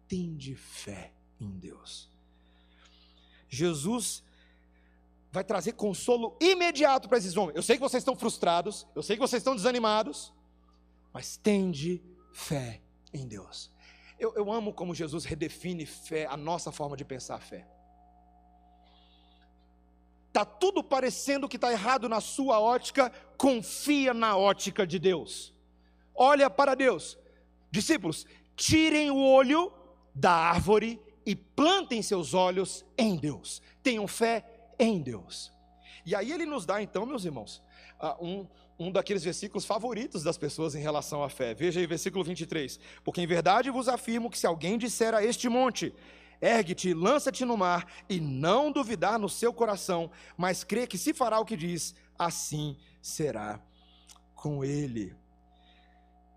Tende 0.07 0.55
fé 0.55 1.13
em 1.39 1.49
Deus. 1.51 2.09
Jesus 3.47 4.23
vai 5.31 5.43
trazer 5.43 5.73
consolo 5.73 6.35
imediato 6.41 7.07
para 7.07 7.17
esses 7.17 7.37
homens. 7.37 7.55
Eu 7.55 7.61
sei 7.61 7.75
que 7.75 7.81
vocês 7.81 8.01
estão 8.01 8.15
frustrados, 8.15 8.87
eu 8.95 9.03
sei 9.03 9.15
que 9.15 9.21
vocês 9.21 9.41
estão 9.41 9.55
desanimados, 9.55 10.33
mas 11.13 11.37
tende 11.37 12.01
fé 12.33 12.81
em 13.13 13.27
Deus. 13.27 13.71
Eu, 14.19 14.33
eu 14.35 14.51
amo 14.51 14.73
como 14.73 14.95
Jesus 14.95 15.25
redefine 15.25 15.85
fé, 15.85 16.25
a 16.25 16.35
nossa 16.35 16.71
forma 16.71 16.97
de 16.97 17.05
pensar 17.05 17.35
a 17.35 17.39
fé. 17.39 17.67
Está 20.27 20.45
tudo 20.45 20.83
parecendo 20.83 21.47
que 21.47 21.55
está 21.57 21.71
errado 21.71 22.07
na 22.07 22.21
sua 22.21 22.59
ótica, 22.59 23.11
confia 23.37 24.13
na 24.13 24.37
ótica 24.37 24.85
de 24.85 24.99
Deus. 24.99 25.53
Olha 26.13 26.49
para 26.49 26.75
Deus. 26.75 27.17
Discípulos, 27.71 28.25
tirem 28.55 29.11
o 29.11 29.17
olho 29.17 29.71
da 30.13 30.31
árvore 30.31 30.99
e 31.25 31.35
plantem 31.35 32.01
seus 32.01 32.33
olhos 32.33 32.85
em 32.97 33.17
Deus. 33.17 33.61
Tenham 33.83 34.07
fé 34.07 34.45
em 34.79 35.01
Deus. 35.01 35.51
E 36.05 36.15
aí 36.15 36.31
ele 36.31 36.45
nos 36.45 36.65
dá, 36.65 36.81
então, 36.81 37.05
meus 37.05 37.25
irmãos, 37.25 37.61
ah, 37.99 38.15
um, 38.21 38.47
um 38.79 38.91
daqueles 38.91 39.23
versículos 39.23 39.65
favoritos 39.65 40.23
das 40.23 40.37
pessoas 40.37 40.73
em 40.73 40.81
relação 40.81 41.23
à 41.23 41.29
fé. 41.29 41.53
Veja 41.53 41.79
aí, 41.79 41.85
versículo 41.85 42.23
23. 42.23 42.79
Porque 43.03 43.21
em 43.21 43.27
verdade 43.27 43.69
vos 43.69 43.87
afirmo 43.87 44.29
que 44.29 44.37
se 44.37 44.47
alguém 44.47 44.77
disser 44.77 45.13
a 45.13 45.23
este 45.23 45.49
monte, 45.49 45.93
ergue-te, 46.41 46.93
lança-te 46.93 47.45
no 47.45 47.57
mar, 47.57 47.85
e 48.09 48.19
não 48.19 48.71
duvidar 48.71 49.17
no 49.19 49.29
seu 49.29 49.53
coração, 49.53 50.11
mas 50.37 50.63
crê 50.63 50.85
que 50.85 50.97
se 50.97 51.13
fará 51.13 51.39
o 51.39 51.45
que 51.45 51.57
diz, 51.57 51.95
assim 52.17 52.77
será 53.01 53.61
com 54.35 54.63
ele. 54.63 55.15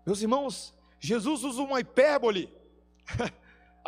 Meus 0.05 0.21
irmãos, 0.21 0.73
Jesus 0.99 1.43
usa 1.43 1.61
uma 1.61 1.79
hipérbole. 1.79 2.53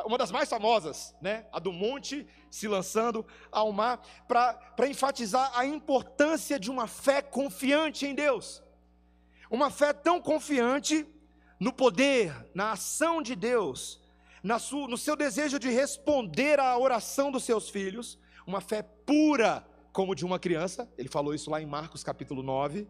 uma 0.06 0.18
das 0.18 0.32
mais 0.32 0.50
famosas, 0.50 1.16
né? 1.22 1.46
a 1.52 1.60
do 1.60 1.72
monte 1.72 2.28
se 2.50 2.68
lançando 2.68 3.26
ao 3.52 3.72
mar, 3.72 4.02
para 4.28 4.88
enfatizar 4.88 5.52
a 5.58 5.66
importância 5.66 6.60
de 6.60 6.72
uma 6.72 6.88
fé 6.88 7.22
confiante 7.22 8.06
em 8.06 8.16
Deus. 8.16 8.64
Uma 9.50 9.70
fé 9.70 9.94
tão 9.94 10.20
confiante 10.20 11.06
no 11.60 11.72
poder, 11.72 12.50
na 12.54 12.72
ação 12.72 13.22
de 13.22 13.36
Deus, 13.36 14.03
na 14.44 14.60
sua, 14.60 14.88
no 14.90 14.98
seu 14.98 15.16
desejo 15.16 15.58
de 15.58 15.70
responder 15.70 16.60
à 16.60 16.78
oração 16.78 17.32
dos 17.32 17.46
seus 17.46 17.70
filhos, 17.70 18.20
uma 18.46 18.60
fé 18.60 18.84
pura 18.84 19.66
como 19.94 20.14
de 20.14 20.26
uma 20.26 20.38
criança, 20.38 20.92
ele 20.98 21.08
falou 21.08 21.34
isso 21.34 21.50
lá 21.50 21.62
em 21.62 21.66
Marcos 21.66 22.04
capítulo 22.04 22.44
9, 22.44 22.86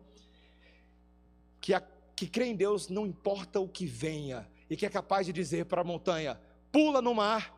que, 1.61 1.73
a, 1.73 1.83
que 2.15 2.27
crê 2.27 2.45
em 2.45 2.55
Deus 2.55 2.89
não 2.89 3.05
importa 3.05 3.59
o 3.59 3.67
que 3.67 3.85
venha, 3.85 4.49
e 4.69 4.75
que 4.75 4.85
é 4.85 4.89
capaz 4.89 5.27
de 5.27 5.33
dizer 5.33 5.65
para 5.65 5.81
a 5.81 5.83
montanha: 5.83 6.39
pula 6.71 7.01
no 7.01 7.13
mar 7.13 7.53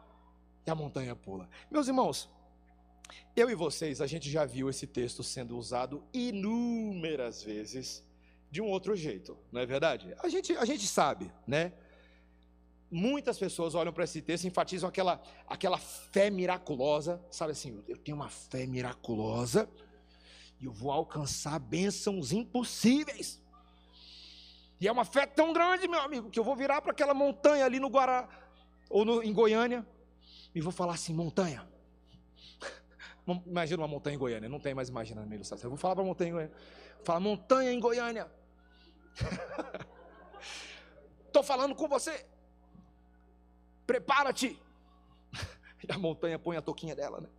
e 0.67 0.69
a 0.69 0.75
montanha 0.75 1.15
pula. 1.15 1.47
Meus 1.71 1.87
irmãos, 1.87 2.29
eu 3.35 3.49
e 3.49 3.55
vocês, 3.55 4.01
a 4.01 4.07
gente 4.07 4.29
já 4.29 4.43
viu 4.43 4.69
esse 4.69 4.85
texto 4.85 5.23
sendo 5.23 5.57
usado 5.57 6.03
inúmeras 6.11 7.43
vezes 7.43 8.03
de 8.51 8.61
um 8.61 8.67
outro 8.67 8.95
jeito, 8.95 9.37
não 9.51 9.61
é 9.61 9.65
verdade? 9.65 10.13
A 10.19 10.27
gente, 10.27 10.53
a 10.57 10.65
gente 10.65 10.87
sabe, 10.87 11.31
né? 11.47 11.71
Muitas 12.89 13.37
pessoas 13.37 13.75
olham 13.75 13.91
para 13.91 14.03
esse 14.03 14.21
texto 14.21 14.43
e 14.43 14.47
enfatizam 14.47 14.87
aquela, 14.87 15.21
aquela 15.47 15.77
fé 15.77 16.29
miraculosa, 16.29 17.21
sabe 17.31 17.51
assim, 17.51 17.83
eu 17.87 17.97
tenho 17.97 18.15
uma 18.15 18.29
fé 18.29 18.65
miraculosa 18.65 19.67
e 20.59 20.65
eu 20.65 20.71
vou 20.71 20.91
alcançar 20.91 21.59
bênçãos 21.59 22.31
impossíveis. 22.31 23.41
E 24.79 24.87
é 24.87 24.91
uma 24.91 25.05
fé 25.05 25.25
tão 25.25 25.51
grande, 25.51 25.87
meu 25.87 25.99
amigo, 25.99 26.29
que 26.29 26.39
eu 26.39 26.43
vou 26.43 26.55
virar 26.55 26.81
para 26.81 26.91
aquela 26.91 27.13
montanha 27.13 27.65
ali 27.65 27.79
no 27.79 27.87
Guará, 27.87 28.27
ou 28.89 29.03
no, 29.03 29.23
em 29.23 29.33
Goiânia, 29.33 29.85
e 30.53 30.61
vou 30.61 30.71
falar 30.71 30.93
assim: 30.93 31.13
montanha. 31.13 31.67
Imagina 33.45 33.81
uma 33.81 33.87
montanha 33.87 34.15
em 34.15 34.19
Goiânia, 34.19 34.49
não 34.49 34.59
tem 34.59 34.73
mais 34.73 34.89
imaginando 34.89 35.27
na 35.27 35.35
ilustração. 35.35 35.67
Eu 35.67 35.71
vou 35.71 35.77
falar 35.77 35.95
para 35.95 36.03
montanha 36.03 36.29
em 36.29 36.33
Goiânia. 36.33 36.55
Fala, 37.03 37.19
montanha 37.19 37.71
em 37.71 37.79
Goiânia. 37.79 38.31
Estou 41.27 41.43
falando 41.43 41.75
com 41.75 41.87
você. 41.87 42.25
Prepara-te. 43.85 44.59
E 45.87 45.91
a 45.91 45.99
montanha 45.99 46.39
põe 46.39 46.57
a 46.57 46.63
toquinha 46.63 46.95
dela, 46.95 47.21
né? 47.21 47.29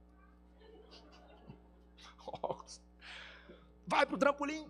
Vai 3.87 4.07
pro 4.07 4.19
trampolim, 4.19 4.69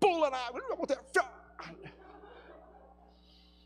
pula 0.00 0.30
na 0.30 0.38
água. 0.38 0.62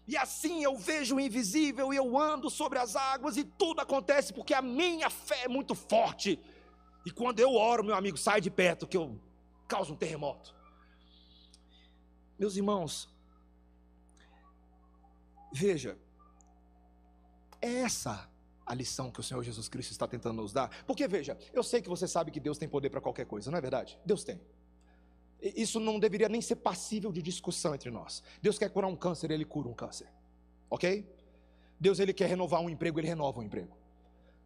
E 0.08 0.16
assim 0.16 0.62
eu 0.62 0.76
vejo 0.76 1.16
o 1.16 1.20
invisível 1.20 1.92
e 1.92 1.96
eu 1.96 2.16
ando 2.16 2.48
sobre 2.48 2.78
as 2.78 2.94
águas 2.94 3.36
e 3.36 3.44
tudo 3.44 3.80
acontece 3.80 4.32
porque 4.32 4.54
a 4.54 4.62
minha 4.62 5.10
fé 5.10 5.44
é 5.44 5.48
muito 5.48 5.74
forte. 5.74 6.40
E 7.04 7.10
quando 7.10 7.40
eu 7.40 7.54
oro, 7.54 7.84
meu 7.84 7.94
amigo, 7.94 8.16
sai 8.16 8.40
de 8.40 8.50
perto 8.50 8.86
que 8.86 8.96
eu 8.96 9.20
causo 9.66 9.92
um 9.92 9.96
terremoto. 9.96 10.54
Meus 12.38 12.56
irmãos, 12.56 13.08
veja, 15.52 15.98
é 17.60 17.80
essa 17.80 18.28
a 18.64 18.74
lição 18.74 19.10
que 19.10 19.20
o 19.20 19.22
Senhor 19.22 19.42
Jesus 19.42 19.68
Cristo 19.68 19.92
está 19.92 20.08
tentando 20.08 20.42
nos 20.42 20.52
dar. 20.52 20.68
Porque 20.84 21.06
veja, 21.06 21.38
eu 21.52 21.62
sei 21.62 21.80
que 21.80 21.88
você 21.88 22.08
sabe 22.08 22.30
que 22.30 22.40
Deus 22.40 22.58
tem 22.58 22.68
poder 22.68 22.90
para 22.90 23.00
qualquer 23.00 23.24
coisa, 23.24 23.50
não 23.50 23.58
é 23.58 23.60
verdade? 23.60 23.98
Deus 24.04 24.24
tem. 24.24 24.40
Isso 25.40 25.78
não 25.78 26.00
deveria 26.00 26.28
nem 26.28 26.40
ser 26.40 26.56
passível 26.56 27.12
de 27.12 27.22
discussão 27.22 27.74
entre 27.74 27.90
nós. 27.90 28.22
Deus 28.42 28.58
quer 28.58 28.68
curar 28.70 28.88
um 28.88 28.96
câncer, 28.96 29.30
ele 29.30 29.44
cura 29.44 29.68
um 29.68 29.74
câncer. 29.74 30.08
OK? 30.68 31.08
Deus 31.78 32.00
ele 32.00 32.12
quer 32.12 32.28
renovar 32.28 32.60
um 32.60 32.68
emprego, 32.68 32.98
ele 32.98 33.06
renova 33.06 33.38
um 33.38 33.42
emprego. 33.42 33.76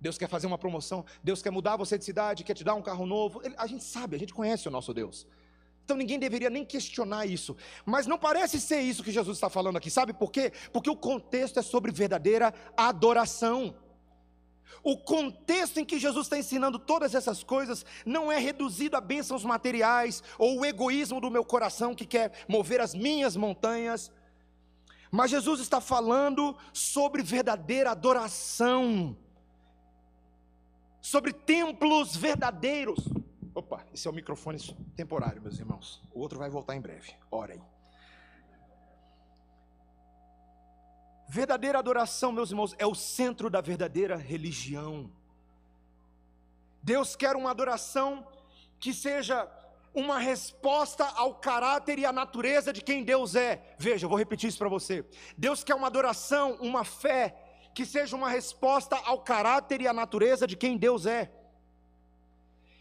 Deus 0.00 0.18
quer 0.18 0.28
fazer 0.28 0.46
uma 0.46 0.58
promoção, 0.58 1.04
Deus 1.22 1.42
quer 1.42 1.50
mudar 1.50 1.76
você 1.76 1.96
de 1.96 2.04
cidade, 2.04 2.42
quer 2.42 2.54
te 2.54 2.64
dar 2.64 2.74
um 2.74 2.82
carro 2.82 3.06
novo. 3.06 3.40
Ele, 3.44 3.54
a 3.56 3.66
gente 3.66 3.84
sabe, 3.84 4.16
a 4.16 4.18
gente 4.18 4.34
conhece 4.34 4.66
o 4.66 4.70
nosso 4.70 4.92
Deus. 4.92 5.26
Então 5.91 5.99
ninguém 5.99 6.20
deveria 6.20 6.49
nem 6.49 6.64
questionar 6.64 7.26
isso. 7.26 7.57
Mas 7.84 8.07
não 8.07 8.16
parece 8.16 8.61
ser 8.61 8.80
isso 8.80 9.03
que 9.03 9.11
Jesus 9.11 9.36
está 9.36 9.51
falando 9.51 9.76
aqui. 9.76 9.91
Sabe 9.91 10.12
por 10.12 10.30
quê? 10.30 10.53
Porque 10.72 10.88
o 10.88 10.95
contexto 10.95 11.59
é 11.59 11.62
sobre 11.62 11.91
verdadeira 11.91 12.55
adoração. 12.76 13.74
O 14.84 14.97
contexto 14.97 15.80
em 15.80 15.84
que 15.84 15.99
Jesus 15.99 16.26
está 16.26 16.38
ensinando 16.38 16.78
todas 16.78 17.12
essas 17.12 17.43
coisas 17.43 17.84
não 18.07 18.30
é 18.30 18.38
reduzido 18.38 18.97
a 18.97 19.01
bênçãos 19.01 19.45
materiais 19.45 20.22
ou 20.38 20.61
o 20.61 20.64
egoísmo 20.64 21.20
do 21.20 21.28
meu 21.28 21.45
coração 21.45 21.93
que 21.93 22.07
quer 22.07 22.45
mover 22.47 22.80
as 22.80 22.95
minhas 22.95 23.34
montanhas. 23.34 24.12
Mas 25.11 25.32
Jesus 25.32 25.59
está 25.59 25.80
falando 25.80 26.57
sobre 26.72 27.20
verdadeira 27.20 27.91
adoração, 27.91 29.16
sobre 31.01 31.32
templos 31.32 32.14
verdadeiros. 32.14 33.20
Opa, 33.61 33.84
esse 33.92 34.08
é 34.08 34.11
o 34.11 34.14
microfone 34.14 34.58
temporário, 34.96 35.42
meus 35.42 35.58
irmãos. 35.58 36.02
O 36.14 36.20
outro 36.20 36.38
vai 36.38 36.48
voltar 36.48 36.74
em 36.74 36.80
breve. 36.80 37.14
Orem. 37.30 37.61
Verdadeira 41.28 41.78
adoração, 41.78 42.32
meus 42.32 42.50
irmãos, 42.50 42.74
é 42.78 42.86
o 42.86 42.94
centro 42.94 43.50
da 43.50 43.61
verdadeira 43.61 44.16
religião. 44.16 45.12
Deus 46.82 47.14
quer 47.14 47.36
uma 47.36 47.50
adoração 47.50 48.26
que 48.78 48.94
seja 48.94 49.46
uma 49.92 50.18
resposta 50.18 51.04
ao 51.04 51.34
caráter 51.34 51.98
e 51.98 52.06
à 52.06 52.12
natureza 52.12 52.72
de 52.72 52.80
quem 52.80 53.04
Deus 53.04 53.34
é. 53.34 53.74
Veja, 53.76 54.06
eu 54.06 54.08
vou 54.08 54.18
repetir 54.18 54.48
isso 54.48 54.56
para 54.56 54.70
você. 54.70 55.04
Deus 55.36 55.62
quer 55.62 55.74
uma 55.74 55.88
adoração, 55.88 56.56
uma 56.62 56.82
fé 56.82 57.36
que 57.74 57.84
seja 57.84 58.16
uma 58.16 58.30
resposta 58.30 58.96
ao 59.04 59.20
caráter 59.20 59.82
e 59.82 59.86
à 59.86 59.92
natureza 59.92 60.46
de 60.46 60.56
quem 60.56 60.78
Deus 60.78 61.04
é. 61.04 61.30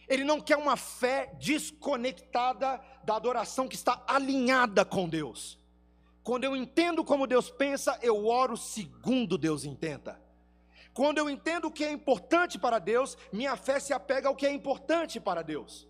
Ele 0.10 0.24
não 0.24 0.42
quer 0.42 0.58
uma 0.58 0.76
fé 0.76 1.32
desconectada 1.40 2.82
da 3.04 3.16
adoração 3.16 3.68
que 3.68 3.76
está 3.76 4.04
alinhada 4.08 4.84
com 4.84 5.08
Deus. 5.08 5.60
Quando 6.24 6.44
eu 6.44 6.56
entendo 6.56 7.06
como 7.06 7.28
Deus 7.28 7.50
pensa, 7.50 7.98
eu 8.02 8.28
oro 8.28 8.58
segundo 8.58 9.38
Deus 9.38 9.64
entenda. 9.64 10.20
Quando 10.94 11.20
eu 11.20 11.30
entendo 11.30 11.68
o 11.68 11.72
que 11.72 11.86
é 11.86 11.92
importante 11.92 12.58
para 12.58 12.80
Deus, 12.80 13.18
minha 13.32 13.56
fé 13.56 13.80
se 13.80 13.94
apega 13.94 14.28
ao 14.28 14.36
que 14.36 14.46
é 14.46 14.52
importante 14.52 15.20
para 15.20 15.42
Deus. 15.42 15.88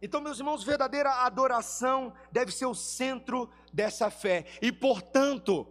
Então, 0.00 0.20
meus 0.20 0.38
irmãos, 0.38 0.64
verdadeira 0.64 1.24
adoração 1.24 2.12
deve 2.30 2.52
ser 2.52 2.66
o 2.66 2.74
centro 2.74 3.48
dessa 3.72 4.10
fé. 4.10 4.44
E, 4.60 4.70
portanto, 4.70 5.66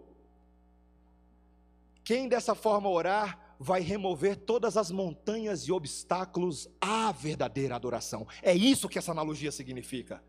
quem 2.04 2.28
dessa 2.28 2.56
forma 2.56 2.90
orar, 2.90 3.51
vai 3.64 3.80
remover 3.80 4.36
todas 4.38 4.76
as 4.76 4.90
montanhas 4.90 5.68
e 5.68 5.72
obstáculos 5.72 6.68
à 6.82 7.12
verdadeira 7.12 7.76
adoração. 7.76 8.28
É 8.42 8.56
isso 8.56 8.90
que 8.90 8.98
essa 8.98 9.12
analogia 9.12 9.52
significa. 9.52 10.24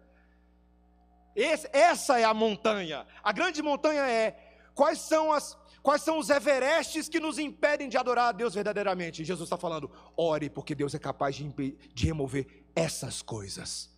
Esse, 1.35 1.67
essa 1.73 2.21
é 2.21 2.25
a 2.25 2.35
montanha. 2.35 3.07
A 3.25 3.33
grande 3.33 3.63
montanha 3.63 4.03
é 4.03 4.37
quais 4.75 4.99
são 4.99 5.33
as 5.33 5.57
quais 5.83 6.03
são 6.03 6.19
os 6.19 6.29
everestes 6.29 7.09
que 7.09 7.19
nos 7.19 7.39
impedem 7.39 7.89
de 7.89 7.97
adorar 7.97 8.29
a 8.29 8.33
Deus 8.33 8.55
verdadeiramente. 8.55 9.25
Jesus 9.25 9.47
está 9.47 9.57
falando: 9.57 9.91
ore, 10.15 10.51
porque 10.51 10.75
Deus 10.75 10.95
é 10.95 10.99
capaz 10.99 11.35
de, 11.35 11.49
de 11.95 12.07
remover 12.07 12.67
essas 12.77 13.23
coisas. 13.23 13.91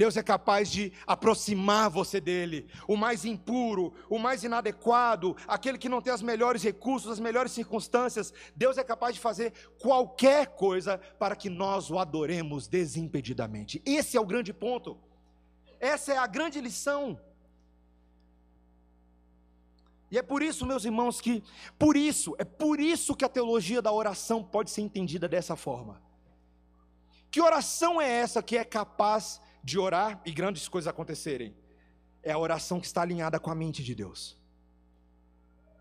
Deus 0.00 0.16
é 0.16 0.22
capaz 0.22 0.70
de 0.70 0.94
aproximar 1.06 1.90
você 1.90 2.22
dele, 2.22 2.66
o 2.88 2.96
mais 2.96 3.26
impuro, 3.26 3.92
o 4.08 4.18
mais 4.18 4.42
inadequado, 4.42 5.36
aquele 5.46 5.76
que 5.76 5.90
não 5.90 6.00
tem 6.00 6.10
os 6.10 6.22
melhores 6.22 6.62
recursos, 6.62 7.12
as 7.12 7.20
melhores 7.20 7.52
circunstâncias. 7.52 8.32
Deus 8.56 8.78
é 8.78 8.82
capaz 8.82 9.14
de 9.14 9.20
fazer 9.20 9.52
qualquer 9.78 10.56
coisa 10.56 10.96
para 11.18 11.36
que 11.36 11.50
nós 11.50 11.90
o 11.90 11.98
adoremos 11.98 12.66
desimpedidamente. 12.66 13.82
Esse 13.84 14.16
é 14.16 14.20
o 14.20 14.24
grande 14.24 14.54
ponto. 14.54 14.98
Essa 15.78 16.14
é 16.14 16.16
a 16.16 16.26
grande 16.26 16.62
lição. 16.62 17.20
E 20.10 20.16
é 20.16 20.22
por 20.22 20.42
isso, 20.42 20.64
meus 20.64 20.86
irmãos, 20.86 21.20
que 21.20 21.44
por 21.78 21.94
isso, 21.94 22.34
é 22.38 22.44
por 22.44 22.80
isso 22.80 23.14
que 23.14 23.26
a 23.26 23.28
teologia 23.28 23.82
da 23.82 23.92
oração 23.92 24.42
pode 24.42 24.70
ser 24.70 24.80
entendida 24.80 25.28
dessa 25.28 25.56
forma. 25.56 26.00
Que 27.30 27.42
oração 27.42 28.00
é 28.00 28.08
essa 28.08 28.42
que 28.42 28.56
é 28.56 28.64
capaz 28.64 29.42
de 29.62 29.78
orar 29.78 30.20
e 30.24 30.32
grandes 30.32 30.68
coisas 30.68 30.88
acontecerem? 30.88 31.54
É 32.22 32.32
a 32.32 32.38
oração 32.38 32.80
que 32.80 32.86
está 32.86 33.02
alinhada 33.02 33.38
com 33.38 33.50
a 33.50 33.54
mente 33.54 33.82
de 33.82 33.94
Deus. 33.94 34.38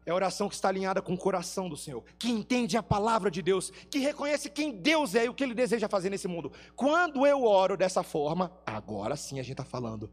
É 0.05 0.11
a 0.11 0.15
oração 0.15 0.49
que 0.49 0.55
está 0.55 0.69
alinhada 0.69 1.01
com 1.01 1.13
o 1.13 1.17
coração 1.17 1.69
do 1.69 1.77
Senhor, 1.77 2.03
que 2.17 2.29
entende 2.29 2.75
a 2.75 2.81
palavra 2.81 3.29
de 3.29 3.41
Deus, 3.41 3.69
que 3.91 3.99
reconhece 3.99 4.49
quem 4.49 4.71
Deus 4.71 5.13
é 5.13 5.25
e 5.25 5.29
o 5.29 5.33
que 5.35 5.43
Ele 5.43 5.53
deseja 5.53 5.87
fazer 5.87 6.09
nesse 6.09 6.27
mundo. 6.27 6.51
Quando 6.75 7.27
eu 7.27 7.43
oro 7.43 7.77
dessa 7.77 8.01
forma, 8.01 8.51
agora 8.65 9.15
sim 9.15 9.39
a 9.39 9.43
gente 9.43 9.51
está 9.51 9.63
falando 9.65 10.09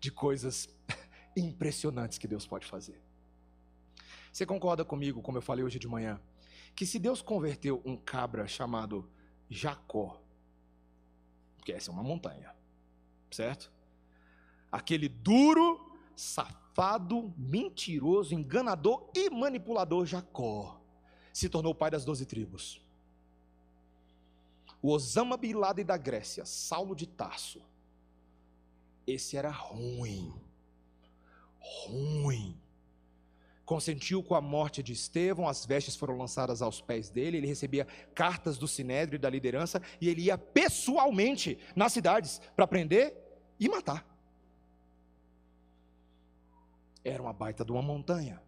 de 0.00 0.10
coisas 0.10 0.68
impressionantes 1.36 2.18
que 2.18 2.26
Deus 2.26 2.44
pode 2.44 2.66
fazer. 2.66 3.00
Você 4.32 4.44
concorda 4.44 4.84
comigo, 4.84 5.22
como 5.22 5.38
eu 5.38 5.42
falei 5.42 5.64
hoje 5.64 5.78
de 5.78 5.86
manhã, 5.86 6.20
que 6.74 6.84
se 6.84 6.98
Deus 6.98 7.22
converteu 7.22 7.80
um 7.84 7.96
cabra 7.96 8.48
chamado 8.48 9.08
Jacó, 9.48 10.20
porque 11.56 11.72
essa 11.72 11.90
é 11.90 11.94
uma 11.94 12.02
montanha, 12.02 12.52
certo? 13.30 13.70
Aquele 14.70 15.08
duro, 15.08 15.98
safado, 16.14 17.32
mentiroso, 17.36 18.34
enganador 18.34 19.10
e 19.14 19.30
manipulador 19.30 20.06
Jacó 20.06 20.80
se 21.32 21.48
tornou 21.48 21.74
pai 21.74 21.90
das 21.90 22.04
doze 22.04 22.24
tribos. 22.24 22.80
O 24.80 24.90
Osama 24.92 25.36
Bin 25.36 25.54
Laden 25.54 25.84
da 25.84 25.96
Grécia, 25.96 26.46
Saulo 26.46 26.94
de 26.94 27.06
Tarso, 27.06 27.60
esse 29.06 29.36
era 29.36 29.50
ruim, 29.50 30.32
ruim. 31.60 32.58
Consentiu 33.66 34.22
com 34.22 34.34
a 34.34 34.40
morte 34.40 34.82
de 34.82 34.94
Estevão, 34.94 35.46
as 35.46 35.66
vestes 35.66 35.94
foram 35.94 36.16
lançadas 36.16 36.62
aos 36.62 36.80
pés 36.80 37.10
dele, 37.10 37.36
ele 37.36 37.46
recebia 37.46 37.86
cartas 38.14 38.56
do 38.56 38.66
sinédrio 38.66 39.16
e 39.16 39.20
da 39.20 39.28
liderança, 39.28 39.82
e 40.00 40.08
ele 40.08 40.22
ia 40.22 40.38
pessoalmente 40.38 41.58
nas 41.74 41.92
cidades 41.92 42.40
para 42.54 42.66
prender 42.66 43.14
e 43.60 43.68
matar 43.68 44.16
era 47.06 47.22
uma 47.22 47.32
baita 47.32 47.64
de 47.64 47.70
uma 47.70 47.82
montanha. 47.82 48.42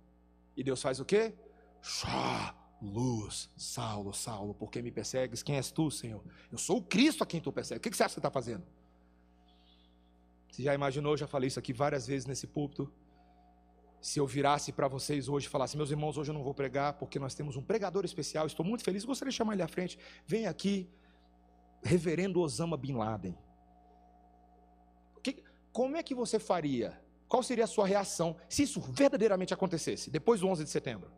E 0.57 0.65
Deus 0.65 0.83
faz 0.83 0.99
o 0.99 1.05
quê? 1.05 1.33
Chá, 1.81 2.55
luz, 2.83 3.49
Saulo, 3.57 4.13
Saulo, 4.13 4.53
por 4.53 4.71
que 4.71 4.83
me 4.83 4.91
persegues? 4.91 5.43
Quem 5.43 5.57
és 5.57 5.71
tu, 5.71 5.91
Senhor? 5.91 6.23
Eu 6.51 6.59
sou 6.59 6.79
o 6.79 6.83
Cristo 6.83 7.23
a 7.23 7.27
quem 7.27 7.41
tu 7.41 7.53
persegues. 7.53 7.79
O 7.79 7.83
que 7.91 7.97
você 7.97 8.03
acha 8.03 8.09
que 8.09 8.15
você 8.15 8.19
está 8.19 8.31
fazendo? 8.31 8.65
Você 10.51 10.65
já 10.65 10.75
imaginou, 10.75 11.17
já 11.17 11.27
falei 11.27 11.47
isso 11.47 11.59
aqui 11.59 11.73
várias 11.73 12.07
vezes 12.07 12.27
nesse 12.27 12.49
púlpito. 12.49 12.93
Se 14.01 14.21
eu 14.21 14.27
virasse 14.27 14.73
para 14.73 14.87
vocês 14.87 15.29
hoje 15.29 15.47
e 15.47 15.51
falasse, 15.51 15.77
meus 15.77 15.91
irmãos, 15.91 16.17
hoje 16.17 16.31
eu 16.31 16.35
não 16.35 16.43
vou 16.43 16.55
pregar, 16.55 16.95
porque 16.95 17.19
nós 17.19 17.35
temos 17.35 17.57
um 17.57 17.63
pregador 17.63 18.05
especial, 18.05 18.47
estou 18.47 18.65
muito 18.65 18.85
feliz, 18.85 19.05
gostaria 19.05 19.31
de 19.31 19.37
chamar 19.37 19.55
ele 19.55 19.63
à 19.63 19.69
frente. 19.69 19.99
Vem 20.27 20.47
aqui, 20.47 20.89
reverendo 21.83 22.41
Osama 22.41 22.77
Bin 22.77 22.95
Laden. 22.95 23.37
Que, 25.23 25.43
como 25.73 25.97
é 25.97 26.03
que 26.03 26.15
você 26.15 26.39
faria 26.39 27.01
qual 27.29 27.43
seria 27.43 27.65
a 27.65 27.67
sua 27.69 27.87
reação 27.87 28.37
se 28.49 28.63
isso 28.63 28.81
verdadeiramente 28.81 29.53
acontecesse, 29.53 30.11
depois 30.11 30.41
do 30.41 30.49
11 30.49 30.65
de 30.65 30.71
setembro? 30.71 31.11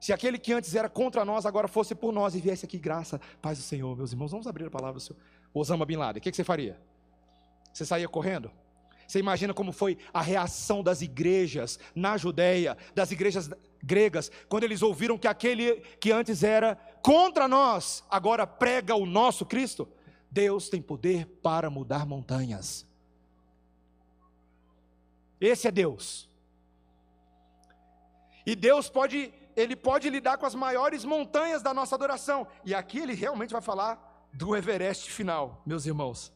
Se 0.00 0.12
aquele 0.12 0.38
que 0.38 0.52
antes 0.52 0.74
era 0.74 0.88
contra 0.88 1.24
nós, 1.24 1.46
agora 1.46 1.68
fosse 1.68 1.94
por 1.94 2.12
nós 2.12 2.34
e 2.34 2.40
viesse 2.40 2.64
aqui 2.64 2.78
graça, 2.78 3.20
paz 3.40 3.58
do 3.58 3.62
Senhor, 3.62 3.96
meus 3.96 4.10
irmãos, 4.10 4.32
vamos 4.32 4.46
abrir 4.46 4.66
a 4.66 4.70
palavra 4.70 4.94
do 4.94 5.00
Senhor. 5.00 5.20
Osama 5.54 5.84
Bin 5.84 5.96
Laden, 5.96 6.18
o 6.18 6.22
que, 6.22 6.30
que 6.30 6.36
você 6.36 6.42
faria? 6.42 6.80
Você 7.72 7.84
saía 7.84 8.08
correndo? 8.08 8.50
Você 9.12 9.18
imagina 9.18 9.52
como 9.52 9.72
foi 9.72 9.98
a 10.10 10.22
reação 10.22 10.82
das 10.82 11.02
igrejas 11.02 11.78
na 11.94 12.16
Judéia, 12.16 12.78
das 12.94 13.10
igrejas 13.10 13.50
gregas, 13.82 14.32
quando 14.48 14.64
eles 14.64 14.80
ouviram 14.80 15.18
que 15.18 15.28
aquele 15.28 15.82
que 16.00 16.10
antes 16.10 16.42
era 16.42 16.76
contra 17.02 17.46
nós, 17.46 18.02
agora 18.08 18.46
prega 18.46 18.94
o 18.94 19.04
nosso 19.04 19.44
Cristo? 19.44 19.86
Deus 20.30 20.70
tem 20.70 20.80
poder 20.80 21.26
para 21.42 21.68
mudar 21.68 22.06
montanhas. 22.06 22.86
Esse 25.38 25.68
é 25.68 25.70
Deus. 25.70 26.26
E 28.46 28.56
Deus 28.56 28.88
pode, 28.88 29.30
ele 29.54 29.76
pode 29.76 30.08
lidar 30.08 30.38
com 30.38 30.46
as 30.46 30.54
maiores 30.54 31.04
montanhas 31.04 31.60
da 31.60 31.74
nossa 31.74 31.96
adoração. 31.96 32.46
E 32.64 32.74
aqui 32.74 33.00
ele 33.00 33.12
realmente 33.12 33.52
vai 33.52 33.60
falar 33.60 34.26
do 34.32 34.56
Everest 34.56 35.10
final, 35.10 35.60
meus 35.66 35.84
irmãos. 35.84 36.32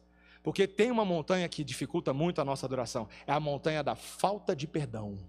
Porque 0.47 0.65
tem 0.65 0.89
uma 0.89 1.03
montanha 1.03 1.49
que 1.49 1.61
dificulta 1.61 2.13
muito 2.13 2.39
a 2.39 2.45
nossa 2.45 2.65
adoração, 2.65 3.09
é 3.27 3.33
a 3.33 3.39
montanha 3.39 3.83
da 3.83 3.95
falta 3.95 4.55
de 4.55 4.65
perdão. 4.65 5.19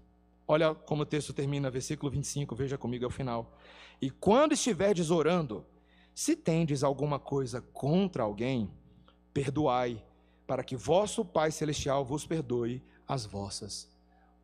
Olha 0.47 0.73
como 0.73 1.01
o 1.01 1.05
texto 1.05 1.33
termina, 1.33 1.69
versículo 1.69 2.09
25, 2.09 2.55
veja 2.55 2.77
comigo 2.77 3.03
ao 3.03 3.11
final. 3.11 3.53
E 4.01 4.09
quando 4.09 4.53
estiverdes 4.53 5.11
orando, 5.11 5.65
se 6.15 6.37
tendes 6.37 6.85
alguma 6.85 7.19
coisa 7.19 7.59
contra 7.59 8.23
alguém, 8.23 8.71
perdoai, 9.33 10.01
para 10.47 10.63
que 10.63 10.77
vosso 10.77 11.25
Pai 11.25 11.51
celestial 11.51 12.05
vos 12.05 12.25
perdoe 12.25 12.81
as 13.05 13.25
vossas 13.25 13.91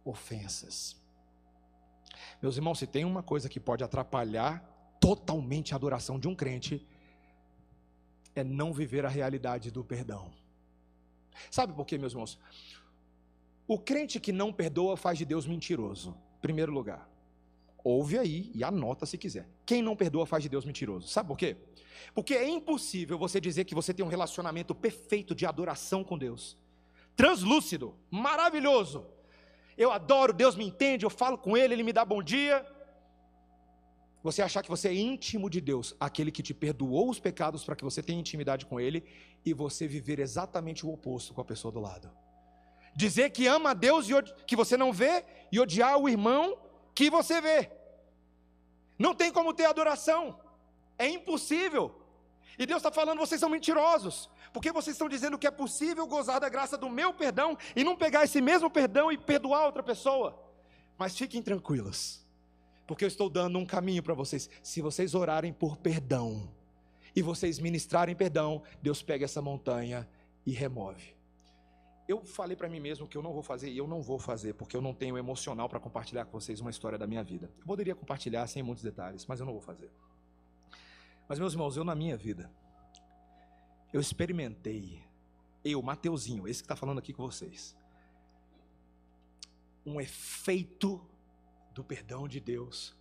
ofensas. 0.03 0.97
Meus 2.41 2.57
irmãos, 2.57 2.80
se 2.80 2.86
tem 2.86 3.05
uma 3.05 3.23
coisa 3.23 3.47
que 3.47 3.61
pode 3.61 3.82
atrapalhar 3.82 4.61
totalmente 4.99 5.71
a 5.71 5.78
adoração 5.78 6.19
de 6.19 6.28
um 6.28 6.36
crente, 6.36 6.86
é 8.36 8.43
não 8.43 8.73
viver 8.73 9.05
a 9.05 9.09
realidade 9.09 9.71
do 9.71 9.82
perdão. 9.82 10.34
Sabe 11.51 11.73
por 11.73 11.86
quê, 11.86 11.97
meus 11.97 12.13
irmãos? 12.13 12.39
O 13.67 13.79
crente 13.79 14.19
que 14.19 14.31
não 14.31 14.53
perdoa 14.53 14.95
faz 14.95 15.17
de 15.17 15.25
Deus 15.25 15.45
mentiroso, 15.45 16.15
primeiro 16.41 16.71
lugar. 16.71 17.09
Ouve 17.83 18.17
aí 18.17 18.51
e 18.53 18.63
anota 18.63 19.05
se 19.05 19.17
quiser. 19.17 19.47
Quem 19.65 19.81
não 19.81 19.95
perdoa 19.95 20.25
faz 20.25 20.43
de 20.43 20.49
Deus 20.49 20.65
mentiroso. 20.65 21.07
Sabe 21.07 21.27
por 21.27 21.38
quê? 21.38 21.55
Porque 22.13 22.33
é 22.33 22.47
impossível 22.47 23.17
você 23.17 23.39
dizer 23.39 23.65
que 23.65 23.75
você 23.75 23.93
tem 23.93 24.05
um 24.05 24.09
relacionamento 24.09 24.73
perfeito 24.73 25.36
de 25.36 25.45
adoração 25.45 26.03
com 26.03 26.17
Deus 26.17 26.57
translúcido, 27.15 27.95
maravilhoso. 28.11 29.07
Eu 29.77 29.91
adoro, 29.91 30.33
Deus 30.33 30.55
me 30.55 30.65
entende, 30.65 31.05
eu 31.05 31.09
falo 31.09 31.38
com 31.38 31.55
Ele, 31.55 31.73
Ele 31.73 31.83
me 31.83 31.93
dá 31.93 32.05
bom 32.05 32.21
dia. 32.21 32.65
Você 34.26 34.41
achar 34.41 34.63
que 34.63 34.69
você 34.69 34.88
é 34.88 34.93
íntimo 34.95 35.51
de 35.51 35.61
Deus, 35.61 35.95
aquele 35.99 36.32
que 36.32 36.41
te 36.41 36.51
perdoou 36.51 37.11
os 37.11 37.19
pecados 37.19 37.63
para 37.63 37.76
que 37.76 37.84
você 37.84 38.01
tenha 38.01 38.19
intimidade 38.19 38.65
com 38.65 38.80
Ele, 38.80 39.03
e 39.45 39.53
você 39.53 39.88
viver 39.88 40.17
exatamente 40.17 40.84
o 40.84 40.91
oposto 40.91 41.32
com 41.32 41.41
a 41.41 41.45
pessoa 41.45 41.71
do 41.71 41.80
lado. 41.80 42.09
Dizer 42.95 43.30
que 43.30 43.45
ama 43.45 43.69
a 43.69 43.73
Deus 43.76 44.07
que 44.47 44.55
você 44.55 44.76
não 44.76 44.91
vê 44.91 45.23
e 45.51 45.59
odiar 45.59 45.99
o 45.99 46.09
irmão 46.09 46.57
que 46.95 47.07
você 47.07 47.39
vê. 47.39 47.69
Não 48.97 49.13
tem 49.13 49.32
como 49.32 49.53
ter 49.53 49.65
adoração, 49.65 50.39
é 50.97 51.07
impossível. 51.07 51.93
E 52.57 52.65
Deus 52.65 52.80
está 52.80 52.91
falando, 52.91 53.19
vocês 53.19 53.39
são 53.39 53.47
mentirosos 53.47 54.28
porque 54.51 54.71
vocês 54.71 54.95
estão 54.95 55.07
dizendo 55.07 55.38
que 55.38 55.45
é 55.45 55.51
possível 55.51 56.07
gozar 56.07 56.39
da 56.39 56.49
graça 56.49 56.76
do 56.76 56.89
meu 56.89 57.13
perdão 57.13 57.55
e 57.76 57.84
não 57.84 57.95
pegar 57.95 58.23
esse 58.23 58.41
mesmo 58.41 58.71
perdão 58.71 59.11
e 59.11 59.19
perdoar 59.19 59.67
outra 59.67 59.84
pessoa. 59.84 60.43
Mas 60.97 61.15
fiquem 61.15 61.43
tranquilos, 61.43 62.24
porque 62.88 63.03
eu 63.03 63.07
estou 63.07 63.29
dando 63.29 63.57
um 63.57 63.65
caminho 63.65 64.03
para 64.03 64.13
vocês. 64.13 64.49
Se 64.61 64.81
vocês 64.81 65.15
orarem 65.15 65.51
por 65.51 65.77
perdão 65.77 66.51
e 67.15 67.21
vocês 67.21 67.59
ministrarem 67.59 68.15
perdão, 68.15 68.61
Deus 68.81 69.01
pega 69.01 69.25
essa 69.25 69.41
montanha 69.41 70.07
e 70.45 70.51
remove. 70.51 71.15
Eu 72.07 72.23
falei 72.23 72.55
para 72.55 72.69
mim 72.69 72.79
mesmo 72.79 73.07
que 73.07 73.17
eu 73.17 73.23
não 73.23 73.33
vou 73.33 73.41
fazer 73.41 73.71
e 73.71 73.77
eu 73.77 73.88
não 73.88 74.01
vou 74.01 74.19
fazer, 74.19 74.53
porque 74.53 74.77
eu 74.77 74.81
não 74.81 74.93
tenho 74.93 75.17
emocional 75.17 75.67
para 75.67 75.79
compartilhar 75.79 76.25
com 76.25 76.39
vocês 76.39 76.61
uma 76.61 76.69
história 76.69 76.99
da 76.99 77.07
minha 77.07 77.23
vida. 77.23 77.49
Eu 77.59 77.65
poderia 77.65 77.95
compartilhar 77.95 78.45
sem 78.45 78.61
muitos 78.61 78.83
detalhes, 78.83 79.25
mas 79.25 79.39
eu 79.39 79.45
não 79.45 79.53
vou 79.53 79.61
fazer. 79.61 79.91
Mas, 81.27 81.39
meus 81.39 81.53
irmãos, 81.53 81.75
eu 81.75 81.83
na 81.83 81.95
minha 81.95 82.15
vida, 82.15 82.51
eu 83.91 83.99
experimentei, 83.99 85.01
eu, 85.63 85.81
Mateuzinho, 85.81 86.47
esse 86.47 86.61
que 86.61 86.65
está 86.65 86.75
falando 86.75 86.99
aqui 86.99 87.11
com 87.11 87.25
vocês, 87.25 87.75
um 89.83 89.99
efeito 89.99 91.01
do 91.76 91.84
perdão 91.84 92.28
de 92.28 92.39
Deus 92.39 92.95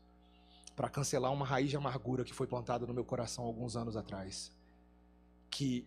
para 0.75 0.89
cancelar 0.89 1.33
uma 1.33 1.47
raiz 1.47 1.71
de 1.71 1.77
amargura 1.77 2.25
que 2.25 2.35
foi 2.35 2.47
plantada 2.47 2.85
no 2.85 2.93
meu 2.93 3.05
coração 3.05 3.45
alguns 3.45 3.77
anos 3.77 3.97
atrás. 3.97 4.53
Que 5.49 5.87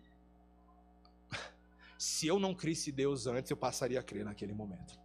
se 1.99 2.25
eu 2.25 2.39
não 2.39 2.55
crisse 2.55 2.91
Deus 2.91 3.27
antes, 3.27 3.51
eu 3.51 3.57
passaria 3.57 3.99
a 3.99 4.03
crer 4.03 4.23
naquele 4.23 4.53
momento. 4.53 4.97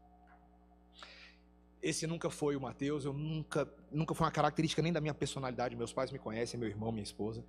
Esse 1.83 2.07
nunca 2.07 2.31
foi 2.31 2.55
o 2.55 2.61
Mateus, 2.61 3.05
eu 3.05 3.13
nunca, 3.13 3.69
nunca 3.91 4.15
foi 4.15 4.25
uma 4.25 4.31
característica 4.31 4.81
nem 4.81 4.93
da 4.93 5.01
minha 5.01 5.13
personalidade. 5.13 5.75
Meus 5.75 5.93
pais 5.93 6.13
me 6.13 6.19
conhecem, 6.21 6.59
meu 6.59 6.69
irmão, 6.69 6.93
minha 6.93 7.03
esposa. 7.03 7.45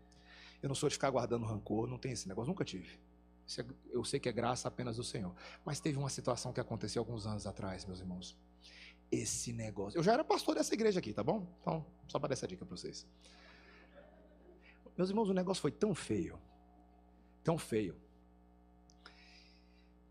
Eu 0.59 0.67
não 0.67 0.73
sou 0.73 0.89
de 0.89 0.95
ficar 0.95 1.11
guardando 1.11 1.45
rancor, 1.45 1.87
não 1.87 1.99
tem 1.99 2.11
esse 2.11 2.27
negócio, 2.27 2.49
nunca 2.49 2.65
tive. 2.65 2.99
É, 3.59 3.65
eu 3.91 4.03
sei 4.03 4.19
que 4.19 4.27
é 4.27 4.31
graça 4.31 4.67
apenas 4.67 4.95
do 4.95 5.03
Senhor. 5.03 5.35
Mas 5.63 5.79
teve 5.79 5.99
uma 5.99 6.09
situação 6.09 6.51
que 6.51 6.59
aconteceu 6.59 7.01
alguns 7.01 7.27
anos 7.27 7.45
atrás, 7.45 7.85
meus 7.85 7.99
irmãos. 7.99 8.35
Esse 9.13 9.53
negócio. 9.53 9.97
Eu 9.97 10.03
já 10.03 10.13
era 10.13 10.23
pastor 10.23 10.55
dessa 10.55 10.73
igreja 10.73 10.99
aqui, 10.99 11.13
tá 11.13 11.23
bom? 11.23 11.47
Então, 11.61 11.85
só 12.07 12.17
para 12.17 12.29
dar 12.29 12.33
essa 12.33 12.47
dica 12.47 12.65
para 12.65 12.75
vocês. 12.75 13.05
Meus 14.97 15.09
irmãos, 15.09 15.29
o 15.29 15.33
negócio 15.33 15.61
foi 15.61 15.71
tão 15.71 15.93
feio, 15.93 16.39
tão 17.43 17.57
feio, 17.57 17.95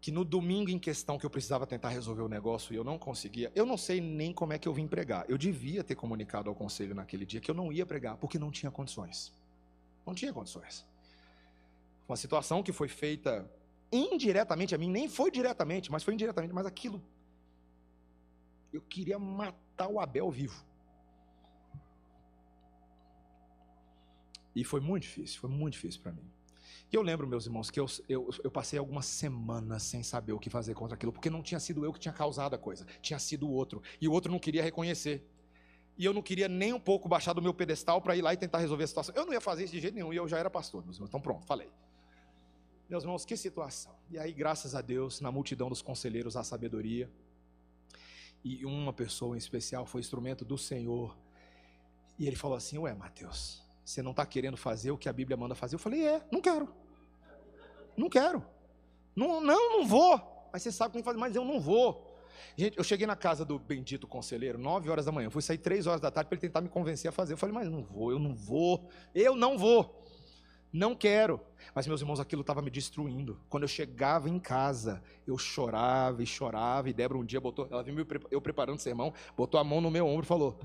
que 0.01 0.13
no 0.13 0.25
domingo 0.25 0.71
em 0.71 0.79
questão 0.79 1.19
que 1.19 1.27
eu 1.27 1.31
precisava 1.31 1.67
tentar 1.67 1.89
resolver 1.89 2.23
o 2.23 2.29
negócio 2.29 2.73
e 2.73 2.77
eu 2.77 2.85
não 2.85 2.99
conseguia, 2.99 3.51
eu 3.55 3.67
não 3.67 3.77
sei 3.77 4.01
nem 4.01 4.33
como 4.33 4.53
é 4.53 4.59
que 4.59 4.69
eu 4.69 4.73
vim 4.73 4.87
pregar. 4.87 5.25
Eu 5.29 5.39
devia 5.39 5.83
ter 5.83 5.97
comunicado 5.97 6.49
ao 6.49 6.55
conselho 6.55 6.95
naquele 6.95 7.27
dia 7.27 7.41
que 7.41 7.51
eu 7.51 7.55
não 7.55 7.73
ia 7.73 7.85
pregar, 7.85 8.17
porque 8.17 8.39
não 8.39 8.51
tinha 8.53 8.71
condições. 8.71 9.33
Não 10.07 10.15
tinha 10.15 10.33
condições. 10.33 10.85
Uma 12.09 12.17
situação 12.17 12.63
que 12.63 12.73
foi 12.73 12.89
feita 12.89 13.49
indiretamente 13.93 14.75
a 14.75 14.79
mim, 14.79 14.91
nem 14.91 15.09
foi 15.09 15.31
diretamente, 15.31 15.91
mas 15.91 16.03
foi 16.03 16.15
indiretamente, 16.15 16.55
mas 16.55 16.67
aquilo. 16.67 17.03
Eu 18.73 18.81
queria 18.81 19.19
matar 19.19 19.89
o 19.89 20.01
Abel 20.01 20.31
vivo. 20.31 20.65
E 24.55 24.65
foi 24.65 24.81
muito 24.81 25.05
difícil, 25.05 25.41
foi 25.41 25.51
muito 25.51 25.75
difícil 25.75 26.01
para 26.03 26.13
mim. 26.13 26.31
E 26.93 26.95
eu 26.95 27.01
lembro, 27.01 27.27
meus 27.27 27.47
irmãos, 27.47 27.71
que 27.71 27.81
eu, 27.81 27.87
eu, 28.07 28.29
eu, 28.45 28.51
passei 28.51 28.79
algumas 28.79 29.07
semanas 29.07 29.83
sem 29.83 30.03
saber 30.03 30.35
o 30.35 30.39
que 30.39 30.51
fazer 30.51 30.75
contra 30.75 30.95
aquilo, 30.95 31.11
porque 31.11 31.31
não 31.31 31.43
tinha 31.43 31.59
sido 31.59 31.87
eu 31.87 31.93
que 31.93 31.99
tinha 31.99 32.13
causado 32.13 32.55
a 32.55 32.59
coisa, 32.59 32.87
tinha 33.01 33.19
sido 33.19 33.49
o 33.49 33.51
outro. 33.51 33.83
E 33.99 34.07
o 34.07 34.13
outro 34.13 34.31
não 34.31 34.39
queria 34.39 34.63
reconhecer. 34.63 35.27
E 35.97 36.05
eu 36.05 36.13
não 36.13 36.21
queria 36.21 36.49
nem 36.49 36.73
um 36.75 36.81
pouco 36.81 37.09
baixar 37.09 37.33
do 37.33 37.41
meu 37.41 37.55
pedestal 37.55 38.01
para 38.03 38.15
ir 38.15 38.21
lá 38.21 38.35
e 38.35 38.37
tentar 38.37 38.59
resolver 38.59 38.85
a 38.85 38.87
situação. 38.87 39.15
Eu 39.15 39.25
não 39.25 39.33
ia 39.33 39.41
fazer 39.41 39.65
isso 39.65 39.73
de 39.73 39.81
jeito 39.81 39.95
nenhum, 39.95 40.13
e 40.13 40.17
eu 40.17 40.29
já 40.29 40.39
era 40.39 40.51
pastor, 40.51 40.85
meus 40.85 40.97
irmãos. 40.97 41.09
Então 41.09 41.21
pronto, 41.21 41.47
falei. 41.47 41.71
Meus 42.91 43.05
irmãos, 43.05 43.25
que 43.25 43.39
situação. 43.39 43.95
E 44.11 44.19
aí, 44.19 44.31
graças 44.31 44.75
a 44.75 44.83
Deus, 44.83 45.19
na 45.23 45.33
multidão 45.33 45.71
dos 45.71 45.81
conselheiros, 45.81 46.37
a 46.37 46.45
sabedoria. 46.45 47.11
E 48.45 48.65
uma 48.65 48.93
pessoa 48.93 49.37
em 49.37 49.39
especial 49.39 49.87
foi 49.87 50.01
instrumento 50.01 50.45
do 50.45 50.59
Senhor. 50.59 51.17
E 52.19 52.27
ele 52.27 52.37
falou 52.37 52.57
assim: 52.57 52.79
Ué, 52.79 52.95
Mateus, 52.95 53.63
você 53.85 54.03
não 54.03 54.11
está 54.11 54.27
querendo 54.27 54.57
fazer 54.57 54.91
o 54.91 54.99
que 54.99 55.09
a 55.09 55.13
Bíblia 55.13 55.37
manda 55.37 55.55
fazer? 55.55 55.77
Eu 55.77 55.79
falei: 55.79 56.07
É, 56.07 56.23
não 56.31 56.41
quero. 56.41 56.69
Não 57.97 58.09
quero. 58.09 58.45
Não, 59.15 59.41
não, 59.41 59.79
não 59.79 59.87
vou. 59.87 60.49
Mas 60.53 60.63
você 60.63 60.73
sabe 60.73 60.93
como 60.93 61.05
fazer, 61.05 61.19
mas 61.19 61.37
eu 61.37 61.45
não 61.45 61.61
vou. 61.61 62.13
Gente, 62.57 62.77
eu 62.77 62.85
cheguei 62.85 63.07
na 63.07 63.17
casa 63.17 63.45
do 63.45 63.59
bendito 63.59 64.07
conselheiro, 64.07 64.59
9 64.59 64.91
horas 64.91 65.07
da 65.07 65.13
manhã. 65.13 65.27
Eu 65.27 65.31
fui 65.31 65.43
sair 65.43 65.59
3 65.59 65.87
horas 65.87 66.01
da 66.01 66.11
tarde 66.11 66.29
para 66.29 66.37
ele 66.37 66.41
tentar 66.41 66.61
me 66.61 66.69
convencer 66.69 67.09
a 67.09 67.13
fazer. 67.13 67.33
Eu 67.33 67.39
falei, 67.39 67.55
mas 67.55 67.71
não 67.71 67.83
vou, 67.83 68.11
eu 68.11 68.19
não 68.19 68.35
vou, 68.35 68.89
eu 69.15 69.35
não 69.35 69.57
vou. 69.57 70.03
Não 70.73 70.95
quero. 70.95 71.39
Mas, 71.75 71.87
meus 71.87 72.01
irmãos, 72.01 72.19
aquilo 72.19 72.41
estava 72.41 72.63
me 72.63 72.71
destruindo. 72.71 73.39
Quando 73.49 73.65
eu 73.65 73.69
chegava 73.69 74.31
em 74.31 74.39
casa, 74.39 75.03
eu 75.27 75.37
chorava 75.37 76.23
e 76.23 76.27
chorava. 76.27 76.89
E 76.89 76.93
Débora 76.93 77.21
um 77.21 77.25
dia 77.25 77.41
botou, 77.41 77.69
ela 77.71 77.83
viu 77.83 77.95
eu 78.31 78.41
preparando 78.41 78.79
o 78.79 78.81
sermão, 78.81 79.13
botou 79.37 79.61
a 79.61 79.65
mão 79.65 79.81
no 79.81 79.91
meu 79.91 80.07
ombro 80.07 80.25
e 80.25 80.27
falou: 80.27 80.59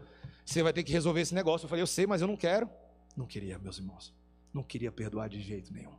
Você 0.46 0.64
vai 0.64 0.72
ter 0.72 0.84
que 0.84 0.92
resolver 0.94 1.22
esse 1.22 1.36
negócio. 1.36 1.66
Eu 1.66 1.70
falei: 1.70 1.82
Eu 1.82 1.88
sei, 1.88 2.08
mas 2.08 2.22
eu 2.22 2.28
não 2.28 2.38
quero. 2.38 2.70
Não 3.18 3.26
queria, 3.26 3.60
meus 3.60 3.80
irmãos. 3.80 4.14
Não 4.54 4.64
queria 4.64 4.92
perdoar 4.92 5.28
de 5.28 5.42
jeito 5.42 5.74
nenhum. 5.74 5.94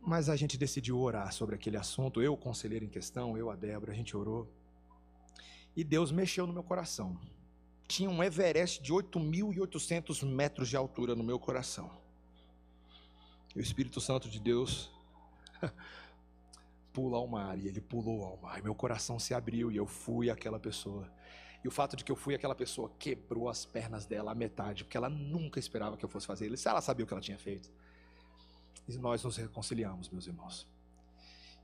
Mas 0.00 0.28
a 0.28 0.36
gente 0.36 0.58
decidiu 0.58 0.98
orar 0.98 1.32
sobre 1.32 1.54
aquele 1.54 1.76
assunto. 1.76 2.20
Eu, 2.20 2.34
o 2.34 2.36
conselheiro 2.36 2.84
em 2.84 2.88
questão, 2.88 3.38
eu, 3.38 3.50
a 3.50 3.56
Débora, 3.56 3.92
a 3.92 3.94
gente 3.94 4.16
orou. 4.16 4.52
E 5.76 5.82
Deus 5.84 6.10
mexeu 6.10 6.46
no 6.46 6.52
meu 6.52 6.62
coração. 6.62 7.18
Tinha 7.86 8.08
um 8.08 8.22
Everest 8.22 8.82
de 8.82 8.92
8.800 8.92 10.26
metros 10.26 10.68
de 10.68 10.76
altura 10.76 11.14
no 11.14 11.22
meu 11.22 11.38
coração. 11.38 11.90
E 13.54 13.58
o 13.58 13.62
Espírito 13.62 14.00
Santo 14.00 14.28
de 14.28 14.40
Deus 14.40 14.90
pula 16.92 17.18
ao 17.18 17.26
mar. 17.26 17.58
E 17.58 17.68
ele 17.68 17.80
pulou 17.80 18.24
ao 18.24 18.36
mar. 18.38 18.58
E 18.58 18.62
meu 18.62 18.74
coração 18.74 19.18
se 19.18 19.34
abriu 19.34 19.70
e 19.70 19.76
eu 19.76 19.86
fui 19.86 20.30
aquela 20.30 20.58
pessoa. 20.58 21.10
E 21.62 21.68
o 21.68 21.70
fato 21.70 21.96
de 21.96 22.04
que 22.04 22.12
eu 22.12 22.16
fui 22.16 22.34
aquela 22.34 22.54
pessoa 22.54 22.90
quebrou 22.98 23.48
as 23.48 23.64
pernas 23.64 24.04
dela 24.04 24.32
à 24.32 24.34
metade, 24.34 24.84
porque 24.84 24.96
ela 24.96 25.08
nunca 25.08 25.58
esperava 25.58 25.96
que 25.96 26.04
eu 26.04 26.08
fosse 26.08 26.26
fazer 26.26 26.52
isso. 26.52 26.68
Ela 26.68 26.82
sabia 26.82 27.04
o 27.04 27.06
que 27.06 27.14
ela 27.14 27.22
tinha 27.22 27.38
feito. 27.38 27.70
E 28.86 28.98
nós 28.98 29.22
nos 29.24 29.36
reconciliamos, 29.36 30.10
meus 30.10 30.26
irmãos. 30.26 30.66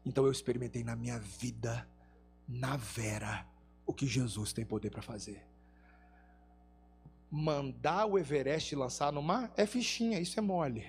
Então 0.04 0.24
eu 0.24 0.32
experimentei 0.32 0.82
na 0.82 0.96
minha 0.96 1.18
vida, 1.18 1.86
na 2.48 2.76
vera, 2.76 3.46
o 3.84 3.92
que 3.92 4.06
Jesus 4.06 4.52
tem 4.52 4.64
poder 4.64 4.90
para 4.90 5.02
fazer. 5.02 5.49
Mandar 7.30 8.06
o 8.06 8.18
Everest 8.18 8.74
lançar 8.74 9.12
no 9.12 9.22
mar 9.22 9.52
é 9.56 9.64
fichinha, 9.66 10.18
isso 10.18 10.38
é 10.38 10.42
mole. 10.42 10.84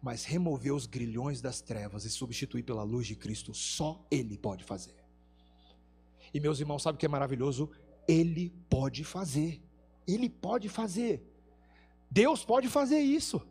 Mas 0.00 0.24
remover 0.24 0.72
os 0.72 0.86
grilhões 0.86 1.40
das 1.40 1.60
trevas 1.60 2.04
e 2.04 2.10
substituir 2.10 2.62
pela 2.62 2.82
luz 2.82 3.06
de 3.06 3.14
Cristo, 3.14 3.52
só 3.52 4.06
Ele 4.10 4.38
pode 4.38 4.64
fazer. 4.64 4.96
E 6.32 6.40
meus 6.40 6.60
irmãos, 6.60 6.82
sabe 6.82 6.96
o 6.96 6.98
que 6.98 7.06
é 7.06 7.08
maravilhoso? 7.08 7.70
Ele 8.06 8.50
pode 8.70 9.04
fazer. 9.04 9.62
Ele 10.06 10.28
pode 10.28 10.68
fazer. 10.68 11.22
Deus 12.10 12.44
pode 12.44 12.68
fazer 12.68 13.00
isso. 13.00 13.46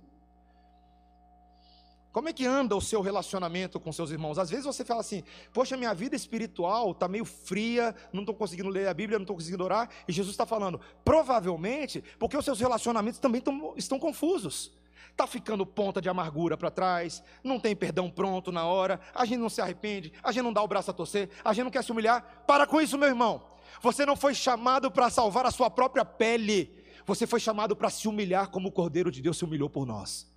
Como 2.17 2.29
é 2.29 2.33
que 2.33 2.47
anda 2.47 2.75
o 2.75 2.81
seu 2.81 2.99
relacionamento 2.99 3.79
com 3.79 3.93
seus 3.93 4.09
irmãos? 4.09 4.39
Às 4.39 4.49
vezes 4.49 4.65
você 4.65 4.83
fala 4.83 5.01
assim: 5.01 5.23
Poxa, 5.53 5.77
minha 5.77 5.93
vida 5.93 6.15
espiritual 6.15 6.89
está 6.89 7.07
meio 7.07 7.23
fria, 7.23 7.93
não 8.11 8.21
estou 8.21 8.33
conseguindo 8.33 8.69
ler 8.69 8.87
a 8.87 8.93
Bíblia, 8.95 9.19
não 9.19 9.23
estou 9.23 9.35
conseguindo 9.35 9.63
orar. 9.63 9.87
E 10.07 10.11
Jesus 10.11 10.33
está 10.33 10.43
falando: 10.43 10.81
Provavelmente 11.05 12.03
porque 12.17 12.35
os 12.35 12.43
seus 12.43 12.59
relacionamentos 12.59 13.19
também 13.19 13.39
tão, 13.39 13.75
estão 13.77 13.99
confusos. 13.99 14.71
Está 15.11 15.27
ficando 15.27 15.63
ponta 15.63 16.01
de 16.01 16.09
amargura 16.09 16.57
para 16.57 16.71
trás, 16.71 17.21
não 17.43 17.59
tem 17.59 17.75
perdão 17.75 18.09
pronto 18.09 18.51
na 18.51 18.65
hora, 18.65 18.99
a 19.13 19.23
gente 19.23 19.37
não 19.37 19.47
se 19.47 19.61
arrepende, 19.61 20.11
a 20.23 20.31
gente 20.31 20.41
não 20.41 20.51
dá 20.51 20.63
o 20.63 20.67
braço 20.67 20.89
a 20.89 20.95
torcer, 20.95 21.29
a 21.45 21.53
gente 21.53 21.65
não 21.65 21.71
quer 21.71 21.83
se 21.83 21.91
humilhar. 21.91 22.43
Para 22.47 22.65
com 22.65 22.81
isso, 22.81 22.97
meu 22.97 23.09
irmão. 23.09 23.43
Você 23.79 24.07
não 24.07 24.15
foi 24.15 24.33
chamado 24.33 24.89
para 24.89 25.11
salvar 25.11 25.45
a 25.45 25.51
sua 25.51 25.69
própria 25.69 26.03
pele, 26.03 26.83
você 27.05 27.27
foi 27.27 27.39
chamado 27.39 27.75
para 27.75 27.91
se 27.91 28.07
humilhar 28.07 28.49
como 28.49 28.69
o 28.69 28.71
Cordeiro 28.71 29.11
de 29.11 29.21
Deus 29.21 29.37
se 29.37 29.45
humilhou 29.45 29.69
por 29.69 29.85
nós. 29.85 30.35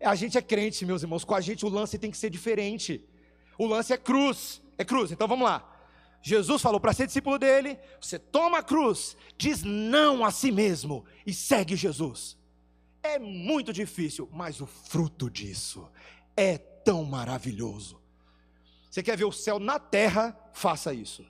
A 0.00 0.14
gente 0.14 0.38
é 0.38 0.42
crente, 0.42 0.86
meus 0.86 1.02
irmãos. 1.02 1.24
Com 1.24 1.34
a 1.34 1.40
gente 1.40 1.66
o 1.66 1.68
lance 1.68 1.98
tem 1.98 2.10
que 2.10 2.16
ser 2.16 2.30
diferente. 2.30 3.04
O 3.58 3.66
lance 3.66 3.92
é 3.92 3.96
cruz. 3.96 4.62
É 4.76 4.84
cruz. 4.84 5.10
Então 5.10 5.26
vamos 5.26 5.44
lá. 5.44 5.74
Jesus 6.22 6.60
falou 6.62 6.80
para 6.80 6.92
ser 6.92 7.06
discípulo 7.06 7.38
dele: 7.38 7.78
você 8.00 8.18
toma 8.18 8.58
a 8.58 8.62
cruz, 8.62 9.16
diz 9.36 9.62
não 9.62 10.24
a 10.24 10.30
si 10.30 10.50
mesmo 10.50 11.04
e 11.26 11.32
segue 11.32 11.76
Jesus. 11.76 12.36
É 13.02 13.18
muito 13.18 13.72
difícil, 13.72 14.28
mas 14.32 14.60
o 14.60 14.66
fruto 14.66 15.30
disso 15.30 15.88
é 16.36 16.58
tão 16.58 17.04
maravilhoso. 17.04 18.00
Você 18.90 19.02
quer 19.02 19.16
ver 19.16 19.24
o 19.24 19.32
céu 19.32 19.58
na 19.58 19.78
terra? 19.78 20.36
Faça 20.52 20.92
isso. 20.92 21.24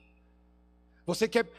Você 1.07 1.29
quer 1.29 1.51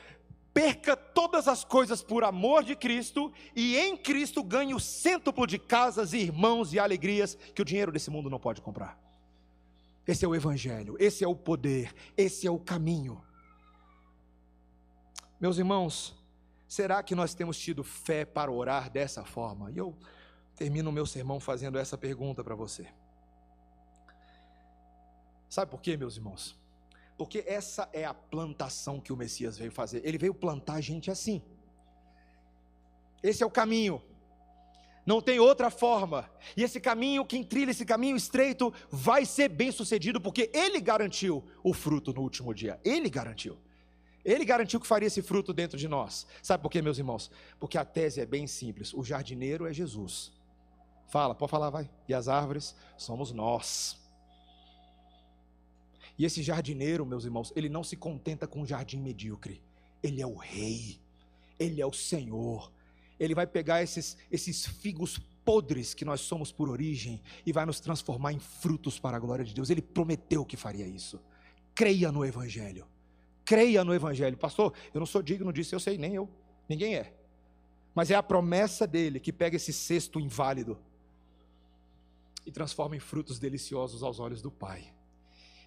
perca 0.53 0.95
todas 0.95 1.47
as 1.47 1.63
coisas 1.63 2.01
por 2.01 2.23
amor 2.23 2.63
de 2.63 2.75
Cristo 2.75 3.31
e 3.55 3.77
em 3.77 3.95
Cristo 3.95 4.43
ganhe 4.43 4.73
o 4.73 4.79
cêntuplo 4.79 5.45
de 5.45 5.57
casas, 5.57 6.13
irmãos 6.13 6.73
e 6.73 6.79
alegrias 6.79 7.35
que 7.53 7.61
o 7.61 7.65
dinheiro 7.65 7.91
desse 7.91 8.09
mundo 8.09 8.29
não 8.29 8.39
pode 8.39 8.61
comprar. 8.61 8.99
Esse 10.07 10.25
é 10.25 10.27
o 10.27 10.35
Evangelho, 10.35 10.95
esse 10.99 11.23
é 11.23 11.27
o 11.27 11.35
poder, 11.35 11.93
esse 12.17 12.47
é 12.47 12.51
o 12.51 12.59
caminho. 12.59 13.23
Meus 15.39 15.57
irmãos, 15.57 16.15
será 16.67 17.01
que 17.03 17.15
nós 17.15 17.33
temos 17.33 17.57
tido 17.57 17.83
fé 17.83 18.25
para 18.25 18.51
orar 18.51 18.89
dessa 18.89 19.23
forma? 19.23 19.71
E 19.71 19.77
eu 19.77 19.95
termino 20.55 20.89
o 20.89 20.93
meu 20.93 21.05
sermão 21.05 21.39
fazendo 21.39 21.77
essa 21.77 21.97
pergunta 21.97 22.43
para 22.43 22.55
você. 22.55 22.87
Sabe 25.47 25.71
por 25.71 25.81
quê, 25.81 25.95
meus 25.95 26.17
irmãos? 26.17 26.59
Porque 27.19 27.43
essa 27.45 27.89
é 27.91 28.05
a 28.05 28.13
plantação 28.13 28.97
que 28.97 29.11
o 29.11 29.17
Messias 29.17 29.57
veio 29.57 29.73
fazer. 29.73 30.01
Ele 30.05 30.17
veio 30.17 30.33
plantar 30.33 30.79
gente 30.79 31.11
assim. 31.11 31.41
Esse 33.21 33.43
é 33.43 33.45
o 33.45 33.51
caminho. 33.51 34.01
Não 35.05 35.19
tem 35.21 35.37
outra 35.37 35.69
forma. 35.69 36.31
E 36.55 36.63
esse 36.63 36.79
caminho, 36.79 37.25
quem 37.25 37.43
trilha 37.43 37.71
esse 37.71 37.85
caminho 37.85 38.15
estreito, 38.15 38.73
vai 38.89 39.25
ser 39.25 39.49
bem 39.49 39.69
sucedido, 39.69 40.21
porque 40.21 40.49
ele 40.53 40.79
garantiu 40.79 41.43
o 41.61 41.73
fruto 41.73 42.13
no 42.13 42.21
último 42.21 42.53
dia. 42.53 42.79
Ele 42.85 43.09
garantiu. 43.09 43.57
Ele 44.23 44.45
garantiu 44.45 44.79
que 44.79 44.87
faria 44.87 45.07
esse 45.07 45.21
fruto 45.21 45.51
dentro 45.51 45.77
de 45.77 45.89
nós. 45.89 46.25
Sabe 46.41 46.63
por 46.63 46.69
quê, 46.69 46.81
meus 46.81 46.99
irmãos? 46.99 47.29
Porque 47.59 47.77
a 47.77 47.83
tese 47.83 48.21
é 48.21 48.25
bem 48.25 48.47
simples. 48.47 48.93
O 48.93 49.03
jardineiro 49.03 49.67
é 49.67 49.73
Jesus. 49.73 50.31
Fala, 51.09 51.35
pode 51.35 51.51
falar, 51.51 51.69
vai. 51.69 51.89
E 52.07 52.13
as 52.13 52.29
árvores 52.29 52.73
somos 52.95 53.33
nós. 53.33 53.99
E 56.19 56.25
esse 56.25 56.43
jardineiro, 56.43 57.05
meus 57.05 57.23
irmãos, 57.23 57.53
ele 57.55 57.69
não 57.69 57.81
se 57.81 57.95
contenta 57.95 58.45
com 58.45 58.59
um 58.59 58.65
jardim 58.65 58.99
medíocre. 58.99 59.63
Ele 60.03 60.21
é 60.21 60.27
o 60.27 60.35
rei. 60.35 60.99
Ele 61.57 61.81
é 61.81 61.85
o 61.85 61.93
Senhor. 61.93 62.69
Ele 63.17 63.33
vai 63.33 63.47
pegar 63.47 63.81
esses, 63.81 64.17
esses 64.29 64.65
figos 64.65 65.17
podres 65.45 65.93
que 65.93 66.03
nós 66.03 66.19
somos 66.19 66.51
por 66.51 66.67
origem 66.67 67.21
e 67.45 67.53
vai 67.53 67.65
nos 67.65 67.79
transformar 67.79 68.33
em 68.33 68.39
frutos 68.39 68.99
para 68.99 69.15
a 69.15 69.19
glória 69.19 69.45
de 69.45 69.53
Deus. 69.53 69.69
Ele 69.69 69.81
prometeu 69.81 70.45
que 70.45 70.57
faria 70.57 70.85
isso. 70.85 71.21
Creia 71.73 72.11
no 72.11 72.25
Evangelho. 72.25 72.85
Creia 73.45 73.85
no 73.85 73.93
Evangelho. 73.93 74.35
Pastor, 74.37 74.73
eu 74.93 74.99
não 74.99 75.07
sou 75.07 75.21
digno 75.21 75.53
disso, 75.53 75.73
eu 75.73 75.79
sei, 75.79 75.97
nem 75.97 76.15
eu. 76.15 76.29
Ninguém 76.67 76.95
é. 76.97 77.13
Mas 77.95 78.11
é 78.11 78.15
a 78.15 78.21
promessa 78.21 78.85
dele 78.85 79.21
que 79.21 79.31
pega 79.31 79.55
esse 79.55 79.71
cesto 79.71 80.19
inválido 80.19 80.77
e 82.45 82.51
transforma 82.51 82.97
em 82.97 82.99
frutos 82.99 83.39
deliciosos 83.39 84.03
aos 84.03 84.19
olhos 84.19 84.41
do 84.41 84.51
Pai. 84.51 84.98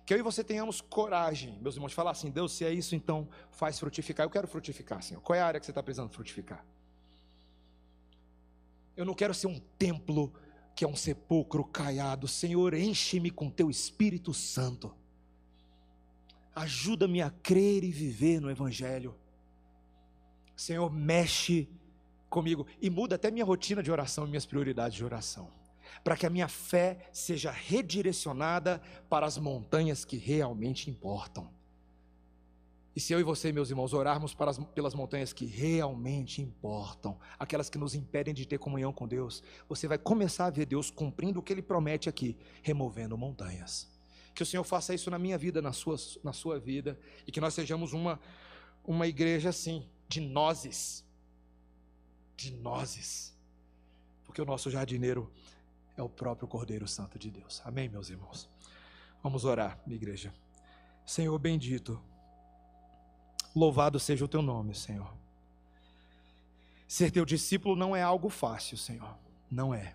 Que 0.05 0.15
eu 0.15 0.19
e 0.19 0.23
você 0.23 0.43
tenhamos 0.43 0.81
coragem, 0.81 1.59
meus 1.61 1.77
irmãos, 1.77 1.91
de 1.91 1.95
falar 1.95 2.11
assim: 2.11 2.31
Deus, 2.31 2.53
se 2.53 2.65
é 2.65 2.73
isso, 2.73 2.95
então 2.95 3.29
faz 3.51 3.79
frutificar. 3.79 4.27
Eu 4.27 4.31
quero 4.31 4.49
frutificar, 4.49 5.03
Senhor. 5.03 5.21
Qual 5.21 5.37
é 5.37 5.41
a 5.41 5.47
área 5.47 5.61
que 5.61 5.67
você 5.67 5.71
está 5.71 5.83
precisando 5.83 6.11
frutificar? 6.11 6.65
Eu 8.97 9.05
não 9.05 9.15
quero 9.15 9.33
ser 9.33 9.47
um 9.47 9.61
templo 9.79 10.33
que 10.75 10.85
é 10.85 10.89
um 10.89 10.97
sepulcro 10.97 11.65
caiado. 11.65 12.27
Senhor, 12.27 12.75
enche-me 12.75 13.31
com 13.31 13.49
teu 13.49 13.71
Espírito 13.71 14.35
Santo. 14.35 14.95
Ajuda-me 16.55 17.23
a 17.23 17.31
crer 17.31 17.85
e 17.85 17.91
viver 17.91 18.41
no 18.41 18.51
Evangelho. 18.51 19.15
Senhor, 20.55 20.91
mexe 20.93 21.69
comigo 22.29 22.67
e 22.81 22.91
muda 22.91 23.15
até 23.15 23.31
minha 23.31 23.45
rotina 23.45 23.83
de 23.83 23.91
oração 23.91 24.27
e 24.27 24.29
minhas 24.29 24.45
prioridades 24.45 24.97
de 24.97 25.05
oração 25.05 25.62
para 26.03 26.17
que 26.17 26.27
a 26.27 26.31
minha 26.31 26.49
fé 26.49 27.09
seja 27.13 27.51
redirecionada 27.51 28.81
para 29.09 29.27
as 29.27 29.39
montanhas 29.39 30.05
que 30.05 30.17
realmente 30.17 30.91
importam. 30.91 31.51
E 32.95 33.01
se 33.01 33.13
eu 33.13 33.19
e 33.19 33.23
você, 33.23 33.51
meus 33.53 33.71
irmãos, 33.71 33.95
orarmos 33.95 34.37
as, 34.39 34.59
pelas 34.59 34.95
montanhas 34.95 35.33
que 35.33 35.47
realmente 35.47 36.43
importam, 36.43 37.19
aquelas 37.39 37.71
que 37.71 37.79
nos 37.79 37.95
impedem 37.95 38.35
de 38.35 38.47
ter 38.47 38.59
comunhão 38.59 38.93
com 38.93 39.09
Deus, 39.09 39.43
você 39.67 39.89
vai 39.89 39.97
começar 39.97 40.47
a 40.47 40.51
ver 40.51 40.67
Deus 40.67 40.91
cumprindo 40.91 41.41
o 41.41 41.43
que 41.43 41.53
Ele 41.53 41.63
promete 41.63 42.09
aqui, 42.09 42.37
removendo 42.63 43.17
montanhas. 43.17 43.91
Que 44.35 44.43
o 44.43 44.47
Senhor 44.47 44.65
faça 44.65 44.95
isso 44.95 45.11
na 45.11 45.19
minha 45.19 45.39
vida, 45.39 45.63
na 45.63 45.73
sua, 45.73 45.97
na 46.23 46.35
sua 46.35 46.59
vida, 46.59 46.99
e 47.27 47.33
que 47.33 47.41
nós 47.41 47.55
sejamos 47.55 47.95
uma, 47.95 48.21
uma 48.85 49.07
igreja 49.07 49.49
assim, 49.49 49.87
de 50.07 50.21
nozes. 50.21 51.03
De 52.37 52.53
nozes. 52.53 53.35
Porque 54.25 54.43
o 54.43 54.45
nosso 54.45 54.71
jardineiro 54.71 55.31
é 55.97 56.03
o 56.03 56.09
próprio 56.09 56.49
Cordeiro 56.49 56.87
Santo 56.89 57.19
de 57.19 57.31
Deus. 57.31 57.63
Amém, 57.65 57.89
meus 57.89 58.11
irmãos? 58.11 58.49
Vamos 59.23 59.45
orar, 59.45 59.79
minha 59.87 59.97
igreja. 59.97 60.33
Senhor 61.05 61.39
bendito, 61.39 62.01
louvado 63.55 63.99
seja 64.01 64.25
o 64.25 64.29
teu 64.29 64.43
nome, 64.43 64.75
Senhor. 64.75 65.13
Ser 66.89 67.11
teu 67.11 67.25
discípulo 67.25 67.75
não 67.75 67.95
é 67.97 68.03
algo 68.03 68.29
fácil, 68.29 68.77
Senhor. 68.77 69.17
Não 69.51 69.75
é. 69.75 69.95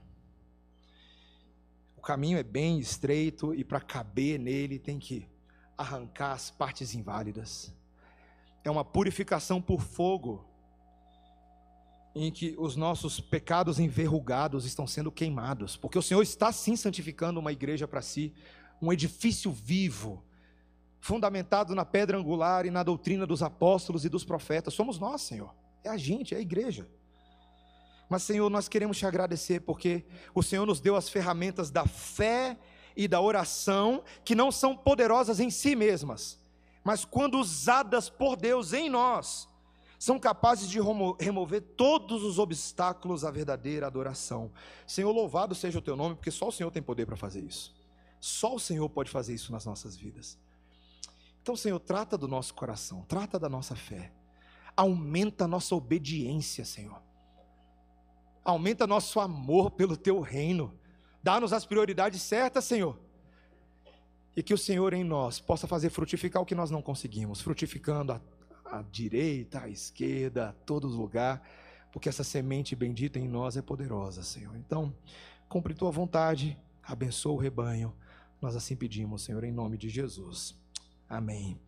O 1.95 2.02
caminho 2.02 2.38
é 2.38 2.43
bem 2.43 2.80
estreito 2.80 3.54
e 3.54 3.64
para 3.64 3.80
caber 3.80 4.39
nele 4.39 4.80
tem 4.80 4.98
que 4.98 5.28
arrancar 5.78 6.32
as 6.32 6.50
partes 6.50 6.95
inválidas. 6.95 7.74
É 8.64 8.72
uma 8.72 8.84
purificação 8.84 9.62
por 9.62 9.82
fogo 9.82 10.47
em 12.26 12.32
que 12.32 12.55
os 12.57 12.76
nossos 12.76 13.20
pecados 13.20 13.80
enverrugados 13.80 14.65
estão 14.65 14.88
sendo 14.88 15.11
queimados, 15.11 15.78
porque 15.78 15.97
o 15.97 16.01
Senhor 16.01 16.22
está 16.22 16.51
sim 16.51 16.76
santificando 16.76 17.39
uma 17.39 17.51
igreja 17.51 17.88
para 17.88 18.01
si, 18.01 18.34
um 18.82 18.91
edifício 18.91 19.51
vivo, 19.51 20.24
fundamentado 20.99 21.76
na 21.76 21.86
pedra 21.86 22.18
angular 22.18 22.65
e 22.65 22.72
na 22.72 22.84
doutrina 22.84 23.26
dos 23.26 23.43
apóstolos 23.43 24.03
e 24.03 24.09
dos 24.09 24.26
profetas. 24.26 24.74
Somos 24.74 24.99
nós, 24.99 25.22
Senhor. 25.22 25.53
É 25.84 25.89
a 25.89 25.97
gente, 25.97 26.34
é 26.34 26.38
a 26.38 26.41
igreja. 26.41 26.88
Mas, 28.09 28.24
Senhor, 28.24 28.49
nós 28.49 28.68
queremos 28.68 28.97
te 28.97 29.05
agradecer 29.05 29.61
porque 29.61 30.05
o 30.34 30.41
Senhor 30.41 30.65
nos 30.65 30.80
deu 30.80 30.95
as 30.95 31.09
ferramentas 31.09 31.70
da 31.70 31.86
fé 31.86 32.57
e 32.95 33.07
da 33.07 33.22
oração, 33.22 34.03
que 34.26 34.34
não 34.34 34.51
são 34.51 34.76
poderosas 34.76 35.39
em 35.39 35.51
si 35.51 35.76
mesmas, 35.76 36.39
mas 36.84 37.05
quando 37.05 37.38
usadas 37.38 38.09
por 38.09 38.36
Deus 38.36 38.74
em 38.74 38.89
nós, 38.89 39.47
são 40.00 40.20
capazes 40.20 40.70
de 40.70 40.80
remover 41.20 41.62
todos 41.62 42.24
os 42.24 42.38
obstáculos 42.38 43.26
à 43.26 43.32
verdadeira 43.32 43.88
adoração. 43.88 44.52
Senhor, 44.86 45.12
louvado 45.12 45.56
seja 45.56 45.80
o 45.80 45.82
teu 45.82 45.95
nome, 45.95 46.16
porque 46.16 46.30
só 46.30 46.50
o 46.50 46.52
Senhor 46.52 46.70
tem 46.70 46.84
poder 46.84 47.06
para 47.06 47.16
fazer 47.16 47.41
isso. 47.41 47.76
Só 48.20 48.56
o 48.56 48.60
Senhor 48.60 48.88
pode 48.89 49.10
fazer 49.10 49.34
isso 49.34 49.52
nas 49.52 49.66
nossas 49.66 49.95
vidas. 49.95 50.38
Então, 51.41 51.56
Senhor, 51.56 51.80
trata 51.80 52.18
do 52.18 52.28
nosso 52.28 52.54
coração, 52.54 53.06
trata 53.08 53.39
da 53.39 53.50
nossa 53.50 53.76
fé. 53.76 54.12
Aumenta 54.76 55.45
a 55.45 55.48
nossa 55.48 55.74
obediência, 55.74 56.64
Senhor. 56.64 57.02
Aumenta 58.43 58.86
nosso 58.86 59.20
amor 59.20 59.72
pelo 59.72 59.98
teu 59.98 60.20
reino. 60.20 60.78
Dá-nos 61.24 61.54
as 61.54 61.66
prioridades 61.66 62.22
certas, 62.22 62.66
Senhor. 62.66 63.00
E 64.36 64.43
que 64.43 64.54
o 64.54 64.58
Senhor 64.58 64.93
em 64.93 65.04
nós 65.04 65.39
possa 65.39 65.66
fazer 65.66 65.89
frutificar 65.89 66.41
o 66.41 66.45
que 66.45 66.54
nós 66.54 66.70
não 66.70 66.82
conseguimos, 66.82 67.41
frutificando 67.41 68.14
a 68.14 68.22
à 68.72 68.82
direita, 68.82 69.61
à 69.61 69.70
esquerda, 69.70 70.49
a 70.49 70.53
todo 70.53 70.88
lugar, 70.88 71.41
porque 71.91 72.09
essa 72.09 72.24
semente 72.24 72.76
bendita 72.76 73.20
em 73.20 73.28
nós 73.28 73.57
é 73.57 73.61
poderosa, 73.61 74.24
Senhor. 74.24 74.55
Então, 74.55 74.93
cumpre 75.49 75.74
tua 75.74 75.91
vontade, 75.91 76.57
abençoa 76.84 77.34
o 77.34 77.38
rebanho. 77.38 77.93
Nós 78.41 78.55
assim 78.55 78.76
pedimos, 78.76 79.24
Senhor, 79.24 79.43
em 79.43 79.51
nome 79.51 79.78
de 79.78 79.89
Jesus. 79.89 80.55
Amém. 81.09 81.59